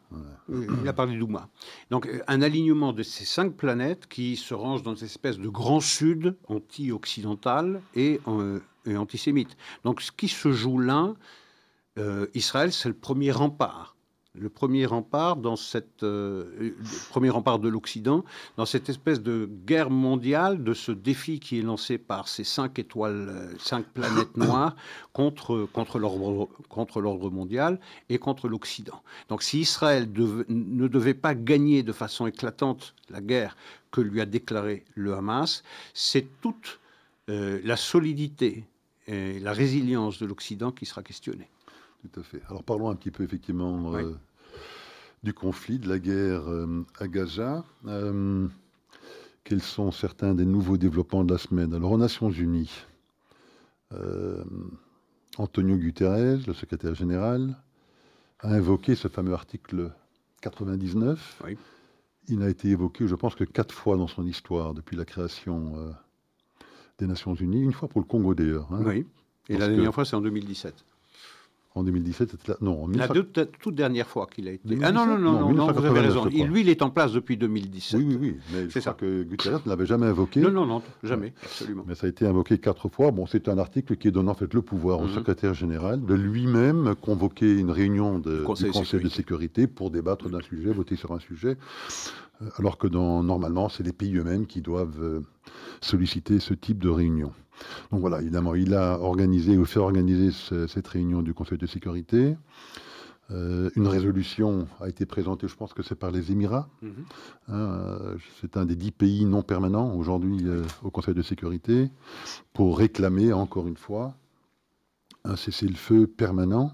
Il 0.50 0.88
a 0.88 0.94
parlé 0.94 1.18
d'Ouma. 1.18 1.50
Donc 1.90 2.08
euh, 2.08 2.22
un 2.28 2.42
alignement 2.42 2.94
de 2.94 3.04
ces 3.04 3.26
cinq 3.26 3.56
planètes 3.56 4.08
qui 4.08 4.38
se 4.38 4.54
rangent 4.54 4.84
dans 4.84 4.96
une 4.96 5.06
espèce 5.06 5.38
de 5.38 5.50
grand 5.50 5.82
sud 5.82 6.38
anti-occidental 6.48 7.82
et, 7.96 8.22
euh, 8.28 8.60
antisémite. 8.88 9.58
Donc 9.84 10.02
ce 10.02 10.12
qui 10.12 10.28
se 10.28 10.52
joue 10.52 10.80
là, 10.80 11.14
euh, 11.98 12.28
Israël, 12.34 12.72
c'est 12.72 12.90
le 12.90 12.96
premier 12.96 13.32
rempart 13.32 13.96
le 14.36 14.50
premier 14.50 14.88
rempart 14.88 15.36
dans 15.38 15.56
cette 15.56 16.02
euh, 16.02 16.76
premier 17.10 17.30
rempart 17.30 17.60
de 17.60 17.70
l'Occident 17.70 18.26
dans 18.58 18.66
cette 18.66 18.90
espèce 18.90 19.22
de 19.22 19.48
guerre 19.66 19.92
mondiale 19.92 20.64
de 20.64 20.74
ce 20.74 20.92
défi 20.92 21.40
qui 21.40 21.60
est 21.60 21.62
lancé 21.62 22.00
par 22.00 22.28
ces 22.28 22.44
cinq 22.44 22.80
étoiles 22.80 23.30
euh, 23.30 23.54
cinq 23.60 23.86
planètes 23.86 24.36
noires 24.36 24.76
contre 25.14 25.68
contre 25.72 26.00
l'ordre 26.00 27.30
mondial 27.30 27.80
et 28.10 28.18
contre 28.18 28.48
l'Occident. 28.48 29.04
Donc 29.30 29.44
si 29.44 29.60
Israël 29.60 30.10
ne 30.50 30.88
devait 30.88 31.14
pas 31.14 31.36
gagner 31.36 31.84
de 31.84 31.92
façon 31.92 32.26
éclatante 32.26 32.96
la 33.12 33.22
guerre 33.22 33.56
que 33.92 34.02
lui 34.02 34.20
a 34.20 34.26
déclaré 34.26 34.84
le 34.96 35.14
Hamas, 35.14 35.62
c'est 35.94 36.28
toute 36.42 36.80
euh, 37.30 37.62
la 37.64 37.78
solidité 37.78 38.66
et 39.06 39.40
la 39.40 39.54
résilience 39.54 40.18
de 40.18 40.26
l'Occident 40.26 40.72
qui 40.72 40.88
sera 40.88 41.04
questionnée. 41.04 41.53
Tout 42.04 42.20
à 42.20 42.24
fait. 42.24 42.42
Alors 42.50 42.64
parlons 42.64 42.90
un 42.90 42.96
petit 42.96 43.12
peu 43.12 43.24
effectivement 43.24 43.96
euh, 43.96 44.14
du 45.24 45.34
conflit, 45.34 45.80
de 45.80 45.88
la 45.88 46.00
guerre 46.00 46.50
euh, 46.50 46.86
à 47.00 47.08
Gaza. 47.08 47.64
Euh, 47.88 48.48
quels 49.46 49.62
sont 49.62 49.92
certains 49.92 50.34
des 50.34 50.46
nouveaux 50.46 50.76
développements 50.76 51.24
de 51.24 51.32
la 51.32 51.38
semaine? 51.38 51.74
Alors 51.74 51.94
aux 51.94 51.98
Nations 51.98 52.30
Unies, 52.30 52.72
Antonio 55.38 55.78
Guterres, 55.78 56.40
le 56.48 56.54
secrétaire 56.54 56.96
général, 56.96 57.56
a 58.40 58.50
invoqué 58.50 58.96
ce 58.96 59.08
fameux 59.08 59.34
article 59.34 59.92
99. 60.42 61.44
Il 62.30 62.40
n'a 62.40 62.50
été 62.50 62.70
évoqué, 62.70 63.08
je 63.08 63.16
pense, 63.16 63.36
que 63.36 63.44
quatre 63.44 63.74
fois 63.74 63.96
dans 63.98 64.08
son 64.08 64.26
histoire 64.26 64.74
depuis 64.74 64.98
la 64.98 65.06
création 65.06 65.94
des 66.98 67.06
Nations 67.06 67.36
Unies, 67.36 67.62
une 67.62 67.74
fois 67.74 67.88
pour 67.88 68.02
le 68.02 68.08
Congo 68.08 68.34
d'ailleurs. 68.34 68.68
Hein. 68.74 68.82
oui, 68.86 69.06
et 69.48 69.58
la 69.58 69.68
dernière 69.68 69.94
fois 69.94 70.06
c'est 70.06 70.16
en 70.16 70.22
2017. 70.22 70.86
En 71.76 71.84
2017, 71.84 72.30
c'était 72.32 72.52
là. 72.52 72.58
Non, 72.62 72.84
en 72.84 72.88
La 72.90 73.08
toute 73.08 73.74
dernière 73.74 74.08
fois 74.08 74.28
qu'il 74.28 74.48
a 74.48 74.52
été. 74.52 74.78
Ah 74.84 74.92
non, 74.92 75.08
non, 75.08 75.18
non, 75.18 75.52
non, 75.52 75.72
vous 75.72 75.86
avez 75.86 76.02
raison. 76.02 76.26
lui, 76.26 76.62
il 76.62 76.70
est 76.70 76.82
en 76.82 76.92
place 76.92 77.14
depuis 77.14 77.36
2017. 77.36 78.00
Oui, 78.00 78.06
oui, 78.08 78.18
oui. 78.22 78.38
Mais 78.54 78.70
c'est 78.70 78.82
ça. 78.82 78.94
que 78.94 79.24
Guterres 79.24 79.62
ne 79.66 79.70
l'avait 79.70 79.86
jamais 79.86 80.06
invoqué. 80.06 80.40
Non, 80.42 80.52
non, 80.52 80.66
non, 80.66 80.82
jamais, 81.04 81.34
absolument. 81.42 81.84
Mais 81.88 81.96
ça 81.96 82.06
a 82.06 82.10
été 82.10 82.28
invoqué 82.28 82.60
quatre 82.60 82.90
fois. 82.90 83.12
Bon, 83.12 83.26
c'est 83.26 83.48
un 83.48 83.58
article 83.58 83.96
qui 83.98 84.12
donne 84.12 84.30
en 84.30 84.36
fait 84.36 84.54
le 84.54 84.62
pouvoir 84.62 85.00
au 85.00 85.06
mhm. 85.06 85.16
secrétaire 85.16 85.54
général 85.54 86.06
de 86.06 86.14
lui-même 86.14 86.96
convoquer 87.02 87.52
une 87.58 87.72
réunion 87.72 88.20
de, 88.20 88.44
Conseil 88.44 88.72
du 88.72 88.78
Conseil 88.78 89.04
de 89.04 89.10
sécurité 89.10 89.68
pour 89.68 89.90
débattre 89.90 90.30
d'un 90.30 90.42
sujet, 90.42 90.72
voter 90.72 90.96
sur 90.96 91.12
un 91.12 91.20
sujet, 91.20 91.58
euh, 92.42 92.50
alors 92.58 92.78
que 92.78 92.88
dans, 92.88 93.24
normalement, 93.24 93.70
c'est 93.70 93.84
les 93.84 93.94
pays 93.94 94.16
eux-mêmes 94.18 94.46
qui 94.46 94.62
doivent 94.62 95.02
euh, 95.02 95.22
solliciter 95.82 96.40
ce 96.40 96.54
type 96.54 96.80
de 96.80 96.90
réunion. 96.90 97.32
Donc 97.92 98.02
voilà, 98.02 98.22
évidemment, 98.22 98.56
il 98.56 98.74
a 98.74 99.00
organisé 99.00 99.58
ou 99.58 99.66
fait 99.66 99.80
organiser 99.80 100.32
cette 100.68 100.88
réunion 100.88 101.22
du 101.22 101.34
Conseil 101.34 101.58
de 101.58 101.68
sécurité. 101.68 102.36
Euh, 103.32 103.70
une 103.76 103.88
résolution 103.88 104.68
a 104.82 104.90
été 104.90 105.06
présentée, 105.06 105.48
je 105.48 105.56
pense 105.56 105.74
que 105.74 105.82
c'est 105.82 105.96
par 105.96 106.12
les 106.12 106.32
Émirats. 106.32 106.68
Mhm. 106.82 106.92
Hein, 107.48 107.54
euh, 107.54 108.18
c'est 108.42 108.58
un 108.58 108.66
des 108.66 108.76
dix 108.76 108.92
pays 108.92 109.26
non 109.26 109.42
permanents 109.42 109.96
aujourd'hui 109.96 110.40
euh, 110.46 110.64
au 110.84 110.92
Conseil 110.92 111.14
de 111.14 111.22
sécurité 111.22 111.90
pour 112.54 112.78
réclamer, 112.78 113.32
encore 113.34 113.68
une 113.68 113.78
fois, 113.78 114.14
un 115.24 115.36
cessez-le-feu 115.36 116.08
permanent. 116.08 116.74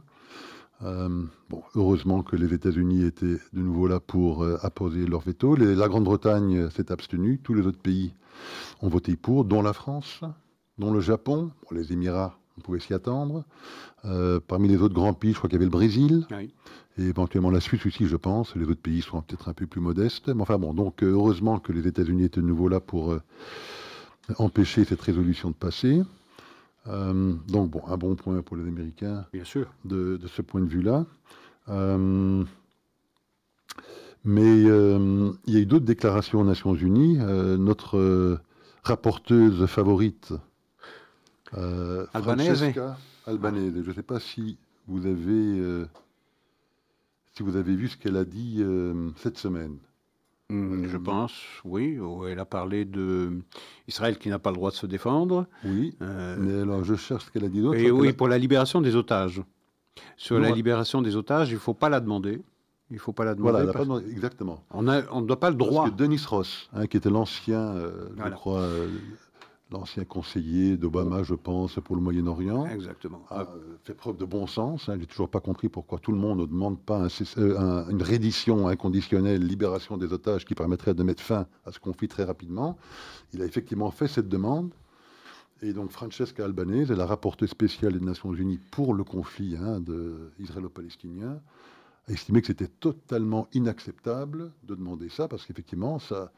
bon, 0.82 1.62
heureusement 1.76 2.24
que 2.24 2.36
les 2.36 2.54
États-Unis 2.54 3.04
étaient 3.04 3.38
de 3.54 3.62
nouveau 3.62 3.88
là 3.88 4.00
pour 4.00 4.46
apposer 4.64 5.06
leur 5.06 5.22
veto. 5.22 5.56
la 5.56 5.88
Grande-Bretagne 5.88 6.70
s'est 6.72 6.92
abstenue, 6.92 7.40
tous 7.44 7.54
les 7.54 7.68
autres 7.68 7.82
pays 7.82 8.14
ont 8.82 8.90
voté 8.90 9.16
pour, 9.16 9.46
dont 9.46 9.62
la 9.62 9.74
France, 9.74 10.22
dont 10.80 10.92
le 10.92 11.02
Japon, 11.02 11.52
les 11.72 11.94
Émirats, 11.94 12.40
on 12.58 12.62
pouvait 12.62 12.80
s'y 12.80 12.94
attendre. 12.94 13.44
Euh, 14.06 14.40
parmi 14.46 14.68
les 14.68 14.78
autres 14.78 14.96
grands 14.96 15.14
pays, 15.14 15.34
je 15.34 15.38
crois 15.38 15.50
qu'il 15.50 15.56
y 15.56 15.60
avait 15.60 15.66
le 15.66 15.72
Brésil, 15.72 16.26
et 16.98 17.04
éventuellement 17.04 17.52
la 17.52 17.60
Suisse 17.60 17.86
aussi, 17.86 18.08
je 18.08 18.16
pense. 18.16 18.56
Les 18.56 18.66
autres 18.66 18.82
pays 18.82 19.02
sont 19.02 19.22
peut-être 19.22 19.50
un 19.50 19.54
peu 19.54 19.68
plus 19.68 19.82
modestes. 19.82 20.30
Mais 20.30 20.42
enfin 20.42 20.58
bon, 20.58 20.74
donc 20.74 21.04
euh, 21.04 21.12
heureusement 21.12 21.60
que 21.60 21.72
les 21.72 21.88
États-Unis 21.88 22.24
étaient 22.24 22.42
de 22.42 22.46
nouveau 22.46 22.70
là 22.70 22.80
pour 22.80 23.12
euh, 23.12 23.22
empêcher 24.38 24.86
cette 24.86 25.02
résolution 25.02 25.50
de 25.50 25.56
passer. 25.56 26.02
donc 26.86 27.70
bon, 27.70 27.82
un 27.88 27.98
bon 27.98 28.16
point 28.16 28.42
pour 28.42 28.58
les 28.58 28.68
Américains. 28.68 29.26
Bien 29.34 29.44
sûr. 29.44 29.68
De, 29.86 30.18
de 30.18 30.28
ce 30.28 30.42
point 30.42 30.62
de 30.62 30.68
vue-là. 30.68 31.06
mais 34.24 34.62
il 34.62 35.54
y 35.54 35.58
a 35.58 35.60
eu 35.60 35.66
d'autres 35.66 35.86
déclarations 35.86 36.42
aux 36.42 36.46
Nations 36.46 36.74
Unies. 36.74 37.18
notre 37.18 38.40
rapporteuse 38.84 39.66
favorite, 39.68 40.34
euh, 41.58 42.06
Albanaise. 42.14 42.64
Je 43.28 43.90
ne 43.90 43.94
sais 43.94 44.04
pas 44.04 44.20
si 44.20 44.58
vous 44.88 45.06
avez, 45.06 45.60
euh, 45.60 45.86
si 47.34 47.44
vous 47.44 47.56
avez 47.56 47.76
vu 47.76 47.88
ce 47.88 47.98
qu'elle 47.98 48.18
a 48.18 48.26
dit 48.26 48.58
euh, 48.60 49.10
cette 49.18 49.38
semaine. 49.38 49.78
Hmm, 50.50 50.88
je 50.88 50.98
pense, 50.98 51.34
oui. 51.64 52.00
Elle 52.28 52.40
a 52.40 52.46
parlé 52.46 52.84
de 52.84 53.32
Israël 53.88 54.18
qui 54.18 54.30
n'a 54.30 54.40
pas 54.40 54.50
le 54.50 54.56
droit 54.56 54.72
de 54.72 54.76
se 54.76 54.88
défendre. 54.88 55.46
Oui. 55.64 55.96
mais 56.00 56.62
alors, 56.62 56.84
je 56.84 56.96
cherche 56.96 57.26
ce 57.26 57.32
qu'elle 57.32 57.46
a 57.46 57.50
dit 57.50 57.62
d'autre. 57.62 57.80
Et 57.80 57.92
oui, 57.92 58.14
pour 58.14 58.28
la 58.28 58.38
libération 58.38 58.82
des 58.82 58.96
otages. 58.96 59.42
Sur 60.18 60.40
la 60.40 60.52
libération 60.52 61.02
des 61.02 61.16
otages, 61.16 61.50
il 61.50 61.56
ne 61.56 61.60
faut 61.60 61.74
pas 61.74 61.90
la 61.90 62.00
demander. 62.00 62.42
Il 62.90 62.96
ne 62.96 63.00
faut 63.00 63.14
pas 63.14 63.26
la 63.26 63.36
demander. 63.36 63.64
Voilà, 63.64 63.72
pas 63.72 64.10
exactement. 64.10 64.64
On 64.72 64.82
ne 64.82 65.28
doit 65.28 65.40
pas 65.40 65.52
le 65.52 65.56
droit. 65.56 65.84
Parce 65.84 65.92
que 65.92 65.98
Denis 65.98 66.24
Ross, 66.28 66.70
hein, 66.74 66.88
qui 66.88 66.98
était 66.98 67.12
l'ancien, 67.12 67.76
je 68.18 68.30
crois, 68.32 68.68
l'ancien 69.72 70.04
conseiller 70.04 70.78
d'Obama, 70.78 71.24
je 71.24 71.36
pense, 71.36 71.76
pour 71.84 71.96
le 71.96 72.02
Moyen-Orient. 72.02 72.66
Exactement. 72.68 73.22
A 73.30 73.48
fait 73.84 73.94
preuve 73.94 74.18
de 74.18 74.26
bon 74.26 74.48
sens. 74.48 74.90
Hein. 74.90 74.96
Je 74.96 75.02
n'ai 75.02 75.06
toujours 75.06 75.30
pas 75.30 75.40
compris 75.40 75.70
pourquoi 75.70 76.00
tout 76.00 76.12
le 76.12 76.18
monde 76.18 76.40
ne 76.40 76.46
demande 76.46 76.80
pas 76.80 77.08
euh, 77.38 77.90
une 77.90 78.02
reddition 78.02 78.68
inconditionnelle, 78.68 79.46
libération 79.46 79.98
des 79.98 80.12
otages 80.12 80.46
qui 80.46 80.56
permettrait 80.56 80.94
de 80.94 81.04
mettre 81.04 81.22
fin 81.22 81.46
à 81.66 81.72
ce 81.72 81.80
conflit 81.80 82.08
très 82.08 82.24
rapidement. 82.24 82.78
Il 83.34 83.42
a 83.42 83.46
effectivement 83.46 83.92
fait 83.92 84.08
cette 84.08 84.30
demande. 84.30 84.72
Et 85.62 85.74
donc 85.74 85.92
Francesca 85.92 86.46
Albanese, 86.46 86.90
la 86.92 87.06
rapporteuse 87.06 87.50
spéciale 87.50 87.94
des 87.94 88.06
Nations 88.06 88.34
Unies 88.34 88.60
pour 88.72 88.94
le 88.94 89.04
conflit 89.04 89.58
hein, 89.58 89.82
israélo-palestinien, 90.40 91.42
a 92.08 92.12
estimé 92.12 92.42
que 92.42 92.48
c'était 92.48 92.68
totalement 92.68 93.48
inacceptable 93.54 94.52
de 94.64 94.76
demander 94.76 95.10
ça, 95.10 95.28
parce 95.28 95.46
qu'effectivement, 95.46 96.00
ça, 96.00 96.32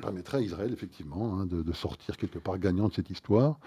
permettrait 0.00 0.38
à 0.38 0.40
Israël, 0.40 0.72
effectivement, 0.72 1.38
hein, 1.38 1.46
de, 1.46 1.72
sortir 1.72 2.16
quelque 2.16 2.38
part 2.38 2.58
gagnant 2.58 2.88
de 2.88 2.94
cette 2.94 3.10
histoire. 3.10 3.58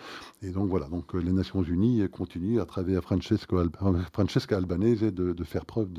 Et 0.42 0.52
donc 0.52 0.70
voilà, 0.70 0.88
donc 0.88 1.16
euh, 1.16 1.20
les 1.20 1.32
Nations 1.32 1.64
Unies 1.64 2.08
continuent 2.10 2.60
à 2.60 2.66
travers 2.66 3.02
Francesco 3.02 3.62
Francesca 4.14 4.58
Albanese 4.58 5.02
de, 5.02 5.34
de 5.34 5.44
faire 5.44 5.66
preuve 5.66 5.90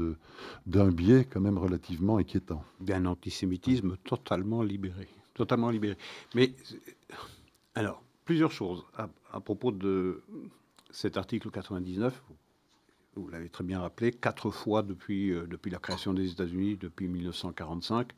d'un 0.66 0.90
biais 0.90 1.24
quand 1.24 1.40
même 1.40 1.59
relativement 1.59 2.18
inquiétant. 2.18 2.64
D'un 2.80 3.07
antisémitisme 3.07 3.96
totalement 4.05 4.62
libéré, 4.62 5.09
totalement 5.34 5.70
libéré. 5.70 5.96
Mais 6.34 6.55
alors, 7.74 8.03
plusieurs 8.24 8.53
choses 8.53 8.84
à 9.32 9.40
propos 9.40 9.70
de 9.70 10.22
cet 10.90 11.16
article 11.16 11.51
99 11.51 12.22
vous 13.17 13.29
l'avez 13.29 13.49
très 13.49 13.65
bien 13.65 13.81
rappelé, 13.81 14.13
quatre 14.13 14.51
fois 14.51 14.83
depuis, 14.83 15.33
euh, 15.33 15.47
depuis 15.47 15.71
la 15.71 15.79
création 15.79 16.15
des 16.15 16.31
États-Unis, 16.31 16.77
depuis 16.77 17.09
1945, 17.09 18.11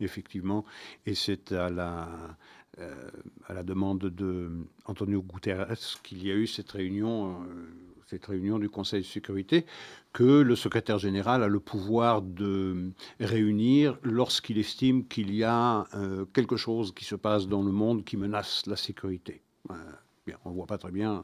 effectivement. 0.00 0.64
Et 1.06 1.14
c'est 1.14 1.52
à 1.52 1.70
la, 1.70 2.36
euh, 2.78 3.10
à 3.46 3.54
la 3.54 3.62
demande 3.62 4.04
d'Antonio 4.86 5.22
Guterres 5.22 5.74
qu'il 6.02 6.24
y 6.24 6.30
a 6.30 6.34
eu 6.34 6.46
cette 6.46 6.70
réunion, 6.72 7.42
euh, 7.42 7.44
cette 8.06 8.26
réunion 8.26 8.58
du 8.58 8.68
Conseil 8.68 9.00
de 9.00 9.06
sécurité 9.06 9.64
que 10.12 10.42
le 10.42 10.56
secrétaire 10.56 10.98
général 10.98 11.42
a 11.42 11.48
le 11.48 11.60
pouvoir 11.60 12.20
de 12.20 12.92
réunir 13.18 13.98
lorsqu'il 14.02 14.58
estime 14.58 15.08
qu'il 15.08 15.34
y 15.34 15.42
a 15.42 15.86
quelque 16.34 16.56
chose 16.56 16.92
qui 16.94 17.04
se 17.04 17.16
passe 17.16 17.48
dans 17.48 17.62
le 17.62 17.72
monde 17.72 18.04
qui 18.04 18.16
menace 18.16 18.66
la 18.66 18.76
sécurité 18.76 19.42
on 20.44 20.50
ne 20.50 20.54
voit 20.54 20.66
pas 20.66 20.78
très 20.78 20.90
bien. 20.90 21.22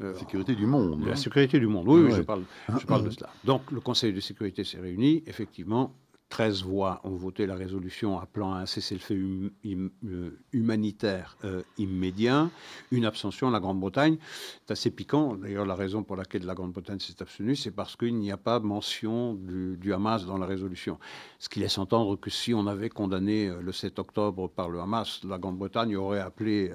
Euh, 0.00 0.12
la 0.12 0.18
sécurité 0.18 0.54
du 0.54 0.66
monde. 0.66 1.04
La 1.04 1.12
hein. 1.12 1.16
sécurité 1.16 1.58
du 1.58 1.66
monde, 1.66 1.86
oui, 1.88 2.02
oui 2.02 2.12
je 2.12 2.22
parle, 2.22 2.44
je 2.68 2.86
parle 2.86 3.04
de 3.04 3.10
cela. 3.10 3.30
Donc 3.44 3.70
le 3.70 3.80
Conseil 3.80 4.12
de 4.12 4.20
sécurité 4.20 4.64
s'est 4.64 4.80
réuni, 4.80 5.22
effectivement, 5.26 5.94
13 6.32 6.62
voix 6.62 7.02
ont 7.04 7.14
voté 7.14 7.44
la 7.44 7.54
résolution 7.54 8.18
appelant 8.18 8.54
à 8.54 8.60
un 8.60 8.66
cessez-le-feu 8.66 9.52
euh, 9.66 10.30
humanitaire 10.54 11.36
euh, 11.44 11.60
immédiat, 11.76 12.48
une 12.90 13.04
abstention 13.04 13.50
la 13.50 13.60
Grande-Bretagne. 13.60 14.16
C'est 14.64 14.72
assez 14.72 14.90
piquant. 14.90 15.36
D'ailleurs, 15.36 15.66
la 15.66 15.74
raison 15.74 16.02
pour 16.02 16.16
laquelle 16.16 16.46
la 16.46 16.54
Grande-Bretagne 16.54 17.00
s'est 17.00 17.20
abstenue, 17.20 17.54
c'est 17.54 17.70
parce 17.70 17.96
qu'il 17.96 18.16
n'y 18.16 18.32
a 18.32 18.38
pas 18.38 18.60
mention 18.60 19.34
du, 19.34 19.92
Hamas 19.92 20.24
dans 20.24 20.38
la 20.38 20.46
résolution. 20.46 20.98
Ce 21.38 21.50
qui 21.50 21.60
laisse 21.60 21.76
entendre 21.76 22.16
que 22.16 22.30
si 22.30 22.54
on 22.54 22.66
avait 22.66 22.88
condamné 22.88 23.48
euh, 23.48 23.60
le 23.60 23.72
7 23.72 23.98
octobre 23.98 24.48
par 24.48 24.70
le 24.70 24.80
Hamas, 24.80 25.20
la 25.24 25.36
Grande-Bretagne 25.36 25.94
aurait 25.96 26.20
appelé 26.20 26.72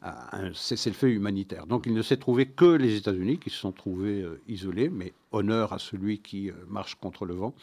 à 0.00 0.34
un 0.34 0.54
cessez-le-feu 0.54 1.10
humanitaire. 1.10 1.66
Donc 1.66 1.84
il 1.84 1.92
ne 1.92 2.00
s'est 2.00 2.16
trouvé 2.16 2.46
que 2.46 2.64
les 2.64 2.96
États-Unis 2.96 3.38
qui 3.38 3.50
se 3.50 3.58
sont 3.58 3.72
trouvés 3.72 4.24
isolés, 4.48 4.88
mais 4.88 5.12
honneur 5.32 5.72
à 5.72 5.78
celui 5.78 6.20
qui 6.20 6.50
marche 6.68 6.94
contre 6.96 7.24
le 7.24 7.34
vent. 7.34 7.54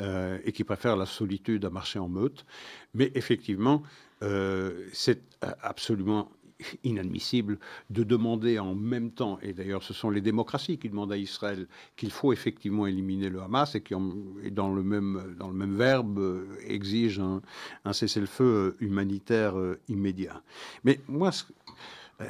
Euh, 0.00 0.38
et 0.44 0.52
qui 0.52 0.62
préfèrent 0.62 0.96
la 0.96 1.06
solitude 1.06 1.64
à 1.64 1.70
marcher 1.70 1.98
en 1.98 2.08
meute. 2.08 2.46
Mais 2.94 3.10
effectivement, 3.16 3.82
euh, 4.22 4.86
c'est 4.92 5.20
absolument 5.60 6.30
inadmissible 6.84 7.58
de 7.90 8.04
demander 8.04 8.60
en 8.60 8.76
même 8.76 9.10
temps, 9.10 9.38
et 9.42 9.52
d'ailleurs 9.52 9.82
ce 9.82 9.94
sont 9.94 10.10
les 10.10 10.20
démocraties 10.20 10.78
qui 10.78 10.88
demandent 10.88 11.12
à 11.12 11.16
Israël 11.16 11.66
qu'il 11.96 12.12
faut 12.12 12.32
effectivement 12.32 12.86
éliminer 12.86 13.28
le 13.28 13.42
Hamas 13.42 13.74
et 13.74 13.80
qui, 13.80 13.94
dans, 14.52 14.72
le 14.72 14.82
même, 14.84 15.34
dans 15.36 15.48
le 15.48 15.54
même 15.54 15.76
verbe, 15.76 16.18
euh, 16.18 16.46
exigent 16.64 17.20
un, 17.22 17.42
un 17.84 17.92
cessez-le-feu 17.92 18.76
humanitaire 18.78 19.54
immédiat. 19.88 20.42
Mais 20.84 21.00
moi, 21.08 21.30
vous 22.20 22.26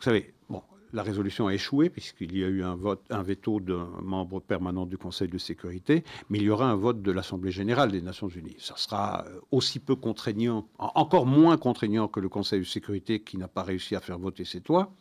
savez, 0.00 0.32
bon, 0.48 0.62
la 0.94 1.02
résolution 1.02 1.48
a 1.48 1.54
échoué 1.54 1.90
puisqu'il 1.90 2.36
y 2.38 2.44
a 2.44 2.46
eu 2.46 2.62
un 2.62 2.76
vote, 2.76 3.02
un 3.10 3.22
veto 3.22 3.60
d'un 3.60 3.88
membre 4.00 4.40
permanent 4.40 4.86
du 4.86 4.96
Conseil 4.96 5.28
de 5.28 5.38
sécurité, 5.38 6.04
mais 6.30 6.38
il 6.38 6.44
y 6.44 6.50
aura 6.50 6.70
un 6.70 6.76
vote 6.76 7.02
de 7.02 7.10
l'Assemblée 7.12 7.50
générale 7.50 7.90
des 7.90 8.00
Nations 8.00 8.28
unies. 8.28 8.56
Ça 8.58 8.76
sera 8.76 9.24
euh, 9.26 9.40
aussi 9.50 9.80
peu 9.80 9.96
contraignant, 9.96 10.66
encore 10.78 11.26
moins 11.26 11.56
contraignant 11.56 12.08
que 12.08 12.20
le 12.20 12.28
Conseil 12.28 12.60
de 12.60 12.64
sécurité 12.64 13.20
qui 13.20 13.36
n'a 13.36 13.48
pas 13.48 13.64
réussi 13.64 13.96
à 13.96 14.00
faire 14.00 14.18
voter 14.18 14.44
cette 14.44 14.68
loi. 14.68 14.92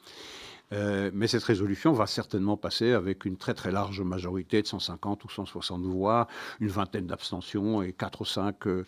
Euh, 0.72 1.12
mais 1.14 1.28
cette 1.28 1.44
résolution 1.44 1.94
va 1.94 2.08
certainement 2.08 2.58
passer 2.58 2.94
avec 2.94 3.26
une 3.26 3.38
très 3.38 3.54
très 3.54 3.72
large 3.72 4.02
majorité 4.02 4.62
de 4.62 4.68
150 4.68 5.24
ou 5.24 5.30
160 5.30 5.84
voix, 5.84 6.28
une 6.60 6.70
vingtaine 6.70 7.06
d'abstentions 7.06 7.84
et 7.84 7.94
4 7.94 8.22
ou 8.22 8.26
5 8.26 8.68
euh, 8.68 8.86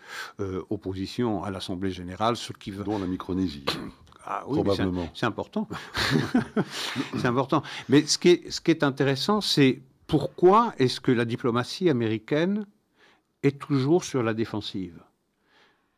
oppositions 0.72 1.44
à 1.44 1.52
l'Assemblée 1.52 1.92
générale, 1.92 2.38
ce 2.38 2.54
qui 2.54 2.72
va... 2.72 2.84
Dont 2.84 2.98
la 2.98 3.06
Micronésie. 3.06 3.66
Ah 4.26 4.44
oui, 4.48 4.60
c'est 5.14 5.26
important. 5.26 5.68
c'est 7.18 7.28
important. 7.28 7.62
Mais 7.90 8.06
ce 8.06 8.18
qui 8.18 8.30
est, 8.30 8.52
ce 8.52 8.60
qui 8.60 8.72
est 8.72 8.84
intéressant, 8.84 9.40
c'est 9.40 9.82
pourquoi 10.08 10.74
est-ce 10.80 11.00
que 11.00 11.12
la 11.12 11.26
diplomatie 11.26 11.90
américaine 11.90 12.66
est 13.44 13.60
toujours 13.60 14.04
sur 14.04 14.24
la 14.24 14.34
défensive? 14.34 15.00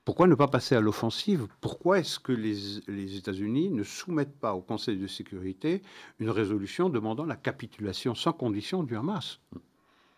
Pourquoi 0.03 0.27
ne 0.27 0.35
pas 0.35 0.47
passer 0.47 0.75
à 0.75 0.81
l'offensive? 0.81 1.47
Pourquoi 1.61 1.99
est-ce 1.99 2.19
que 2.19 2.31
les, 2.31 2.81
les 2.87 3.17
États-Unis 3.17 3.69
ne 3.69 3.83
soumettent 3.83 4.39
pas 4.39 4.53
au 4.53 4.61
Conseil 4.61 4.97
de 4.97 5.07
sécurité 5.07 5.81
une 6.19 6.29
résolution 6.29 6.89
demandant 6.89 7.25
la 7.25 7.35
capitulation 7.35 8.15
sans 8.15 8.33
condition 8.33 8.83
du 8.83 8.95
Hamas? 8.95 9.39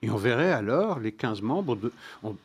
Et 0.01 0.09
on 0.09 0.15
verrait 0.15 0.51
alors 0.51 0.99
les 0.99 1.11
15 1.11 1.41
membres, 1.41 1.75
de, 1.75 1.91
on, 2.23 2.35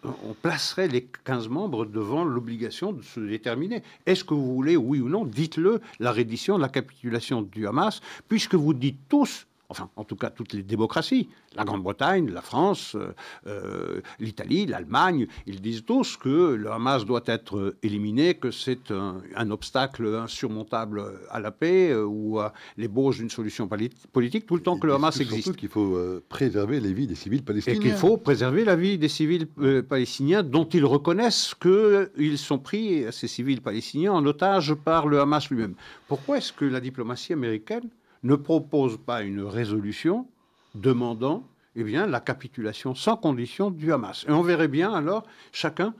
placerait 0.42 0.88
les 0.88 1.06
15 1.24 1.48
membres 1.48 1.86
devant 1.86 2.24
l'obligation 2.24 2.92
de 2.92 3.02
se 3.02 3.20
déterminer. 3.20 3.82
Est-ce 4.06 4.24
que 4.24 4.34
vous 4.34 4.54
voulez, 4.54 4.76
oui 4.76 5.00
ou 5.00 5.08
non, 5.08 5.24
dites-le, 5.24 5.80
la 6.00 6.10
reddition, 6.10 6.58
la 6.58 6.68
capitulation 6.68 7.42
du 7.42 7.66
Hamas, 7.68 8.00
puisque 8.28 8.56
vous 8.56 8.74
dites 8.74 8.98
tous 9.08 9.46
enfin 9.74 9.90
en 9.96 10.04
tout 10.04 10.14
cas 10.14 10.30
toutes 10.30 10.52
les 10.52 10.62
démocraties, 10.62 11.28
la 11.56 11.64
Grande-Bretagne, 11.64 12.30
la 12.30 12.42
France, 12.42 12.94
euh, 12.94 13.12
euh, 13.46 14.00
l'Italie, 14.20 14.66
l'Allemagne, 14.66 15.26
ils 15.46 15.60
disent 15.60 15.84
tous 15.84 16.16
que 16.16 16.54
le 16.54 16.70
Hamas 16.70 17.04
doit 17.04 17.22
être 17.26 17.74
éliminé, 17.82 18.34
que 18.34 18.50
c'est 18.50 18.90
un, 18.90 19.50
obstacle 19.50 20.06
insurmontable 20.06 21.02
à 21.30 21.38
la 21.38 21.50
paix 21.50 21.90
euh, 21.90 22.04
ou 22.04 22.38
à 22.38 22.52
l'ébauche 22.76 23.18
d'une 23.18 23.30
solution 23.30 23.68
politique, 23.68 24.46
tout 24.46 24.54
le 24.54 24.62
temps 24.62 24.78
que 24.78 24.86
le 24.86 24.94
Hamas 24.94 25.20
existe. 25.20 25.42
Surtout 25.42 25.58
qu'il 25.58 25.68
faut 25.68 25.98
préserver 26.28 26.80
les 26.80 26.92
vies 26.92 27.06
des 27.06 27.14
civils 27.14 27.42
palestiniens. 27.42 27.76
Et 27.76 27.82
qu'il 27.82 27.92
faut 27.92 28.16
préserver 28.16 28.64
la 28.64 28.76
vie 28.76 28.96
des 28.96 29.08
civils 29.08 29.46
palestiniens 29.88 30.42
dont 30.42 30.64
ils 30.64 30.84
reconnaissent 30.84 31.54
qu'ils 31.54 32.38
sont 32.38 32.58
pris, 32.58 33.04
ces 33.10 33.28
civils 33.28 33.60
palestiniens, 33.60 34.12
en 34.12 34.24
otage 34.24 34.74
par 34.74 35.08
le 35.08 35.20
Hamas 35.20 35.50
lui-même. 35.50 35.74
Pourquoi 36.08 36.38
est-ce 36.38 36.52
que 36.52 36.64
la 36.64 36.80
diplomatie 36.80 37.32
américaine 37.32 37.88
ne 38.24 38.34
propose 38.34 38.96
pas 38.96 39.22
une 39.22 39.42
résolution 39.42 40.26
demandant 40.74 41.44
eh 41.76 41.84
bien, 41.84 42.06
la 42.06 42.20
capitulation 42.20 42.94
sans 42.94 43.16
condition 43.16 43.70
du 43.70 43.92
Hamas. 43.92 44.24
Et 44.28 44.32
on 44.32 44.42
verrait 44.42 44.68
bien 44.68 44.92
alors 44.92 45.24
chacun, 45.52 45.94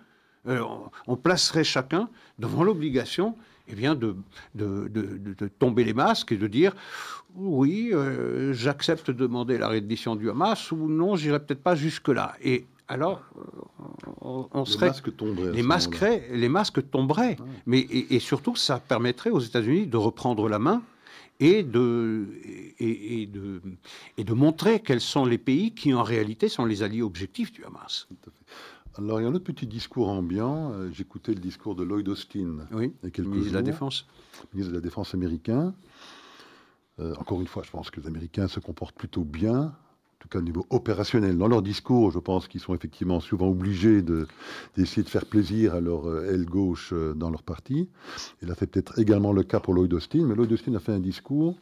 euh, 0.49 0.62
on 1.07 1.16
placerait 1.16 1.64
chacun 1.64 2.09
devant 2.39 2.64
l'obligation 2.64 3.37
eh 3.68 3.75
bien, 3.75 3.95
de, 3.95 4.16
de, 4.55 5.49
tomber 5.59 5.85
les 5.85 5.95
masques 5.95 6.33
et 6.33 6.37
de 6.37 6.47
dire 6.47 6.75
oui, 7.35 7.91
euh, 7.93 8.53
j'accepte 8.53 9.11
de 9.11 9.16
demander 9.16 9.59
la 9.59 9.68
reddition 9.68 10.16
du 10.16 10.31
Hamas 10.31 10.70
ou 10.70 10.89
non, 10.89 11.16
j'irai 11.16 11.41
peut-être 11.41 11.62
pas 11.62 11.75
jusque-là. 11.75 12.35
Et 12.43 12.66
alors, 12.87 13.22
on, 14.20 14.47
on 14.53 14.64
serait. 14.64 14.93
Les 15.53 15.62
masques, 15.62 16.05
les 16.31 16.49
masques 16.49 16.91
tomberaient. 16.91 17.37
Mais, 17.66 17.79
et, 17.81 18.14
et, 18.14 18.20
surtout, 18.20 18.55
ça 18.55 18.79
permettrait 18.79 19.31
aux 19.31 19.41
États-Unis 19.41 19.87
de 19.87 19.97
reprendre 19.97 20.49
la 20.49 20.59
main 20.59 20.83
et 21.41 21.62
de, 21.62 22.26
et, 22.78 23.26
de, 23.26 23.61
et 24.16 24.24
de 24.24 24.32
montrer 24.32 24.80
quels 24.80 25.01
sont 25.01 25.24
les 25.24 25.39
pays 25.39 25.74
qui 25.74 25.93
en 25.93 26.03
réalité 26.03 26.49
sont 26.49 26.64
les 26.64 26.82
alliés 26.82 27.03
objectifs 27.03 27.53
du 27.53 27.64
Hamas. 27.64 28.09
Alors, 28.97 29.20
il 29.20 29.24
y 29.24 29.26
a 29.26 29.28
un 29.30 29.35
autre 29.35 29.45
petit 29.45 29.66
discours 29.66 30.09
ambiant. 30.09 30.72
Euh, 30.72 30.91
j'écoutais 30.93 31.35
le 31.35 31.41
discours 31.41 31.74
de 31.74 31.82
Lloyd 31.82 32.09
Austin. 32.09 32.66
Oui, 32.70 32.93
ministre 33.03 33.51
de 33.51 33.55
la 33.55 33.62
Défense. 33.62 34.07
Ministre 34.53 34.70
de 34.70 34.76
la 34.76 34.82
Défense 34.82 35.14
américain. 35.14 35.74
Euh, 37.01 37.14
encore 37.18 37.41
une 37.41 37.49
fois, 37.49 37.64
je 37.64 37.70
pense 37.70 37.91
que 37.91 38.01
les 38.01 38.07
Américains 38.07 38.47
se 38.47 38.61
comportent 38.61 38.95
plutôt 38.95 39.24
bien 39.24 39.74
tout 40.25 40.29
cas 40.31 40.39
au 40.39 40.43
niveau 40.43 40.66
opérationnel. 40.70 41.37
Dans 41.37 41.49
leur 41.49 41.61
discours, 41.61 42.11
je 42.11 42.18
pense 42.18 42.49
qu'ils 42.49 42.61
sont 42.61 42.75
effectivement 42.75 43.20
souvent 43.20 43.49
obligés 43.49 44.01
d'essayer 44.01 45.03
de, 45.03 45.09
faire 45.09 45.27
plaisir 45.27 45.75
à 45.75 45.81
leur 45.81 46.09
euh, 46.09 46.33
aile 46.33 46.47
gauche 46.47 46.95
euh, 46.95 47.12
dans 47.12 47.29
leur 47.29 47.43
parti. 47.43 47.91
Et 48.41 48.47
là, 48.47 48.55
c'est 48.59 48.66
peut-être 48.66 48.99
également 48.99 49.33
le 49.33 49.43
cas 49.43 49.61
pour 49.61 49.75
Lloyd 49.75 49.93
Austin. 49.93 50.25
Mais 50.25 50.35
Lloyd 50.35 50.51
Austin 50.51 50.75
a 50.75 50.81
fait 50.81 50.93
un 50.93 51.01
discours 51.01 51.59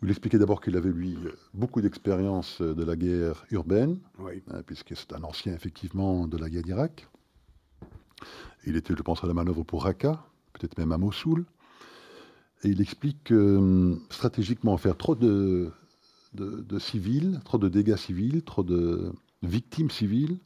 où 0.00 0.06
il 0.06 0.10
expliquait 0.10 0.38
d'abord 0.38 0.62
qu'il 0.62 0.76
avait, 0.76 0.90
lui, 0.90 1.18
beaucoup 1.52 1.82
d'expérience 1.82 2.62
de 2.62 2.84
la 2.84 2.96
guerre 2.96 3.44
urbaine, 3.50 3.98
hein, 4.50 4.62
puisque 4.64 4.96
c'est 4.96 5.12
un 5.12 5.22
ancien, 5.22 5.52
effectivement, 5.52 6.26
de 6.26 6.38
la 6.38 6.48
guerre 6.48 6.62
d'Irak. 6.62 7.06
Il 8.64 8.76
était, 8.76 8.94
je 8.96 9.02
pense, 9.02 9.22
à 9.24 9.26
la 9.26 9.34
manœuvre 9.34 9.62
pour 9.64 9.84
Raqqa, 9.84 10.24
peut-être 10.54 10.78
même 10.78 10.92
à 10.92 10.98
Mossoul. 10.98 11.44
Et 12.62 12.68
il 12.68 12.80
explique 12.80 13.24
que 13.24 13.56
hum, 13.56 14.00
stratégiquement, 14.08 14.76
faire 14.78 14.96
trop 14.96 15.14
de 15.14 15.70
de, 16.34 16.78
civils, 16.78 17.40
trop 17.44 17.58
de 17.58 17.68
dégâts 17.68 17.96
civils, 17.96 18.42
trop 18.42 18.62
de 18.62 19.12
victimes 19.42 19.90
civiles, 19.90 20.38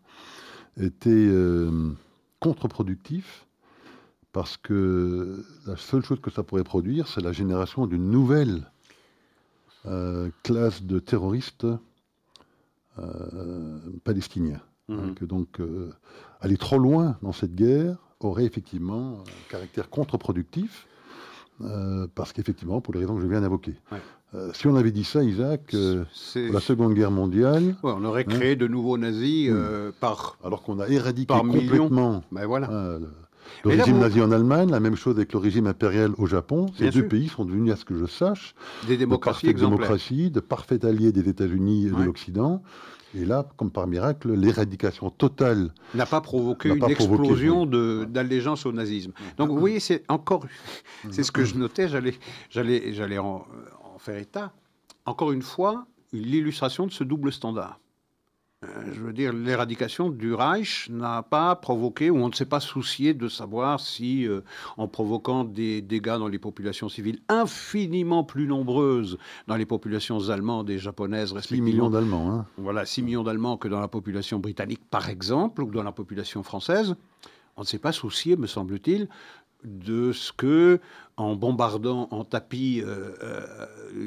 était 0.79 1.11
euh, 1.11 1.93
contre-productif 2.41 3.47
parce 4.33 4.57
que 4.57 5.45
la 5.67 5.77
seule 5.77 6.05
chose 6.05 6.21
que 6.21 6.31
ça 6.31 6.43
pourrait 6.43 6.65
produire, 6.65 7.07
c'est 7.07 7.21
la 7.21 7.33
génération 7.33 7.87
d'une 7.87 8.11
nouvelle 8.11 8.71
euh, 9.85 10.31
classe 10.43 10.83
de 10.83 10.99
terroristes 10.99 11.67
euh, 12.99 13.79
palestiniens. 14.05 14.61
Mhm. 14.89 15.15
que 15.15 15.25
donc 15.25 15.61
euh, 15.61 15.93
aller 16.41 16.57
trop 16.57 16.77
loin 16.77 17.17
dans 17.23 17.33
cette 17.33 17.55
guerre 17.55 17.97
aurait 18.19 18.45
effectivement 18.45 19.21
un 19.21 19.51
caractère 19.51 19.89
contre-productif, 19.89 20.87
parce 22.17 22.33
qu'effectivement, 22.33 22.81
pour 22.81 22.93
les 22.93 23.01
raisons 23.01 23.15
que 23.15 23.23
je 23.23 23.27
viens 23.29 23.41
d'invoquer. 23.41 23.77
Si 24.55 24.67
on 24.67 24.77
avait 24.77 24.91
dit 24.91 25.05
ça, 25.05 25.23
Isaac, 25.23 25.71
pour 25.71 26.53
la 26.53 26.61
Seconde 26.61 26.95
Guerre 26.95 27.11
mondiale... 27.11 27.77
on 27.83 28.05
aurait 28.05 28.25
hein 28.29 28.35
créé 28.35 28.57
de 28.57 28.67
nouveaux 28.67 28.99
nazis 28.99 29.51
par... 30.01 30.39
Alors 30.45 30.63
qu'on 30.63 30.81
a 30.81 30.89
éradiqué 30.89 31.35
complètement... 31.35 32.23
Ben 32.33 32.47
voilà. 32.47 32.99
Le 33.65 33.71
régime 33.71 33.99
nazi 33.99 34.21
en 34.21 34.33
Allemagne, 34.33 34.71
la 34.71 34.81
même 34.81 34.97
chose 34.97 35.17
avec 35.17 35.33
le 35.33 35.39
régime 35.39 35.67
impérial 35.67 36.13
au 36.19 36.27
Japon. 36.27 36.67
Ces 36.77 36.91
deux 36.91 37.07
pays 37.07 37.29
sont 37.29 37.45
devenus, 37.45 37.73
à 37.73 37.77
ce 37.77 37.85
que 37.85 37.97
je 37.97 38.07
sache, 38.07 38.55
des 38.87 38.97
démocraties, 38.97 39.53
de 39.53 39.61
démocraties, 39.61 40.31
de 40.31 40.41
parfaits 40.41 40.85
alliés 40.85 41.13
des 41.13 41.29
États-Unis 41.29 41.87
et 41.87 41.91
de 41.91 42.03
l'Occident. 42.03 42.63
Et 43.15 43.27
là, 43.27 43.47
comme 43.59 43.71
par 43.71 43.87
miracle, 43.87 44.33
l'éradication 44.33 45.11
totale 45.11 45.75
n'a 45.95 46.07
pas 46.07 46.23
provoqué 46.23 46.71
une 46.71 46.85
explosion 46.85 47.67
d'allégeance 47.67 48.65
au 48.65 48.73
nazisme. 48.73 49.13
Donc 49.37 49.51
vous 49.51 49.59
voyez, 49.59 49.81
c'est 49.81 50.03
encore, 50.09 50.47
c'est 51.11 51.23
ce 51.23 51.31
que 51.31 51.45
je 51.45 51.55
notais, 51.59 51.89
j'allais, 51.89 52.15
j'allais, 52.49 52.95
j'allais 52.95 53.19
en 53.19 53.45
faire 54.03 54.19
état. 54.19 54.53
Encore 55.07 55.33
une 55.33 55.43
fois, 55.43 55.87
l'illustration 56.13 56.87
de 56.87 56.93
ce 56.93 57.05
double 57.05 57.33
standard. 57.33 57.79
Euh, 58.65 58.69
je 58.93 59.01
veux 59.01 59.13
dire, 59.13 59.33
l'éradication 59.33 60.09
du 60.09 60.35
Reich 60.35 60.89
n'a 60.89 61.23
pas 61.23 61.57
provoqué, 61.57 62.11
ou 62.11 62.19
on 62.19 62.29
ne 62.29 62.35
s'est 62.35 62.47
pas 62.47 62.61
soucié 62.61 63.13
de 63.13 63.27
savoir 63.27 63.81
si, 63.81 64.27
euh, 64.27 64.43
en 64.77 64.87
provoquant 64.87 65.43
des 65.43 65.83
dégâts 65.83 66.19
dans 66.19 66.29
les 66.29 66.39
populations 66.39 66.89
civiles 66.89 67.19
infiniment 67.29 68.23
plus 68.23 68.47
nombreuses 68.47 69.19
dans 69.49 69.57
les 69.57 69.67
populations 69.67 70.31
allemandes 70.31 70.71
et 70.71 70.79
japonaises, 70.79 71.33
respectivement. 71.33 71.67
6 71.67 71.73
millions 71.73 71.91
d'Allemands. 71.91 72.31
Hein. 72.31 72.47
Voilà, 72.57 72.87
6 72.87 73.03
millions 73.03 73.25
d'Allemands 73.25 73.57
que 73.57 73.67
dans 73.67 73.81
la 73.81 73.89
population 73.89 74.39
britannique, 74.39 74.83
par 74.91 75.09
exemple, 75.09 75.63
ou 75.63 75.71
dans 75.71 75.83
la 75.83 75.93
population 75.93 76.45
française. 76.45 76.95
On 77.57 77.63
ne 77.63 77.67
s'est 77.67 77.79
pas 77.79 77.93
soucié, 77.93 78.37
me 78.37 78.47
semble-t-il, 78.47 79.09
de 79.65 80.13
ce 80.13 80.33
que, 80.33 80.81
en 81.17 81.37
bombardant 81.37 82.09
en 82.11 82.25
tapis 82.25 82.83
euh, 82.83 83.13
euh, 83.23 83.47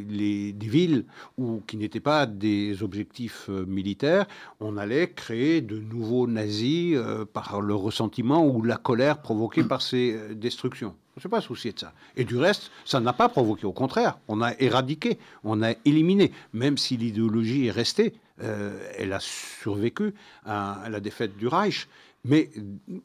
les, 0.10 0.53
des 0.53 0.68
villes 0.68 1.06
ou 1.38 1.62
qui 1.68 1.78
n'étaient 1.78 1.99
pas 1.99 2.26
des 2.26 2.84
objectifs 2.84 3.47
euh, 3.49 3.66
militaires, 3.66 4.26
on 4.60 4.78
allait 4.78 5.10
créer 5.10 5.62
de 5.62 5.78
nouveaux 5.78 6.28
nazis 6.28 6.97
par 7.34 7.62
le 7.62 7.76
ressentiment 7.76 8.45
ou 8.45 8.64
la 8.64 8.78
colère 8.78 9.22
provoquée 9.22 9.64
par 9.64 9.82
ces 9.82 10.18
destructions. 10.36 10.95
On 11.16 11.20
ne 11.20 11.22
s'est 11.22 11.30
pas 11.30 11.41
soucié 11.41 11.72
de 11.72 11.80
ça. 11.80 11.93
Et 12.18 12.26
du 12.26 12.38
reste, 12.38 12.72
ça 12.84 12.99
n'a 12.99 13.14
pas 13.14 13.30
provoqué. 13.30 13.66
Au 13.66 13.72
contraire, 13.72 14.18
on 14.28 14.41
a 14.41 14.51
éradiqué, 14.60 15.18
on 15.45 15.64
a 15.64 15.72
éliminé. 15.86 16.34
Même 16.51 16.78
si 16.78 16.97
l'idéologie 16.97 17.68
est 17.68 17.72
restée, 17.72 18.14
elle 18.38 19.14
a 19.14 19.20
survécu 19.22 20.14
à 20.45 20.89
la 20.89 20.99
défaite 20.99 21.38
du 21.38 21.47
Reich. 21.47 21.88
Mais 22.28 22.49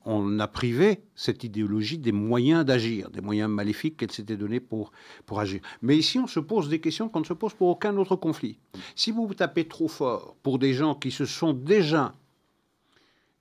on 0.06 0.40
a 0.40 0.48
privé 0.48 1.02
cette 1.14 1.44
idéologie 1.44 1.98
des 1.98 2.10
moyens 2.10 2.64
d'agir, 2.64 3.10
des 3.10 3.20
moyens 3.20 3.50
maléfiques 3.50 3.98
qu'elle 3.98 4.10
s'était 4.10 4.38
donnés 4.38 4.60
pour, 4.60 4.92
pour 5.26 5.40
agir. 5.40 5.60
Mais 5.82 5.96
ici, 5.98 6.18
on 6.18 6.26
se 6.26 6.40
pose 6.40 6.70
des 6.70 6.80
questions 6.80 7.10
qu'on 7.10 7.20
ne 7.20 7.26
se 7.26 7.34
pose 7.34 7.52
pour 7.52 7.68
aucun 7.68 7.94
autre 7.98 8.16
conflit. 8.16 8.56
Si 8.96 9.10
vous 9.10 9.32
tapez 9.34 9.66
trop 9.66 9.88
fort 9.88 10.36
pour 10.42 10.58
des 10.58 10.72
gens 10.72 10.94
qui 10.94 11.10
se 11.10 11.26
sont 11.26 11.52
déjà 11.52 12.14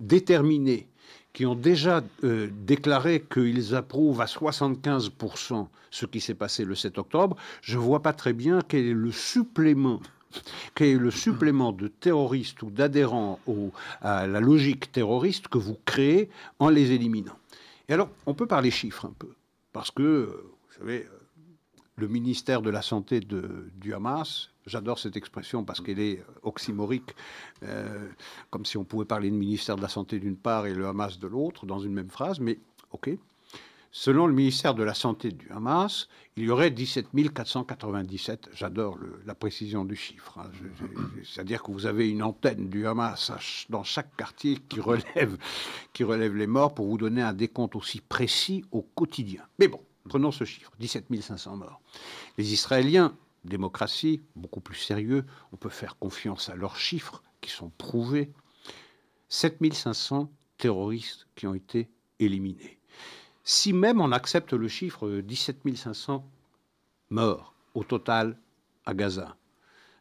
déterminés, 0.01 0.89
qui 1.31 1.45
ont 1.45 1.55
déjà 1.55 2.03
euh, 2.25 2.49
déclaré 2.65 3.23
qu'ils 3.31 3.73
approuvent 3.73 4.19
à 4.19 4.25
75% 4.25 5.67
ce 5.91 6.05
qui 6.05 6.19
s'est 6.19 6.35
passé 6.35 6.65
le 6.65 6.75
7 6.75 6.97
octobre, 6.97 7.37
je 7.61 7.77
ne 7.77 7.81
vois 7.81 8.01
pas 8.01 8.13
très 8.13 8.33
bien 8.33 8.59
quel 8.67 8.85
est 8.85 8.93
le 8.93 9.11
supplément 9.11 10.01
est 10.79 10.97
le 10.97 11.11
supplément 11.11 11.71
de 11.71 11.87
terroristes 11.87 12.61
ou 12.63 12.69
d'adhérents 12.69 13.39
à 14.01 14.27
la 14.27 14.39
logique 14.39 14.91
terroriste 14.91 15.47
que 15.47 15.57
vous 15.57 15.77
créez 15.85 16.29
en 16.59 16.69
les 16.69 16.91
éliminant. 16.91 17.37
Et 17.87 17.93
alors, 17.93 18.09
on 18.25 18.33
peut 18.33 18.47
parler 18.47 18.71
chiffres 18.71 19.05
un 19.05 19.13
peu, 19.17 19.33
parce 19.73 19.91
que, 19.91 20.43
vous 20.67 20.73
savez, 20.77 21.07
le 21.95 22.07
ministère 22.07 22.61
de 22.61 22.69
la 22.69 22.81
Santé 22.81 23.19
de, 23.19 23.69
du 23.75 23.93
Hamas, 23.93 24.51
j'adore 24.65 24.99
cette 24.99 25.17
expression 25.17 25.63
parce 25.63 25.81
qu'elle 25.81 25.99
est 25.99 26.23
oxymorique, 26.43 27.15
euh, 27.63 28.07
comme 28.49 28.65
si 28.65 28.77
on 28.77 28.85
pouvait 28.85 29.05
parler 29.05 29.29
de 29.29 29.35
ministère 29.35 29.75
de 29.75 29.81
la 29.81 29.89
Santé 29.89 30.19
d'une 30.19 30.37
part 30.37 30.65
et 30.65 30.73
le 30.73 30.87
Hamas 30.87 31.19
de 31.19 31.27
l'autre 31.27 31.65
dans 31.65 31.79
une 31.79 31.93
même 31.93 32.09
phrase, 32.09 32.39
mais 32.39 32.59
ok. 32.91 33.09
Selon 33.91 34.27
le 34.27 34.33
ministère 34.33 34.75
de 34.75 34.83
la 34.83 34.93
Santé 34.93 35.31
du 35.31 35.49
Hamas, 35.49 36.07
il 36.35 36.43
y 36.43 36.51
aurait 36.51 36.69
17 36.69 37.07
497, 37.33 38.49
j'adore 38.53 38.99
la 39.25 39.33
précision 39.33 39.83
du 39.83 39.95
chiffre, 39.95 40.37
hein. 40.37 40.51
c'est-à-dire 41.23 41.63
que 41.63 41.71
vous 41.71 41.87
avez 41.87 42.07
une 42.07 42.21
antenne 42.21 42.69
du 42.69 42.85
Hamas 42.85 43.31
dans 43.69 43.83
chaque 43.83 44.15
quartier 44.15 44.57
qui 44.69 44.79
relève, 44.79 45.37
qui 45.91 46.03
relève 46.03 46.35
les 46.35 46.45
morts 46.45 46.75
pour 46.75 46.87
vous 46.87 46.99
donner 46.99 47.23
un 47.23 47.33
décompte 47.33 47.75
aussi 47.75 47.99
précis 47.99 48.63
au 48.71 48.83
quotidien. 48.83 49.41
Mais 49.57 49.67
bon, 49.67 49.81
prenons 50.07 50.31
ce 50.31 50.43
chiffre, 50.43 50.71
17 50.79 51.07
500 51.21 51.57
morts. 51.57 51.81
Les 52.37 52.53
Israéliens, 52.53 53.15
démocratie, 53.43 54.21
beaucoup 54.35 54.61
plus 54.61 54.77
sérieux, 54.77 55.25
on 55.51 55.57
peut 55.57 55.69
faire 55.69 55.97
confiance 55.97 56.49
à 56.49 56.55
leurs 56.55 56.77
chiffres 56.77 57.23
qui 57.41 57.49
sont 57.49 57.71
prouvés. 57.71 58.31
7 59.29 59.73
500 59.73 60.31
terroristes 60.59 61.27
qui 61.35 61.47
ont 61.47 61.55
été 61.55 61.89
éliminés 62.19 62.78
si 63.49 63.73
même 63.73 63.99
on 63.99 64.11
accepte 64.11 64.53
le 64.53 64.67
chiffre 64.67 65.09
de 65.09 65.21
17 65.21 65.61
500 65.75 66.23
morts 67.09 67.55
au 67.73 67.83
total 67.83 68.37
à 68.85 68.93
Gaza, 68.93 69.35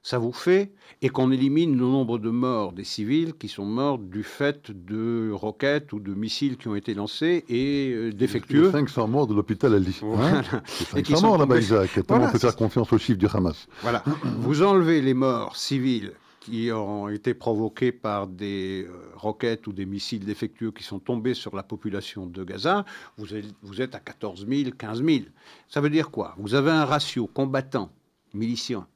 ça 0.02 0.18
vous 0.18 0.34
fait, 0.34 0.70
et 1.00 1.08
qu'on 1.08 1.32
élimine 1.32 1.72
le 1.72 1.86
nombre 1.86 2.18
de 2.18 2.28
morts 2.28 2.74
des 2.74 2.84
civils 2.84 3.32
qui 3.32 3.48
sont 3.48 3.64
morts 3.64 3.96
du 3.96 4.22
fait 4.22 4.70
de 4.70 5.30
roquettes 5.32 5.94
ou 5.94 5.98
de 5.98 6.12
missiles 6.12 6.58
qui 6.58 6.68
ont 6.68 6.74
été 6.74 6.92
lancés 6.92 7.46
et 7.48 7.90
euh, 7.94 8.12
défectueux. 8.12 8.70
500 8.70 9.08
morts 9.08 9.26
de 9.26 9.34
l'hôpital 9.34 9.72
al 9.72 9.86
Voilà. 10.02 10.42
500 10.66 11.22
morts 11.22 11.38
là-bas, 11.38 11.58
Isaac. 11.58 12.00
on 12.10 12.30
peut 12.30 12.38
faire 12.38 12.54
confiance 12.54 12.92
aux 12.92 12.98
chiffres 12.98 13.18
du 13.18 13.28
Hamas? 13.32 13.66
Voilà. 13.80 14.04
vous 14.40 14.62
enlevez 14.62 15.00
les 15.00 15.14
morts 15.14 15.56
civils 15.56 16.12
qui 16.48 16.72
ont 16.72 17.08
été 17.08 17.34
provoqués 17.34 17.92
par 17.92 18.26
des 18.26 18.86
euh, 18.88 19.10
roquettes 19.14 19.66
ou 19.66 19.72
des 19.72 19.84
missiles 19.84 20.24
défectueux 20.24 20.72
qui 20.72 20.82
sont 20.82 20.98
tombés 20.98 21.34
sur 21.34 21.54
la 21.54 21.62
population 21.62 22.26
de 22.26 22.42
Gaza, 22.44 22.84
vous 23.16 23.82
êtes, 23.82 23.94
à 23.94 24.00
14 24.00 24.46
000, 24.48 24.70
15 24.76 25.04
000. 25.04 25.24
Ça 25.68 25.80
veut 25.80 25.90
dire 25.90 26.10
quoi? 26.10 26.34
Vous 26.38 26.54
avez 26.54 26.70
un 26.70 26.84
ratio 26.84 27.26
combattant, 27.26 27.90
miliciens, 28.32 28.86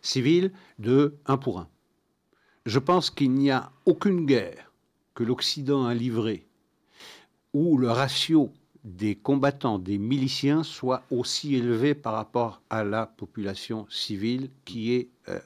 civils 0.00 0.52
de 0.78 1.14
1 1.26 1.36
pour 1.36 1.60
1. 1.60 1.68
Je 2.64 2.78
pense 2.78 3.10
qu'il 3.10 3.32
n'y 3.32 3.50
a 3.50 3.70
aucune 3.86 4.24
guerre 4.24 4.72
que 5.14 5.24
l'Occident 5.24 5.84
a 5.84 5.94
livrée 5.94 6.46
où 7.52 7.76
le 7.76 7.90
ratio 7.90 8.50
des 8.84 9.14
combattants, 9.14 9.78
des 9.78 9.98
miliciens, 9.98 10.62
soit 10.62 11.02
aussi 11.10 11.54
élevé 11.54 11.94
par 11.94 12.14
rapport 12.14 12.62
à 12.70 12.82
la 12.82 13.06
population 13.06 13.86
civile 13.90 14.48
qui 14.64 14.94
est 14.94 15.08
euh, 15.28 15.38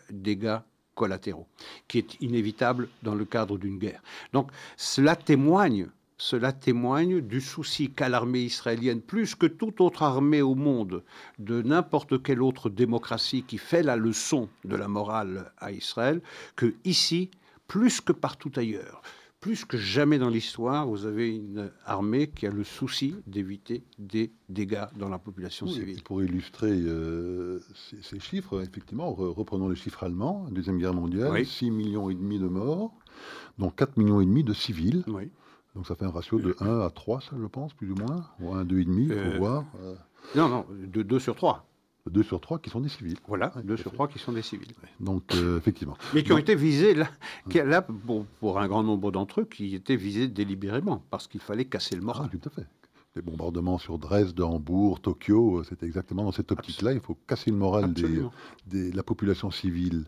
collatéraux, 0.96 1.46
qui 1.86 1.98
est 1.98 2.20
inévitable 2.20 2.88
dans 3.04 3.14
le 3.14 3.24
cadre 3.24 3.58
d'une 3.58 3.78
guerre. 3.78 4.02
Donc 4.32 4.50
cela 4.76 5.14
témoigne, 5.14 5.86
cela 6.18 6.52
témoigne 6.52 7.20
du 7.20 7.40
souci 7.40 7.90
qu'a 7.90 8.08
l'armée 8.08 8.40
israélienne, 8.40 9.00
plus 9.00 9.36
que 9.36 9.46
toute 9.46 9.80
autre 9.80 10.02
armée 10.02 10.42
au 10.42 10.56
monde, 10.56 11.04
de 11.38 11.62
n'importe 11.62 12.22
quelle 12.22 12.42
autre 12.42 12.70
démocratie 12.70 13.44
qui 13.44 13.58
fait 13.58 13.82
la 13.84 13.96
leçon 13.96 14.48
de 14.64 14.74
la 14.74 14.88
morale 14.88 15.52
à 15.58 15.70
Israël, 15.70 16.20
que 16.56 16.74
ici, 16.84 17.30
plus 17.68 18.00
que 18.00 18.12
partout 18.12 18.52
ailleurs, 18.56 19.02
plus 19.40 19.64
que 19.64 19.76
jamais 19.76 20.18
dans 20.18 20.28
l'histoire, 20.28 20.86
vous 20.86 21.06
avez 21.06 21.34
une 21.34 21.70
armée 21.84 22.28
qui 22.28 22.46
a 22.46 22.50
le 22.50 22.64
souci 22.64 23.14
d'éviter 23.26 23.84
des 23.98 24.32
dégâts 24.48 24.86
dans 24.96 25.08
la 25.08 25.18
population 25.18 25.66
civile. 25.66 26.02
Pour 26.02 26.22
illustrer 26.22 26.72
euh, 26.72 27.60
ces, 28.02 28.18
chiffres, 28.18 28.62
effectivement, 28.62 29.12
reprenons 29.12 29.68
les 29.68 29.76
chiffres 29.76 30.04
allemands, 30.04 30.46
Deuxième 30.50 30.78
Guerre 30.78 30.94
mondiale, 30.94 31.44
6 31.44 31.70
millions 31.70 32.10
et 32.10 32.14
demi 32.14 32.38
de 32.38 32.48
morts, 32.48 32.92
dont 33.58 33.70
4 33.70 33.96
millions 33.98 34.20
et 34.20 34.26
demi 34.26 34.42
de 34.42 34.52
civils. 34.54 35.04
Donc 35.74 35.86
ça 35.86 35.94
fait 35.94 36.06
un 36.06 36.10
ratio 36.10 36.38
de 36.40 36.56
1 36.58 36.80
à 36.80 36.90
3, 36.90 37.20
ça 37.20 37.36
je 37.38 37.46
pense, 37.46 37.74
plus 37.74 37.90
ou 37.90 37.96
moins, 37.96 38.26
ou 38.40 38.54
1 38.54 38.60
à 38.60 38.64
2,5, 38.64 39.08
pour 39.08 39.16
euh, 39.16 39.38
voir. 39.38 39.64
Euh. 39.82 39.94
Non, 40.34 40.48
non, 40.48 40.66
de 40.70 41.02
2 41.02 41.18
sur 41.18 41.36
3. 41.36 41.66
2 42.10 42.22
sur 42.22 42.40
3 42.40 42.58
qui 42.58 42.70
sont 42.70 42.80
des 42.80 42.88
civils. 42.88 43.16
Voilà, 43.26 43.52
2 43.64 43.76
sur 43.76 43.92
3 43.92 44.08
qui 44.08 44.18
sont 44.18 44.32
des 44.32 44.42
civils. 44.42 44.72
Donc, 45.00 45.34
euh, 45.34 45.58
effectivement. 45.58 45.96
Mais 46.14 46.22
qui 46.22 46.32
ont 46.32 46.38
été 46.38 46.54
visés, 46.54 46.94
là, 46.94 47.08
qui, 47.50 47.58
là 47.58 47.82
pour, 47.82 48.58
un 48.58 48.68
grand 48.68 48.82
nombre 48.82 49.10
d'entre 49.10 49.40
eux, 49.40 49.44
qui 49.44 49.74
étaient 49.74 49.96
visés 49.96 50.28
délibérément, 50.28 51.04
parce 51.10 51.26
qu'il 51.26 51.40
fallait 51.40 51.64
casser 51.64 51.96
le 51.96 52.02
moral. 52.02 52.28
Ah, 52.32 52.36
tout 52.36 52.48
à 52.48 52.50
fait. 52.50 52.66
Les 53.14 53.22
bombardements 53.22 53.78
sur 53.78 53.98
Dresde, 53.98 54.38
Hambourg, 54.40 55.00
Tokyo, 55.00 55.62
c'était 55.64 55.86
exactement 55.86 56.24
dans 56.24 56.32
cette 56.32 56.52
optique-là. 56.52 56.92
Il 56.92 57.00
faut 57.00 57.16
casser 57.26 57.50
le 57.50 57.56
moral 57.56 57.92
de 57.94 58.30
la 58.94 59.02
population 59.02 59.50
civile 59.50 60.04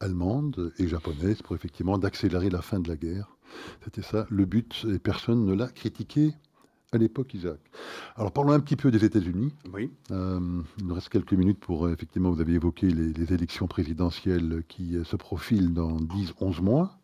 allemande 0.00 0.72
et 0.78 0.86
japonaise 0.86 1.40
pour 1.40 1.56
effectivement 1.56 1.96
d'accélérer 1.96 2.50
la 2.50 2.60
fin 2.60 2.80
de 2.80 2.88
la 2.88 2.96
guerre. 2.96 3.36
C'était 3.84 4.02
ça 4.02 4.26
le 4.28 4.44
but, 4.44 4.84
et 4.92 4.98
personne 4.98 5.46
ne 5.46 5.54
l'a 5.54 5.68
critiqué 5.68 6.34
à 6.92 6.98
l'époque, 6.98 7.34
Isaac. 7.34 7.58
Alors 8.16 8.32
parlons 8.32 8.52
un 8.52 8.60
petit 8.60 8.76
peu 8.76 8.90
des 8.90 9.04
États-Unis. 9.04 9.52
Oui. 9.72 9.90
Euh, 10.10 10.62
il 10.78 10.86
nous 10.86 10.94
reste 10.94 11.08
quelques 11.08 11.32
minutes 11.32 11.58
pour, 11.58 11.86
euh, 11.86 11.92
effectivement, 11.92 12.30
vous 12.30 12.40
avez 12.40 12.54
évoqué 12.54 12.88
les, 12.88 13.12
les 13.12 13.32
élections 13.34 13.66
présidentielles 13.66 14.62
qui 14.68 14.96
euh, 14.96 15.04
se 15.04 15.16
profilent 15.16 15.74
dans 15.74 15.96
10-11 15.96 16.62
mois. 16.62 16.98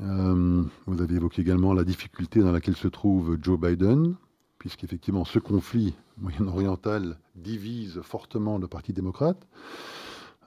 Euh, 0.00 0.62
vous 0.86 1.02
avez 1.02 1.16
évoqué 1.16 1.42
également 1.42 1.72
la 1.72 1.84
difficulté 1.84 2.40
dans 2.40 2.52
laquelle 2.52 2.76
se 2.76 2.88
trouve 2.88 3.36
Joe 3.40 3.58
Biden, 3.58 4.14
puisqu'effectivement 4.58 5.24
ce 5.24 5.38
conflit 5.38 5.94
moyen-oriental 6.18 7.18
divise 7.34 8.00
fortement 8.02 8.58
le 8.58 8.68
Parti 8.68 8.92
démocrate. 8.92 9.46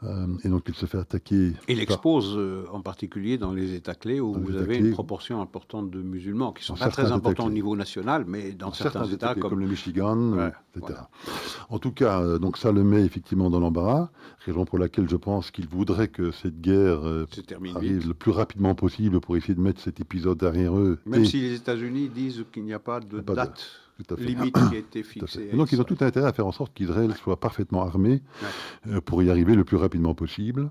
Euh, 0.03 0.25
et 0.43 0.49
donc 0.49 0.63
il 0.67 0.73
se 0.73 0.87
fait 0.87 0.97
attaquer. 0.97 1.53
Il 1.69 1.75
par- 1.75 1.83
expose 1.83 2.33
euh, 2.35 2.65
en 2.71 2.81
particulier 2.81 3.37
dans 3.37 3.53
les 3.53 3.75
États 3.75 3.93
clés 3.93 4.19
où 4.19 4.33
Dans 4.33 4.39
vous 4.39 4.55
avez 4.55 4.77
clés. 4.79 4.87
une 4.87 4.93
proportion 4.93 5.41
importante 5.41 5.91
de 5.91 6.01
musulmans 6.01 6.53
qui 6.53 6.63
sont 6.63 6.73
pas 6.75 6.89
très 6.89 7.11
importants 7.11 7.45
au 7.45 7.51
niveau 7.51 7.75
national, 7.75 8.25
mais 8.27 8.51
dans, 8.51 8.67
dans 8.67 8.73
certains, 8.73 9.05
États 9.05 9.35
comme... 9.35 9.51
comme, 9.51 9.59
le 9.59 9.67
Michigan, 9.67 10.17
Ouais, 10.33 10.39
euh, 10.39 10.47
etc. 10.75 10.79
voilà. 10.79 11.09
En 11.69 11.77
tout 11.77 11.91
cas, 11.91 12.19
euh, 12.21 12.39
donc 12.39 12.57
ça 12.57 12.71
le 12.71 12.83
met 12.83 13.03
effectivement 13.05 13.51
dans 13.51 13.59
l'embarras, 13.59 14.09
raison 14.45 14.65
pour 14.65 14.79
laquelle 14.79 15.07
je 15.07 15.17
pense 15.17 15.51
qu'il 15.51 15.67
voudrait 15.67 16.07
que 16.07 16.31
cette 16.31 16.59
guerre 16.61 17.01
arrive 17.75 18.07
le 18.07 18.13
plus 18.15 18.31
rapidement 18.31 18.73
possible 18.73 19.19
pour 19.21 19.37
essayer 19.37 19.53
de 19.53 19.61
mettre 19.61 19.81
cet 19.81 19.99
épisode 19.99 20.39
derrière 20.39 20.75
eux. 20.77 20.99
Même 21.05 21.21
et- 21.21 21.25
si 21.25 21.41
les 21.41 21.53
États-Unis 21.55 22.09
disent 22.09 22.43
qu'il 22.51 22.63
n'y 22.63 22.73
a 22.73 22.79
pas 22.79 22.99
de 23.01 23.19
Pas 23.19 23.33
de- 23.33 23.35
date 23.35 23.65
tout 24.03 24.13
à 24.13 24.17
fait. 24.17 24.23
limite 24.25 24.53
qui 24.69 24.75
a 24.75 24.79
été 24.79 25.01
Tout 25.03 25.07
à 25.25 25.27
fixée. 25.27 25.47
fait. 25.49 25.57
Donc 25.57 25.71
ils 25.71 25.79
ont 25.81 25.83
tout 25.83 25.97
intérêt 26.01 26.27
à 26.27 26.33
faire 26.33 26.47
en 26.47 26.51
sorte 26.51 26.73
qu'Israël 26.73 27.13
soit 27.15 27.39
parfaitement 27.39 27.81
armé 27.83 28.21
euh, 28.87 29.01
pour 29.01 29.21
y 29.23 29.29
arriver 29.29 29.55
le 29.55 29.63
plus 29.63 29.77
rapidement 29.77 30.13
possible. 30.15 30.69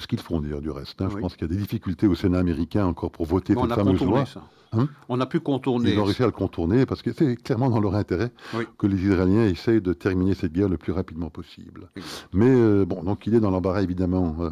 Ce 0.00 0.08
qu'ils 0.08 0.18
font 0.20 0.40
d'ailleurs 0.40 0.60
du 0.60 0.70
reste. 0.70 1.00
hein. 1.02 1.08
Je 1.10 1.18
pense 1.18 1.36
qu'il 1.36 1.42
y 1.46 1.50
a 1.50 1.54
des 1.54 1.60
difficultés 1.60 2.08
au 2.08 2.16
Sénat 2.16 2.40
américain 2.40 2.84
encore 2.84 3.12
pour 3.12 3.26
voter 3.26 3.54
cette 3.54 3.70
a 3.70 3.74
fameuse 3.76 4.02
loi. 4.02 4.26
ça. 4.26 4.42
Hein? 4.72 4.88
On 5.08 5.20
a 5.20 5.26
pu 5.26 5.38
contourner. 5.38 5.92
Ils 5.92 6.00
ont 6.00 6.04
réussi 6.04 6.24
à 6.24 6.26
le 6.26 6.32
contourner 6.32 6.84
parce 6.84 7.00
que 7.00 7.12
c'est 7.12 7.36
clairement 7.36 7.70
dans 7.70 7.78
leur 7.78 7.94
intérêt 7.94 8.32
Oui. 8.54 8.64
que 8.76 8.88
les 8.88 9.00
Israéliens 9.00 9.46
essayent 9.46 9.80
de 9.80 9.92
terminer 9.92 10.34
cette 10.34 10.52
guerre 10.52 10.68
le 10.68 10.78
plus 10.78 10.92
rapidement 10.92 11.30
possible. 11.30 11.90
Mais 12.32 12.50
euh, 12.50 12.84
bon, 12.84 13.04
donc 13.04 13.24
il 13.28 13.36
est 13.36 13.40
dans 13.40 13.52
l'embarras 13.52 13.82
évidemment 13.82 14.34
euh, 14.40 14.50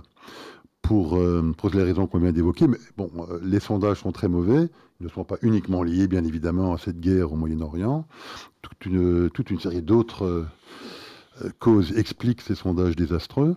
pour, 0.80 1.16
euh, 1.16 1.53
pour 1.59 1.70
les 1.70 1.82
raisons 1.82 2.07
qu'on 2.07 2.20
vient 2.20 2.30
d'évoquer. 2.30 2.68
Mais 2.68 2.78
bon, 2.97 3.11
les 3.43 3.59
sondages 3.59 3.99
sont 3.99 4.12
très 4.12 4.28
mauvais. 4.28 4.68
Ne 5.03 5.09
sont 5.09 5.24
pas 5.24 5.36
uniquement 5.42 5.82
liés, 5.82 6.07
bien 6.07 6.22
évidemment, 6.24 6.72
à 6.74 6.78
cette 6.78 7.00
guerre 7.00 7.32
au 7.32 7.36
Moyen-Orient. 7.36 8.07
Toute 8.62 8.86
une, 8.86 9.30
toute 9.30 9.50
une 9.50 9.59
série 9.59 9.82
d'autres 9.82 10.24
euh, 11.42 11.50
causes 11.59 11.98
expliquent 11.98 12.40
ces 12.40 12.55
sondages 12.55 12.94
désastreux. 12.94 13.57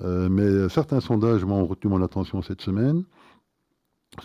Euh, 0.00 0.28
mais 0.28 0.68
certains 0.68 0.98
sondages 1.00 1.44
m'ont 1.44 1.64
retenu 1.66 1.88
mon 1.90 2.02
attention 2.02 2.42
cette 2.42 2.62
semaine. 2.62 3.04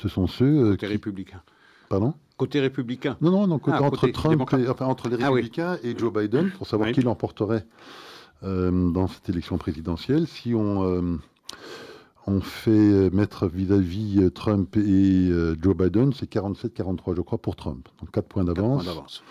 Ce 0.01 0.10
sont 0.10 0.26
ceux 0.26 0.45
euh, 0.45 0.70
Côté 0.72 0.88
qui... 0.88 0.93
républicain. 0.93 1.41
Pardon? 1.89 2.16
Côté 2.38 2.60
républicain. 2.60 3.18
non, 3.22 3.30
non, 3.32 3.47
non, 3.47 3.60
Ah, 3.68 3.84
entre 3.84 4.01
côté 4.01 4.12
Trump 4.12 4.41
et, 4.58 4.68
enfin, 4.68 4.86
entre 4.88 5.10
les 5.10 5.18
Ah 5.18 5.32
oui. 5.32 5.41
républicains 5.41 5.78
et 5.84 5.95
Joe 5.95 6.12
Biden, 6.12 6.49
pour 6.58 6.66
savoir 6.66 6.88
Oui. 6.89 6.93
qui 6.95 7.01
l'emporterait 7.01 7.66
euh, 8.43 8.89
dans 8.91 9.08
cette 9.08 9.30
élection 9.30 9.60
présidentielle. 9.60 10.26
Si 10.28 10.55
on, 10.55 10.84
euh, 10.84 11.18
on 12.28 12.41
fait 12.41 13.09
mettre 13.11 13.47
vis-à-vis 13.47 14.19
euh, 14.21 14.30
Trump 14.30 14.75
et 14.78 14.82
euh, 15.32 15.55
Joe 15.61 15.75
Biden, 15.75 16.13
c'est 16.13 16.30
47-43, 16.32 17.15
je 17.15 17.21
crois, 17.21 17.38
pour 17.38 17.55
Trump. 17.55 17.88
Donc 18.01 18.11
4 18.11 18.28
points 18.28 18.45
Quatre 18.45 18.55
points 18.55 18.84
d'avance 18.84 19.23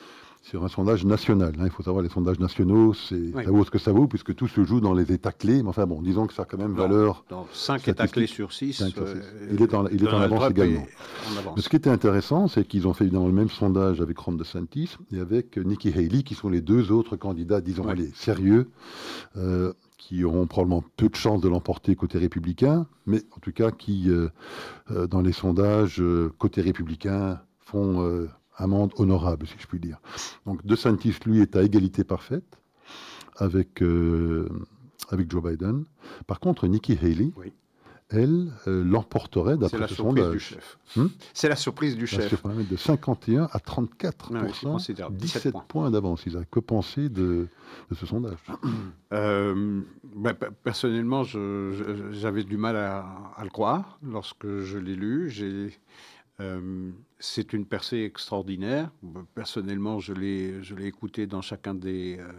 sur 0.42 0.64
un 0.64 0.68
sondage 0.68 1.04
national. 1.04 1.54
hein. 1.58 1.62
Il 1.64 1.70
faut 1.72 1.82
savoir, 1.82 2.04
les 2.04 2.08
sondages 2.08 2.38
nationaux, 2.38 2.94
c'est, 2.94 3.16
Oui. 3.34 3.44
ça 3.44 3.50
vaut 3.50 3.64
ce 3.64 3.70
que 3.72 3.78
ça 3.80 3.90
vaut, 3.90 4.06
puisque 4.06 4.32
tout 4.32 4.46
se 4.46 4.62
joue 4.62 4.80
dans 4.80 4.94
les 4.94 5.10
États 5.10 5.32
clés. 5.32 5.60
Mais 5.60 5.68
enfin 5.68 5.86
bon, 5.86 6.00
disons 6.00 6.28
que 6.28 6.32
ça 6.32 6.42
a 6.42 6.44
quand 6.44 6.56
même 6.56 6.70
Non. 6.74 6.86
valeur. 6.86 7.24
Dans 7.28 7.48
5 7.52 7.80
Statistique. 7.80 7.88
États 7.88 8.06
clés 8.06 8.26
sur 8.28 8.52
6. 8.52 8.72
Cinq 8.74 8.90
sur 8.94 9.08
six. 9.08 9.14
Il 9.50 9.60
est 9.60 9.74
en- 9.74 9.88
il 9.88 10.04
est 10.04 10.08
en 10.08 10.20
avance 10.20 10.48
également. 10.48 10.82
En 10.82 11.32
Mais 11.32 11.38
avance. 11.40 11.60
ce 11.60 11.68
qui 11.68 11.74
était 11.74 11.90
intéressant, 11.90 12.46
c'est 12.46 12.64
qu'ils 12.64 12.86
ont 12.86 12.92
fait 12.94 13.04
évidemment 13.06 13.26
le 13.26 13.32
même 13.32 13.50
sondage 13.50 14.00
avec 14.00 14.16
Ron 14.20 14.34
DeSantis 14.34 14.96
et 15.12 15.18
avec 15.18 15.56
Nikki 15.56 15.88
Haley, 15.92 16.22
qui 16.22 16.34
sont 16.36 16.48
les 16.48 16.60
deux 16.60 16.92
autres 16.92 17.16
candidats, 17.16 17.60
disons, 17.60 17.88
allez, 17.88 18.12
sérieux, 18.14 18.70
euh, 19.36 19.72
qui 20.06 20.22
auront 20.22 20.46
probablement 20.46 20.84
peu 20.96 21.08
de 21.08 21.16
chances 21.16 21.40
de 21.40 21.48
l'emporter 21.48 21.96
côté 21.96 22.18
républicain, 22.18 22.86
mais 23.06 23.24
en 23.32 23.40
tout 23.40 23.50
cas 23.50 23.72
qui, 23.72 24.08
euh, 24.08 24.28
euh, 24.92 25.08
dans 25.08 25.20
les 25.20 25.32
sondages, 25.32 26.00
euh, 26.00 26.32
côté 26.38 26.60
républicain, 26.60 27.40
font 27.58 28.28
amende 28.56 28.92
honorable, 28.98 29.48
si 29.48 29.54
je 29.58 29.66
puis 29.66 29.80
dire. 29.80 29.98
Donc 30.46 30.64
DeSantis, 30.64 31.16
lui, 31.26 31.40
est 31.40 31.56
à 31.56 31.64
égalité 31.64 32.04
parfaite 32.04 32.60
avec, 33.34 33.82
avec 35.10 35.28
Joe 35.28 35.42
Biden. 35.42 35.84
Par 36.28 36.38
contre, 36.38 36.68
Nikki 36.68 36.96
Haley. 37.02 37.32
Elle, 38.08 38.52
euh, 38.68 38.84
l'emporterait 38.84 39.54
C'est 39.54 39.58
d'après 39.60 39.78
la 39.80 39.88
ce 39.88 39.94
surprise 39.96 40.14
sondage. 40.22 40.32
du 40.32 40.38
chef. 40.40 40.78
Hmm 40.96 41.06
c'est 41.34 41.48
la 41.48 41.56
surprise 41.56 41.96
du 41.96 42.06
chef. 42.06 42.32
de 42.44 42.76
51 42.76 43.48
à 43.52 43.58
34 43.58 44.30
Ah 44.34 44.42
oui, 44.44 44.50
c'est 44.54 44.66
considérable. 44.66 45.16
17 45.16 45.36
17 45.42 45.52
points. 45.52 45.64
points, 45.68 45.90
d'avance. 45.90 46.24
Isaac. 46.26 46.48
Que 46.50 46.60
penser 46.60 47.08
de, 47.08 47.48
de 47.90 47.94
ce 47.94 48.06
sondage 48.06 48.38
Euh, 49.12 49.80
ben, 50.14 50.34
pe- 50.34 50.50
personnellement, 50.64 51.22
j'avais 51.24 52.42
du 52.44 52.56
mal 52.56 52.76
à, 52.76 53.06
à 53.36 53.44
le 53.44 53.50
croire 53.50 53.98
lorsque 54.02 54.46
je 54.60 54.78
l'ai 54.78 54.96
lu. 54.96 55.30
J'ai, 55.30 55.76
euh, 56.40 56.90
c'est 57.18 57.52
une 57.52 57.64
percée 57.66 57.98
extraordinaire. 58.02 58.90
Personnellement, 59.34 59.98
je 60.00 60.12
l'ai, 60.12 60.62
je 60.62 60.74
l'ai 60.74 60.86
écouté 60.86 61.26
dans 61.26 61.40
chacun 61.40 61.74
des, 61.74 62.18
euh, 62.18 62.30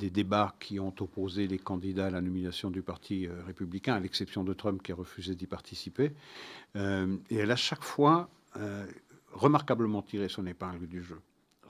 des 0.00 0.10
débats 0.10 0.54
qui 0.58 0.80
ont 0.80 0.94
opposé 1.00 1.46
les 1.46 1.58
candidats 1.58 2.06
à 2.06 2.10
la 2.10 2.22
nomination 2.22 2.70
du 2.70 2.82
Parti 2.82 3.26
euh, 3.26 3.42
républicain, 3.46 3.94
à 3.94 4.00
l'exception 4.00 4.42
de 4.42 4.54
Trump 4.54 4.82
qui 4.82 4.92
a 4.92 4.94
refusé 4.94 5.34
d'y 5.34 5.46
participer. 5.46 6.12
Euh, 6.76 7.16
et 7.28 7.36
elle 7.36 7.50
a 7.50 7.56
chaque 7.56 7.84
fois 7.84 8.30
euh, 8.56 8.86
remarquablement 9.32 10.02
tiré 10.02 10.28
son 10.28 10.46
épingle 10.46 10.86
du 10.86 11.02
jeu. 11.02 11.20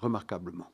Remarquablement. 0.01 0.73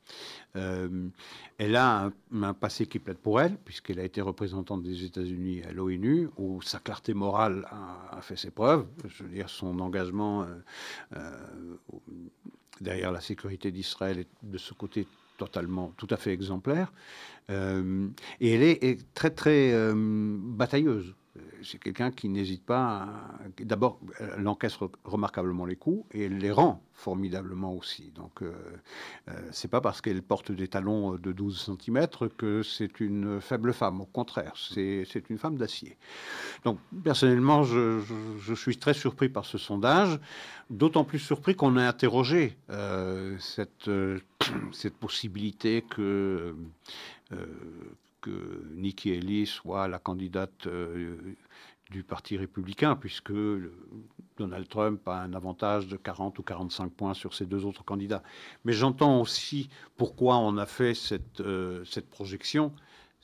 Elle 0.55 1.75
a 1.75 2.13
un, 2.33 2.55
passé 2.55 2.87
qui 2.87 3.01
plaide 3.01 3.19
pour 3.19 3.41
elle, 3.41 3.57
puisqu'elle 3.57 3.99
a 3.99 4.05
été 4.05 4.21
représentante 4.21 4.85
des 4.85 5.03
États-Unis 5.03 5.65
à 5.65 5.73
l'ONU, 5.73 6.29
où 6.37 6.63
sa 6.63 6.79
clarté 6.79 7.13
morale 7.13 7.67
a, 7.69 8.21
fait 8.23 8.37
ses 8.37 8.53
preuves. 8.53 8.87
Je 9.09 9.25
veux 9.25 9.31
dire, 9.31 9.49
son 9.49 9.81
engagement 9.81 10.47
derrière 12.81 13.11
la 13.11 13.21
sécurité 13.21 13.73
d'Israël 13.73 14.21
est 14.21 14.29
de 14.45 14.59
ce 14.59 14.75
côté 14.75 15.09
totalement, 15.37 15.93
tout 15.97 16.09
à 16.11 16.17
fait 16.17 16.33
exemplaire. 16.33 16.93
Euh, 17.51 18.09
et 18.41 18.55
elle 18.55 18.63
est, 18.63 19.15
très, 19.15 19.31
très 19.31 19.73
euh, 19.73 19.95
batailleuse. 19.95 21.15
C'est 21.63 21.79
quelqu'un 21.79 22.11
qui 22.11 22.29
n'hésite 22.29 22.65
pas. 22.65 23.09
D'abord, 23.61 23.99
elle 24.37 24.47
encaisse 24.49 24.77
re- 24.77 24.91
remarquablement 25.05 25.67
les 25.67 25.77
coups 25.77 26.05
et 26.13 26.25
elle 26.25 26.39
les 26.39 26.51
rend 26.51 26.83
formidablement 26.93 27.75
aussi. 27.75 28.11
Donc, 28.15 28.43
euh, 28.43 28.53
euh, 29.29 29.33
c'est 29.53 29.69
pas 29.69 29.81
parce 29.81 30.01
qu'elle 30.01 30.23
porte 30.23 30.51
des 30.53 30.69
talons 30.69 31.17
de 31.17 31.33
12 31.33 31.71
cm 31.85 32.07
que 32.37 32.63
c'est 32.63 33.01
une 33.01 33.41
faible 33.41 33.73
femme. 33.73 34.01
Au 34.01 34.07
contraire, 34.07 34.53
c'est 34.57 35.05
une 35.31 35.39
femme 35.39 35.57
d'acier. 35.57 35.97
Donc, 36.65 36.79
personnellement, 37.05 37.63
je, 37.65 38.01
je- 38.41 38.55
suis 38.55 38.79
très 38.79 38.95
surpris 38.95 39.29
par 39.29 39.45
ce 39.45 39.59
sondage, 39.59 40.19
d'autant 40.71 41.05
plus 41.05 41.19
surpris 41.19 41.55
qu'on 41.55 41.77
a 41.77 41.87
interrogé 41.87 42.57
euh, 42.71 43.37
cette, 43.39 43.89
euh, 43.89 44.19
cette 44.73 44.97
possibilité 44.97 45.83
que, 45.83 46.55
euh, 47.33 47.37
que 48.27 48.65
Nikki 48.75 49.13
Haley 49.13 49.47
soit 49.47 49.87
la 49.87 50.01
candidate 50.01 50.67
euh, 50.67 51.17
du 51.91 52.03
Parti 52.03 52.37
républicain, 52.37 52.97
puisque 52.97 53.33
Donald 54.37 54.69
Trump 54.69 55.07
a 55.07 55.21
un 55.21 55.33
avantage 55.33 55.87
de 55.87 55.97
40 55.97 56.39
ou 56.41 56.43
45 56.43 56.93
points 56.93 57.15
sur 57.15 57.35
ces 57.35 57.47
deux 57.47 57.65
autres 57.65 57.85
candidats. 57.85 58.25
Mais 58.65 58.73
j'entends 58.73 59.21
aussi 59.21 59.69
pourquoi 59.97 60.39
on 60.39 60.57
a 60.57 60.67
fait 60.67 60.95
cette, 60.95 61.41
euh, 61.41 61.85
cette 61.85 62.11
projection. 62.11 62.73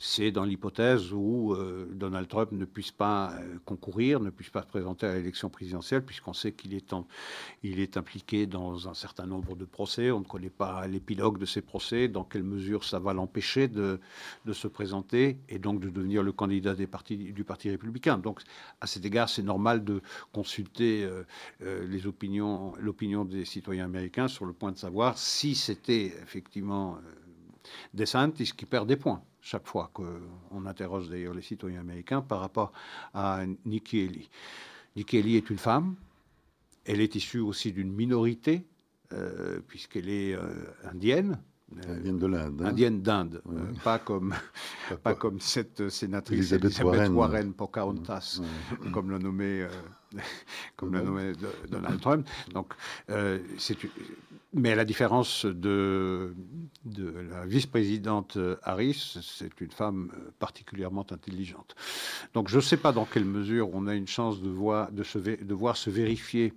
C'est 0.04 0.32
dans 0.32 0.44
l'hypothèse 0.44 1.12
où 1.12 1.52
euh, 1.52 1.88
Donald 1.92 2.26
Trump 2.26 2.50
ne 2.50 2.64
puisse 2.64 2.90
pas 2.90 3.34
euh, 3.34 3.58
concourir, 3.64 4.18
ne 4.18 4.30
puisse 4.30 4.50
pas 4.50 4.62
se 4.62 4.66
présenter 4.66 5.06
à 5.06 5.14
l'élection 5.14 5.48
présidentielle, 5.48 6.04
puisqu'on 6.04 6.32
sait 6.32 6.52
qu'il 6.52 6.74
est, 6.74 7.96
impliqué 7.96 8.46
dans 8.46 8.88
un 8.88 8.94
certain 8.94 9.26
nombre 9.26 9.54
de 9.54 9.64
procès. 9.64 10.10
On 10.10 10.20
ne 10.20 10.24
connaît 10.24 10.50
pas 10.50 10.86
l'épilogue 10.88 11.38
de 11.38 11.46
ces 11.46 11.60
procès, 11.60 12.08
dans 12.08 12.24
quelle 12.24 12.42
mesure 12.42 12.84
ça 12.84 12.98
va 12.98 13.12
l'empêcher 13.12 13.68
de, 13.68 14.00
se 14.52 14.66
présenter 14.66 15.38
et 15.48 15.58
donc 15.58 15.78
de 15.78 15.88
devenir 15.88 16.22
le 16.22 16.32
candidat 16.32 16.74
du 16.74 16.86
Parti 16.88 17.70
républicain. 17.70 18.18
Donc, 18.18 18.40
à 18.80 18.86
cet 18.86 19.04
égard, 19.04 19.28
c'est 19.28 19.42
normal 19.42 19.84
de 19.84 20.02
consulter 20.32 21.08
euh, 21.60 21.86
l'opinion 22.80 23.24
des 23.24 23.44
citoyens 23.44 23.84
américains 23.84 24.28
sur 24.28 24.46
le 24.46 24.52
point 24.52 24.72
de 24.72 24.78
savoir 24.78 25.16
si 25.18 25.54
c'était 25.54 26.06
effectivement 26.22 26.98
DeSantis 27.94 28.52
qui 28.56 28.66
perd 28.66 28.88
des 28.88 28.96
points 28.96 29.22
chaque 29.42 29.66
fois 29.66 29.90
qu'on 29.92 30.66
interroge 30.66 31.10
d'ailleurs 31.10 31.34
les 31.34 31.42
citoyens 31.42 31.80
américains 31.80 32.22
par 32.22 32.40
rapport 32.40 32.72
à 33.12 33.40
Nikki 33.66 34.04
Haley. 34.04 34.28
Nikki 34.96 35.18
Haley 35.18 35.32
est 35.32 35.50
une 35.50 35.58
femme, 35.58 35.96
elle 36.84 37.00
est 37.00 37.14
issue 37.16 37.40
aussi 37.40 37.72
d'une 37.72 37.92
minorité, 37.92 38.64
euh, 39.12 39.60
puisqu'elle 39.66 40.08
est 40.08 40.34
euh, 40.34 40.46
indienne, 40.84 41.38
indienne 41.88 42.18
de 42.18 42.26
l'Inde. 42.26 42.62
Hein. 42.62 42.66
indienne 42.66 43.02
d'Inde, 43.02 43.42
pas 43.82 43.98
comme 43.98 44.34
pas, 45.02 45.14
comme 45.14 45.40
cette 45.40 45.88
sénatrice 45.88 46.52
Elisabeth, 46.52 47.10
Warren, 47.10 47.52
Pocahontas, 47.52 48.40
comme 48.92 49.10
l'a 49.10 49.18
nommé 49.18 49.66
comme 50.76 50.92
nommé 50.92 51.32
Donald 51.68 52.00
Trump. 52.00 52.28
Donc, 52.54 52.74
c'est 53.58 53.76
mais 54.52 54.72
à 54.72 54.74
la 54.74 54.84
différence 54.84 55.46
de, 55.46 56.34
la 56.84 57.46
vice-présidente 57.46 58.38
Harris, 58.62 59.18
c'est 59.22 59.60
une 59.60 59.70
femme 59.70 60.12
particulièrement 60.38 61.06
intelligente. 61.10 61.74
Donc 62.34 62.48
je 62.48 62.56
ne 62.56 62.60
sais 62.60 62.76
pas 62.76 62.92
dans 62.92 63.04
quelle 63.04 63.24
mesure 63.24 63.70
on 63.72 63.86
a 63.86 63.94
une 63.94 64.06
chance 64.06 64.42
de 64.42 64.50
voir, 64.50 64.88
se, 65.04 65.90
vérifier 65.90 66.52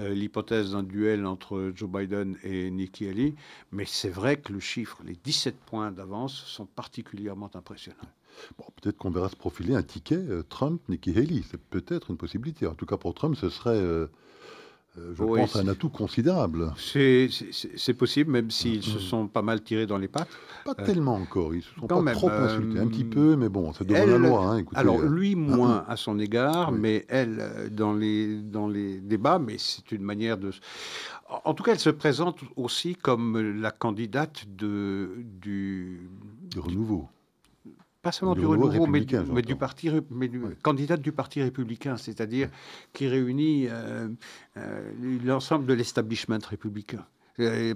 euh, 0.00 0.14
l'hypothèse 0.14 0.72
d'un 0.72 0.82
duel 0.82 1.26
entre 1.26 1.72
Joe 1.74 1.90
Biden 1.90 2.36
et 2.42 2.70
Nikki 2.70 3.06
Haley, 3.08 3.34
mais 3.70 3.84
c'est 3.84 4.08
vrai 4.08 4.36
que 4.38 4.52
le 4.52 4.60
chiffre, 4.60 4.98
les 5.04 5.16
17 5.16 5.56
points 5.60 5.92
d'avance, 5.92 6.34
sont 6.46 6.66
particulièrement 6.66 7.50
impressionnants. 7.54 7.98
Bon, 8.56 8.64
peut-être 8.80 8.96
qu'on 8.96 9.10
verra 9.10 9.28
se 9.28 9.36
profiler 9.36 9.74
un 9.74 9.82
ticket 9.82 10.14
euh, 10.14 10.42
Trump-Nikki 10.48 11.10
Haley. 11.10 11.42
C'est 11.50 11.60
peut-être 11.60 12.10
une 12.10 12.16
possibilité. 12.16 12.66
En 12.66 12.74
tout 12.74 12.86
cas, 12.86 12.96
pour 12.96 13.12
Trump, 13.14 13.36
ce 13.36 13.50
serait 13.50 13.76
euh, 13.76 14.06
euh, 14.98 15.14
je 15.14 15.22
pense, 15.22 15.56
un 15.56 15.68
atout 15.68 15.88
considérable. 15.88 16.72
C'est 16.76 17.94
possible, 17.94 18.30
même 18.32 18.50
s'ils 18.50 18.82
se 18.82 18.98
sont 18.98 19.28
pas 19.28 19.42
mal 19.42 19.62
tirés 19.62 19.86
dans 19.86 19.98
les 19.98 20.08
pattes. 20.08 20.28
Pas 20.64 20.74
euh, 20.78 20.84
tellement 20.84 21.14
encore, 21.14 21.54
ils 21.54 21.62
se 21.62 21.74
sont 21.74 21.86
pas 21.86 22.12
trop 22.12 22.28
insultés, 22.28 22.78
un 22.80 22.86
petit 22.88 23.04
peu, 23.04 23.36
mais 23.36 23.48
bon, 23.48 23.72
c'est 23.72 23.86
devant 23.86 24.06
la 24.06 24.18
loi. 24.18 24.54
Hein, 24.54 24.64
alors, 24.74 25.00
euh, 25.00 25.08
lui, 25.08 25.36
moins 25.36 25.84
à 25.88 25.96
son 25.96 26.18
égard, 26.18 26.72
mais 26.72 27.06
elle, 27.08 27.70
dans 27.70 27.94
les, 27.94 28.40
dans 28.40 28.68
les 28.68 29.00
débats, 29.00 29.38
mais 29.38 29.56
c'est 29.58 29.92
une 29.92 30.02
manière 30.02 30.38
de... 30.38 30.50
En 31.44 31.54
tout 31.54 31.62
cas, 31.62 31.72
elle 31.72 31.78
se 31.78 31.90
présente 31.90 32.40
aussi 32.56 32.96
comme 32.96 33.60
la 33.60 33.70
candidate 33.70 34.44
de, 34.48 35.10
du... 35.40 36.10
Du 36.50 36.58
renouveau 36.58 37.08
pas 38.02 38.12
seulement 38.12 38.34
du, 38.34 38.46
renouveau, 38.46 38.86
mais, 38.86 39.00
du, 39.00 39.56
parti, 39.56 39.90
mais 40.10 40.28
du, 40.28 40.40
candidate 40.62 41.00
du 41.00 41.12
parti 41.12 41.42
républicain, 41.42 41.96
c'est-à-dire 41.96 42.48
qui 42.92 43.06
réunit 43.08 43.66
euh, 43.68 44.08
euh, 44.56 44.92
l'ensemble 45.24 45.66
de 45.66 45.74
l'establishment 45.74 46.38
républicain. 46.48 47.04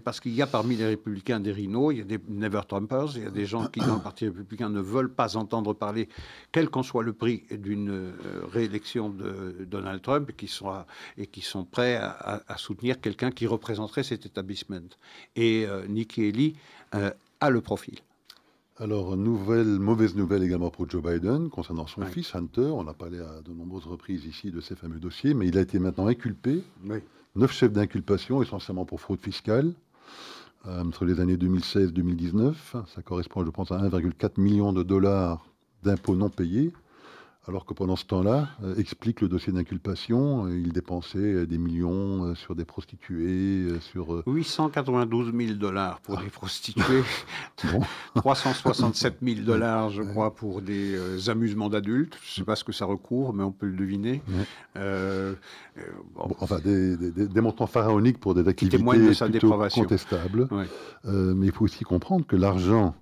Parce 0.05 0.21
qu'il 0.21 0.35
y 0.35 0.43
a 0.43 0.47
parmi 0.47 0.77
les 0.77 0.85
républicains 0.85 1.41
des 1.41 1.51
rhinos, 1.51 1.95
il 1.95 1.99
y 1.99 2.03
a 2.03 2.05
des 2.05 2.19
never 2.29 2.61
Trumpers, 2.69 3.17
il 3.17 3.23
y 3.23 3.27
a 3.27 3.31
des 3.31 3.47
gens 3.47 3.67
qui, 3.67 3.81
dans 3.81 3.95
le 3.95 4.03
Parti 4.03 4.27
républicain, 4.27 4.69
ne 4.69 4.81
veulent 4.81 5.15
pas 5.15 5.39
entendre 5.39 5.73
parler, 5.73 6.11
quel 6.53 6.69
qu'en 6.69 6.83
soit 6.83 7.03
le 7.03 7.15
prix 7.15 7.45
d'une 7.51 7.89
euh, 7.89 8.13
réélection 8.53 9.09
de 9.09 9.65
Donald 9.65 10.03
Trump, 10.03 10.29
et 10.29 10.33
qui 10.35 10.49
sont, 10.49 10.85
et 11.17 11.27
qui 11.27 11.41
sont 11.41 11.65
prêts 11.65 11.97
à, 11.97 12.43
soutenir 12.59 13.01
quelqu'un 13.01 13.31
qui 13.31 13.47
représenterait 13.47 14.03
cet 14.03 14.27
establishment. 14.27 14.91
Et 15.35 15.67
Nikki 15.89 16.29
Haley 16.29 16.53
a 17.41 17.51
le 17.51 17.61
profil. 17.63 18.01
Alors, 18.81 19.17
nouvelle, 19.17 19.79
mauvaise 19.79 20.17
nouvelle 20.17 20.43
également 20.43 20.69
pour 20.69 20.91
Joe 20.91 21.01
Biden 21.01 21.49
concernant 21.49 21.87
son 21.87 22.03
fils 22.07 22.35
Hunter. 22.35 22.73
On 22.75 22.89
a 22.89 22.93
parlé 22.93 23.21
à 23.21 23.41
de 23.41 23.53
nombreuses 23.53 23.87
reprises 23.87 24.25
ici 24.25 24.51
de 24.51 24.61
ces 24.61 24.75
fameux 24.75 24.99
dossiers, 24.99 25.33
mais 25.33 25.47
il 25.47 25.57
a 25.57 25.61
été 25.61 25.79
maintenant 25.79 26.09
inculpé. 26.09 26.61
Neuf 27.37 27.53
chefs 27.53 27.73
d'inculpation, 27.73 28.43
essentiellement 28.43 28.85
pour 28.85 29.01
fraude 29.01 29.21
fiscale, 29.21 29.75
euh, 30.67 30.83
entre 30.83 31.05
les 31.05 31.21
années 31.21 31.37
2016-2019. 31.37 32.55
Ça 32.93 33.03
correspond, 33.03 33.45
je 33.45 33.51
pense, 33.51 33.71
à 33.71 33.79
1,4 33.79 34.41
million 34.41 34.73
de 34.73 34.83
dollars 34.83 35.47
d'impôts 35.85 36.17
non 36.17 36.29
payés 36.29 36.73
alors 37.47 37.67
que 37.67 37.75
pendant 37.75 37.97
ce 37.97 38.07
temps-là, 38.07 38.49
euh, 38.63 38.75
explique 38.77 39.21
le 39.21 39.29
dossier 39.29 39.53
d'inculpation, 39.53 40.47
euh, 40.47 40.59
il 40.59 40.73
dépensait 40.73 41.19
euh, 41.19 41.47
des 41.47 41.59
millions 41.59 42.35
sur 42.35 42.55
des 42.55 42.65
prostituées, 42.65 43.69
sur... 43.81 44.23
892 44.27 45.33
000 45.35 45.59
dollars 45.59 46.01
pour 46.01 46.19
des 46.19 46.29
prostituées, 46.29 47.03
367 48.15 49.19
000 49.23 49.41
dollars, 49.47 49.91
je 49.91 50.03
crois, 50.03 50.35
pour 50.35 50.63
des 50.63 51.29
amusements 51.29 51.69
d'adultes. 51.69 52.19
Je 52.23 52.31
ne 52.31 52.35
sais 52.37 52.45
pas 52.45 52.57
ce 52.57 52.65
que 52.65 52.73
ça 52.73 52.87
recourt, 52.87 53.35
mais 53.35 53.45
on 53.45 53.53
peut 53.53 53.67
le 53.67 53.77
deviner. 53.77 54.23
enfin, 56.17 56.59
des, 56.65 57.41
montants 57.43 57.67
pharaoniques 57.67 58.19
pour 58.19 58.35
des 58.35 58.49
activités 58.49 58.79
de 58.79 59.13
sa 59.13 59.29
plutôt 59.29 59.53
contestables. 59.53 60.49
mais 61.05 61.47
il 61.47 61.53
faut 61.53 61.65
aussi 61.65 61.85
comprendre 61.85 62.27
que 62.27 62.37
l'argent 62.37 62.95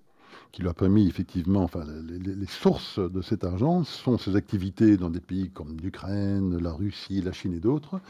qui 0.52 0.60
lui 0.60 0.68
a 0.68 0.74
permis 0.74 1.08
effectivement, 1.08 1.62
enfin, 1.62 1.84
les, 2.06 2.46
sources 2.46 2.98
de 2.98 3.22
cet 3.22 3.42
argent 3.42 3.84
sont 3.84 4.18
ses 4.18 4.36
activités 4.36 4.98
dans 4.98 5.08
des 5.08 5.20
pays 5.20 5.50
comme 5.50 5.78
l'Ukraine, 5.82 6.58
la 6.58 6.72
Russie, 6.72 7.22
la 7.22 7.32
Chine 7.32 7.54
et 7.54 7.60
d'autres, 7.60 8.00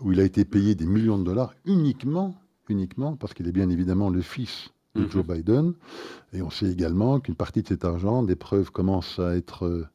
où 0.00 0.12
il 0.12 0.20
a 0.20 0.24
été 0.24 0.44
payé 0.44 0.76
des 0.76 0.86
millions 0.86 1.18
de 1.18 1.24
dollars 1.24 1.54
uniquement, 1.64 2.36
uniquement 2.68 3.16
parce 3.16 3.34
qu'il 3.34 3.48
est 3.48 3.52
bien 3.52 3.68
évidemment 3.68 4.10
le 4.10 4.22
fils 4.22 4.70
de 4.94 5.02
mhm. 5.02 5.10
Joe 5.10 5.26
Biden. 5.26 5.74
Et 6.32 6.40
on 6.40 6.50
sait 6.50 6.70
également 6.70 7.18
qu'une 7.18 7.34
partie 7.34 7.62
de 7.62 7.68
cet 7.68 7.84
argent, 7.84 8.22
des 8.22 8.36
preuves 8.36 8.70
commencent 8.70 9.18
à 9.18 9.34
être 9.34 9.88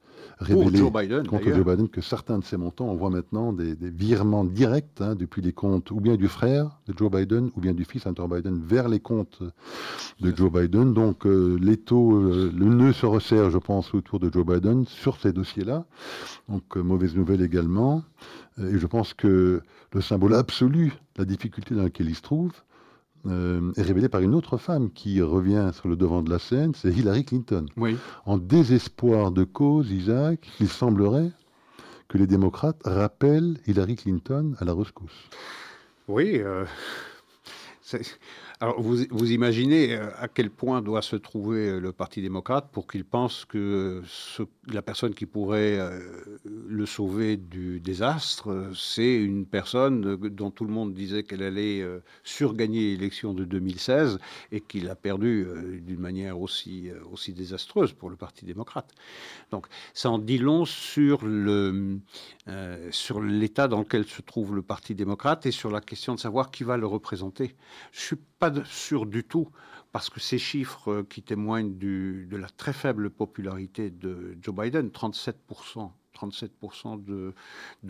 contre 1.27 1.53
Joe 1.53 1.65
Biden 1.65 1.89
que 1.89 2.01
certains 2.01 2.39
de 2.39 2.43
ces 2.43 2.57
montants, 2.57 2.85
on 2.85 2.95
voit 2.95 3.09
maintenant 3.09 3.53
des, 3.53 3.75
virements 3.89 4.43
directs 4.43 4.99
hein, 4.99 5.15
depuis 5.15 5.41
les 5.41 5.53
comptes 5.53 5.91
ou 5.91 5.99
bien 5.99 6.15
du 6.15 6.27
frère 6.27 6.79
de 6.87 6.93
Joe 6.97 7.11
Biden 7.11 7.51
ou 7.55 7.61
bien 7.61 7.73
du 7.73 7.85
fils 7.85 8.05
Hunter 8.05 8.25
Biden 8.29 8.61
vers 8.63 8.87
les 8.89 8.99
comptes 8.99 9.41
de 10.19 10.35
Joe 10.35 10.51
Biden. 10.51 10.93
Donc 10.93 11.25
euh, 11.25 11.57
euh, 11.59 12.51
le 12.55 12.65
nœud 12.65 12.93
se 12.93 13.05
resserre, 13.05 13.49
je 13.49 13.57
pense, 13.57 13.93
autour 13.93 14.19
de 14.19 14.31
Joe 14.31 14.45
Biden 14.45 14.85
sur 14.85 15.17
ces 15.17 15.33
dossiers-là. 15.33 15.85
Donc 16.49 16.77
euh, 16.77 16.81
mauvaise 16.81 17.15
nouvelle 17.15 17.41
également. 17.41 18.03
Et 18.59 18.77
je 18.77 18.87
pense 18.87 19.13
que 19.13 19.61
le 19.93 20.01
symbole 20.01 20.33
absolu, 20.33 20.93
la 21.17 21.25
difficulté 21.25 21.75
dans 21.75 21.83
laquelle 21.83 22.09
il 22.09 22.15
se 22.15 22.21
trouve, 22.21 22.51
euh, 23.25 23.71
est 23.75 23.81
révélé 23.81 24.09
par 24.09 24.21
une 24.21 24.35
autre 24.35 24.57
femme 24.57 24.91
qui 24.91 25.21
revient 25.21 25.71
sur 25.73 25.87
le 25.87 25.95
devant 25.95 26.21
de 26.21 26.29
la 26.29 26.39
scène, 26.39 26.73
c'est 26.75 26.89
Hillary 26.89 27.25
Clinton. 27.25 27.65
Oui. 27.75 27.97
En 28.25 28.37
désespoir 28.37 29.31
de 29.31 29.43
cause, 29.43 29.91
Isaac, 29.91 30.47
il 30.59 30.69
semblerait 30.69 31.31
que 32.07 32.17
les 32.17 32.27
démocrates 32.27 32.81
rappellent 32.85 33.57
Hillary 33.67 33.95
Clinton 33.95 34.55
à 34.59 34.65
la 34.65 34.73
rescousse. 34.73 35.29
Oui, 36.07 36.37
euh, 36.37 36.65
alors, 38.59 38.81
vous, 38.81 39.31
imaginez 39.31 39.93
euh, 39.93 40.09
à 40.17 40.27
quel 40.27 40.49
point 40.49 40.81
doit 40.81 41.03
se 41.03 41.15
trouver 41.15 41.69
euh, 41.69 41.79
le 41.79 41.91
Parti 41.91 42.23
démocrate 42.23 42.71
pour 42.71 42.87
qu'il 42.87 43.05
pense 43.05 43.45
que 43.45 44.01
la 44.67 44.81
personne 44.81 45.13
qui 45.13 45.27
pourrait 45.27 45.77
euh, 45.77 45.99
le 46.43 46.85
sauver 46.87 47.37
du 47.37 47.79
désastre, 47.79 48.71
c'est 48.75 49.13
une 49.13 49.45
personne 49.45 50.15
dont 50.15 50.49
tout 50.49 50.65
le 50.65 50.73
monde 50.73 50.95
disait 50.95 51.21
qu'elle 51.21 51.43
allait 51.43 51.85
surgagner 52.23 52.91
l'élection 52.91 53.35
de 53.35 53.45
2016 53.45 54.17
et 54.51 54.61
qu'il 54.61 54.89
a 54.89 54.95
perdu 54.95 55.45
d'une 55.81 55.99
manière 55.99 56.39
aussi, 56.39 56.89
aussi 57.11 57.33
désastreuse 57.33 57.93
pour 57.93 58.09
le 58.09 58.15
Parti 58.15 58.45
démocrate. 58.45 58.91
Donc, 59.51 59.67
ça 59.93 60.09
en 60.09 60.17
dit 60.17 60.39
long 60.39 60.65
sur 60.65 61.25
le 61.25 61.99
sur 62.91 63.21
l'état 63.21 63.67
dans 63.67 63.79
lequel 63.79 64.05
se 64.05 64.21
trouve 64.21 64.55
le 64.55 64.61
Parti 64.61 64.95
démocrate 64.95 65.45
et 65.45 65.51
sur 65.51 65.69
la 65.69 65.81
question 65.81 66.15
de 66.15 66.19
savoir 66.19 66.49
qui 66.51 66.63
va 66.63 66.77
le 66.77 66.87
représenter. 66.87 67.55
Je 67.91 67.99
suis 67.99 68.17
pas 68.39 68.51
sûr 68.65 69.05
du 69.05 69.23
tout, 69.23 69.49
parce 69.91 70.09
que 70.09 70.19
ces 70.19 70.37
chiffres 70.37 70.91
euh, 70.91 71.03
qui 71.03 71.21
témoignent 71.21 71.77
de 71.77 72.37
la 72.37 72.49
très 72.49 72.73
faible 72.73 73.09
popularité 73.09 73.89
de 73.89 74.37
Joe 74.41 74.55
Biden, 74.55 74.89
37%, 74.89 75.91
37% 76.17 77.03
de, 77.03 77.33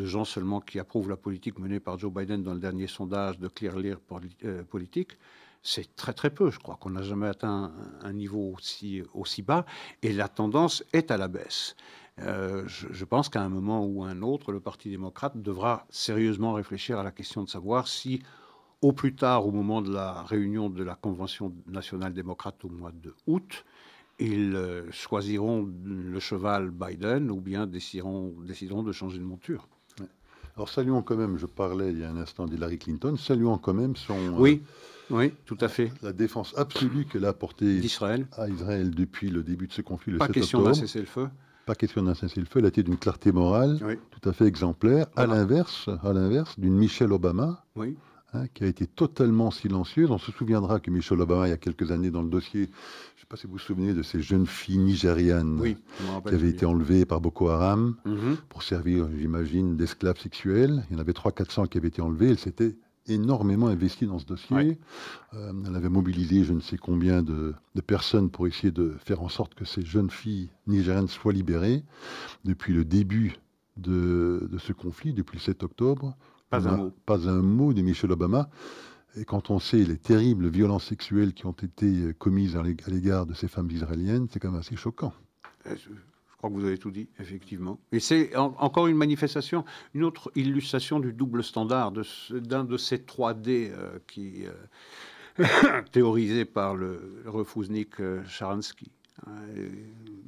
gens 0.06 0.26
seulement 0.26 0.62
qui 0.62 0.80
approuvent 0.80 1.10
la 1.10 1.18
politique 1.18 1.60
menée 1.60 1.80
par 1.80 1.98
Joe 1.98 2.12
Biden 2.14 2.44
dans 2.44 2.54
le 2.54 2.60
dernier 2.60 2.88
sondage 2.88 3.40
de 3.40 3.48
Clear 3.48 3.78
Lear 3.78 3.98
euh, 4.44 4.64
Politique, 4.64 5.18
c'est 5.64 5.96
très 5.96 6.14
très 6.14 6.30
peu. 6.30 6.52
Je 6.52 6.60
crois 6.60 6.76
qu'on 6.76 6.92
n'a 6.92 7.02
jamais 7.02 7.28
atteint 7.28 7.74
un, 8.02 8.14
niveau 8.14 8.56
aussi, 9.14 9.42
bas 9.42 9.66
et 10.02 10.14
la 10.14 10.30
tendance 10.30 10.84
est 10.94 11.12
à 11.12 11.18
la 11.18 11.28
baisse. 11.28 11.76
Euh, 12.20 12.64
je, 12.68 12.88
je, 12.92 13.06
pense 13.06 13.30
qu'à 13.30 13.42
un 13.42 13.50
moment 13.50 13.86
ou 13.86 14.04
un 14.04 14.22
autre, 14.22 14.52
le 14.52 14.60
Parti 14.60 14.90
démocrate 14.90 15.40
devra 15.40 15.86
sérieusement 15.90 16.54
réfléchir 16.54 16.98
à 16.98 17.04
la 17.04 17.12
question 17.12 17.44
de 17.44 17.50
savoir 17.50 17.88
si 17.88 18.24
au 18.82 18.92
plus 18.92 19.16
tard, 19.16 19.48
au 19.48 19.52
moment 19.52 19.82
de 19.82 19.92
la 19.92 20.24
réunion 20.24 20.70
de 20.70 20.84
la 20.84 20.96
Convention 20.96 21.54
nationale 21.68 22.14
démocrate 22.14 22.64
au 22.64 22.70
mois 22.70 22.92
de 22.92 23.14
août, 23.26 23.66
ils 24.20 24.56
euh, 24.56 24.92
choisiront 24.92 25.68
le 25.84 26.20
cheval 26.20 26.72
Biden 26.72 27.30
ou 27.30 27.40
bien 27.40 27.68
décideront, 27.68 28.34
décideront 28.46 28.84
de 28.84 28.92
changer 28.92 29.20
de 29.20 29.24
monture. 29.24 29.68
Alors 30.56 30.70
saluons 30.70 31.04
quand 31.04 31.16
même, 31.16 31.38
je 31.38 31.46
parlais 31.46 31.92
il 31.92 32.00
y 32.00 32.04
a 32.04 32.10
un 32.10 32.18
instant 32.18 32.48
d'Hillary 32.48 32.80
Clinton, 32.80 33.16
saluons 33.16 33.60
quand 33.60 33.76
même 33.76 33.96
son... 33.96 34.16
Euh, 34.16 34.40
oui, 34.40 34.64
oui, 35.12 35.32
tout 35.46 35.58
à 35.62 35.68
fait. 35.68 35.92
La 36.02 36.14
défense 36.14 36.56
absolue 36.58 37.06
qu'elle 37.06 37.26
a 37.26 37.30
apportée 37.30 37.80
à 38.38 38.50
Israël 38.50 38.90
depuis 38.90 39.30
le 39.30 39.44
début 39.44 39.68
de 39.68 39.74
ce 39.74 39.84
conflit, 39.84 40.14
le 40.14 40.18
Pas 40.18 40.28
question 40.30 40.64
d'un 40.64 40.74
cessez-le-feu 40.74 41.30
pas 41.68 41.76
question 41.76 42.02
d'un 42.02 42.16
cessez-le-feu, 42.16 42.60
elle 42.60 42.66
a 42.66 42.70
été 42.70 42.82
d'une 42.82 42.98
clarté 42.98 43.34
morale 43.34 43.78
tout 44.10 44.30
à 44.30 44.32
fait 44.32 44.46
exemplaire, 44.46 45.08
à 45.18 45.28
l'inverse, 45.28 45.90
à 46.02 46.14
l'inverse 46.14 46.58
d'une 46.58 46.78
Michelle 46.78 47.12
Obama, 47.12 47.66
oui. 47.76 47.98
Hein, 48.38 48.48
qui 48.54 48.64
a 48.64 48.68
été 48.68 48.88
totalement 48.88 49.52
silencieuse. 49.52 50.12
On 50.12 50.18
se 50.18 50.32
souviendra 50.32 50.80
que 50.80 50.92
Michel 50.92 51.20
Obama, 51.22 51.48
il 51.48 51.52
y 51.52 51.54
a 51.54 51.58
quelques 51.58 51.92
années 51.92 52.12
dans 52.12 52.22
le 52.22 52.30
dossier, 52.30 52.62
je 52.62 52.68
ne 52.68 53.20
sais 53.20 53.26
pas 53.28 53.38
si 53.38 53.48
vous 53.48 53.54
vous 53.54 53.60
souvenez 53.60 53.94
de 53.94 54.04
ces 54.04 54.22
jeunes 54.22 54.46
filles 54.46 54.78
nigérianes 54.78 55.62
qui 55.64 56.34
avaient 56.34 56.50
été 56.50 56.66
enlevées 56.66 57.06
par 57.06 57.22
Boko 57.22 57.50
Haram 57.50 57.96
mm-hmm. 58.06 58.36
pour 58.50 58.64
servir, 58.64 59.08
j'imagine, 59.18 59.76
d'esclaves 59.76 60.20
sexuels. 60.20 60.86
Il 60.90 60.94
y 60.94 60.98
en 60.98 61.00
avait 61.00 61.14
300-400 61.14 61.68
qui 61.68 61.78
avaient 61.78 61.88
été 61.88 62.02
enlevées. 62.02 62.30
Elles 62.30 62.40
s'étaient 62.40 62.76
énormément 63.08 63.68
investi 63.68 64.06
dans 64.06 64.20
ce 64.20 64.26
dossier. 64.26 64.78
Euh, 65.34 65.54
elle 65.66 65.76
avait 65.76 65.90
mobilisé 65.90 66.44
je 66.44 66.54
ne 66.54 66.60
sais 66.60 66.78
combien 66.78 67.24
de, 67.24 67.56
personnes 67.86 68.30
pour 68.30 68.48
essayer 68.48 68.72
de 68.72 68.96
faire 69.06 69.22
en 69.22 69.30
sorte 69.30 69.56
que 69.56 69.66
ces 69.66 69.84
jeunes 69.84 70.10
filles 70.10 70.50
nigériennes 70.68 71.08
soient 71.08 71.34
libérées. 71.34 71.84
Depuis 72.44 72.74
le 72.74 72.84
début 72.84 73.38
de, 73.78 74.50
ce 74.60 74.74
conflit, 74.74 75.14
depuis 75.14 75.38
le 75.38 75.42
7 75.42 75.64
octobre, 75.64 76.16
pas 76.50 76.68
un, 76.68 76.78
mot. 76.78 76.94
pas 77.06 77.28
un 77.28 77.42
mot 77.42 77.74
de 77.74 77.82
Michel 77.82 78.12
Obama. 78.12 78.50
Et 79.20 79.26
quand 79.26 79.50
on 79.50 79.60
sait 79.60 79.84
les 79.84 79.98
terribles 79.98 80.48
violences 80.48 80.86
sexuelles 80.86 81.34
qui 81.34 81.46
ont 81.46 81.52
été 81.52 82.14
commises 82.20 82.56
à 82.56 82.64
l'égard 82.88 83.26
de 83.26 83.34
ces 83.34 83.48
femmes 83.48 83.72
israéliennes, 83.72 84.28
c'est 84.30 84.40
quand 84.40 84.52
même 84.52 84.60
assez 84.60 84.76
choquant. 84.76 85.14
Euh, 85.66 85.76
je 85.76 86.38
crois 86.38 86.50
que 86.50 86.56
vous 86.56 86.66
avez 86.66 86.78
tout 86.78 86.92
dit, 86.92 87.10
effectivement. 87.20 87.80
Et 87.92 88.00
c'est 88.00 88.36
encore 88.36 88.88
une 88.88 88.98
manifestation, 88.98 89.66
une 89.96 90.04
autre 90.04 90.32
illustration 90.36 91.00
du 91.00 91.14
double 91.14 91.44
standard 91.44 91.92
d'un 91.92 92.64
de, 92.64 92.78
ces 92.78 92.98
3D 92.98 93.72
euh, 93.72 93.98
qui 94.06 94.46
euh, 95.40 95.46
théorisé 95.92 96.46
par 96.46 96.76
le, 96.76 97.22
le 97.24 97.30
Refouznik 97.30 97.96
Sharansky. 98.28 98.92
Hein, 99.26 99.32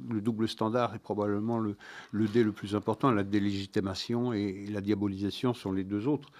le 0.08 0.20
double 0.20 0.48
standard 0.48 0.94
est 0.94 0.98
probablement 0.98 1.58
le, 1.58 1.76
le, 2.10 2.26
dé 2.26 2.42
le 2.42 2.52
plus 2.52 2.74
important. 2.74 3.10
La 3.10 3.22
délégitimation 3.22 4.32
et 4.32 4.66
la 4.68 4.80
diabolisation 4.80 5.54
sont 5.54 5.72
les 5.72 5.84
deux 5.84 6.08
autres. 6.08 6.30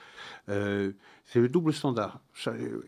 Euh, 0.48 0.92
c'est 1.24 1.40
le 1.40 1.48
double 1.48 1.72
standard. 1.72 2.20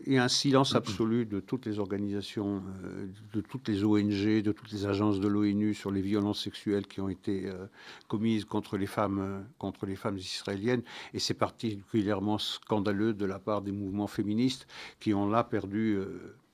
Il 0.05 0.13
y 0.13 0.17
a 0.17 0.23
un 0.23 0.27
silence 0.27 0.75
absolu 0.75 1.25
de 1.25 1.39
toutes 1.39 1.65
les 1.65 1.79
organisations, 1.79 2.61
euh, 2.83 3.07
de 3.33 3.41
toutes 3.41 3.69
les 3.69 3.83
ONG, 3.85 4.41
de 4.41 4.51
toutes 4.51 4.71
les 4.71 4.85
agences 4.85 5.19
de 5.19 5.27
l'ONU 5.27 5.73
sur 5.73 5.91
les 5.91 6.01
violences 6.01 6.43
sexuelles 6.43 6.87
qui 6.87 6.99
ont 6.99 7.09
été 7.09 7.47
euh, 7.47 7.67
commises 8.09 8.43
contre 8.43 8.77
les 8.77 8.87
femmes, 8.87 9.45
contre 9.57 9.85
les 9.85 9.95
femmes 9.95 10.17
israéliennes. 10.17 10.83
Et 11.13 11.19
c'est 11.19 11.33
particulièrement 11.33 12.37
scandaleux 12.37 13.13
de 13.13 13.25
la 13.25 13.39
part 13.39 13.61
des 13.61 13.71
mouvements 13.71 14.07
féministes 14.07 14.67
qui 14.99 15.13
ont 15.13 15.29
là 15.29 15.43
perdu 15.43 15.97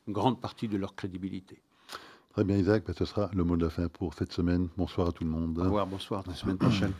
une 0.07 0.14
grande 0.14 0.39
partie 0.39 0.68
de 0.68 0.78
leur 0.78 0.93
crédibilité. 0.93 1.60
Très 2.34 2.43
bien, 2.43 2.57
Isaac. 2.57 2.84
Ben, 2.86 2.93
ce 2.93 3.05
sera 3.05 3.30
le 3.34 3.43
mot 3.43 3.57
de 3.57 3.63
la 3.63 3.69
fin 3.69 3.88
pour 3.88 4.13
cette 4.13 4.32
semaine. 4.32 4.69
Bonsoir 4.77 5.09
à 5.09 5.11
tout 5.11 5.23
le 5.23 5.30
monde. 5.30 5.57
Au 5.57 5.63
revoir, 5.63 5.88
bonsoir. 5.88 6.23
La 6.27 6.36
semaine 6.36 6.57
prochaine. 6.57 6.93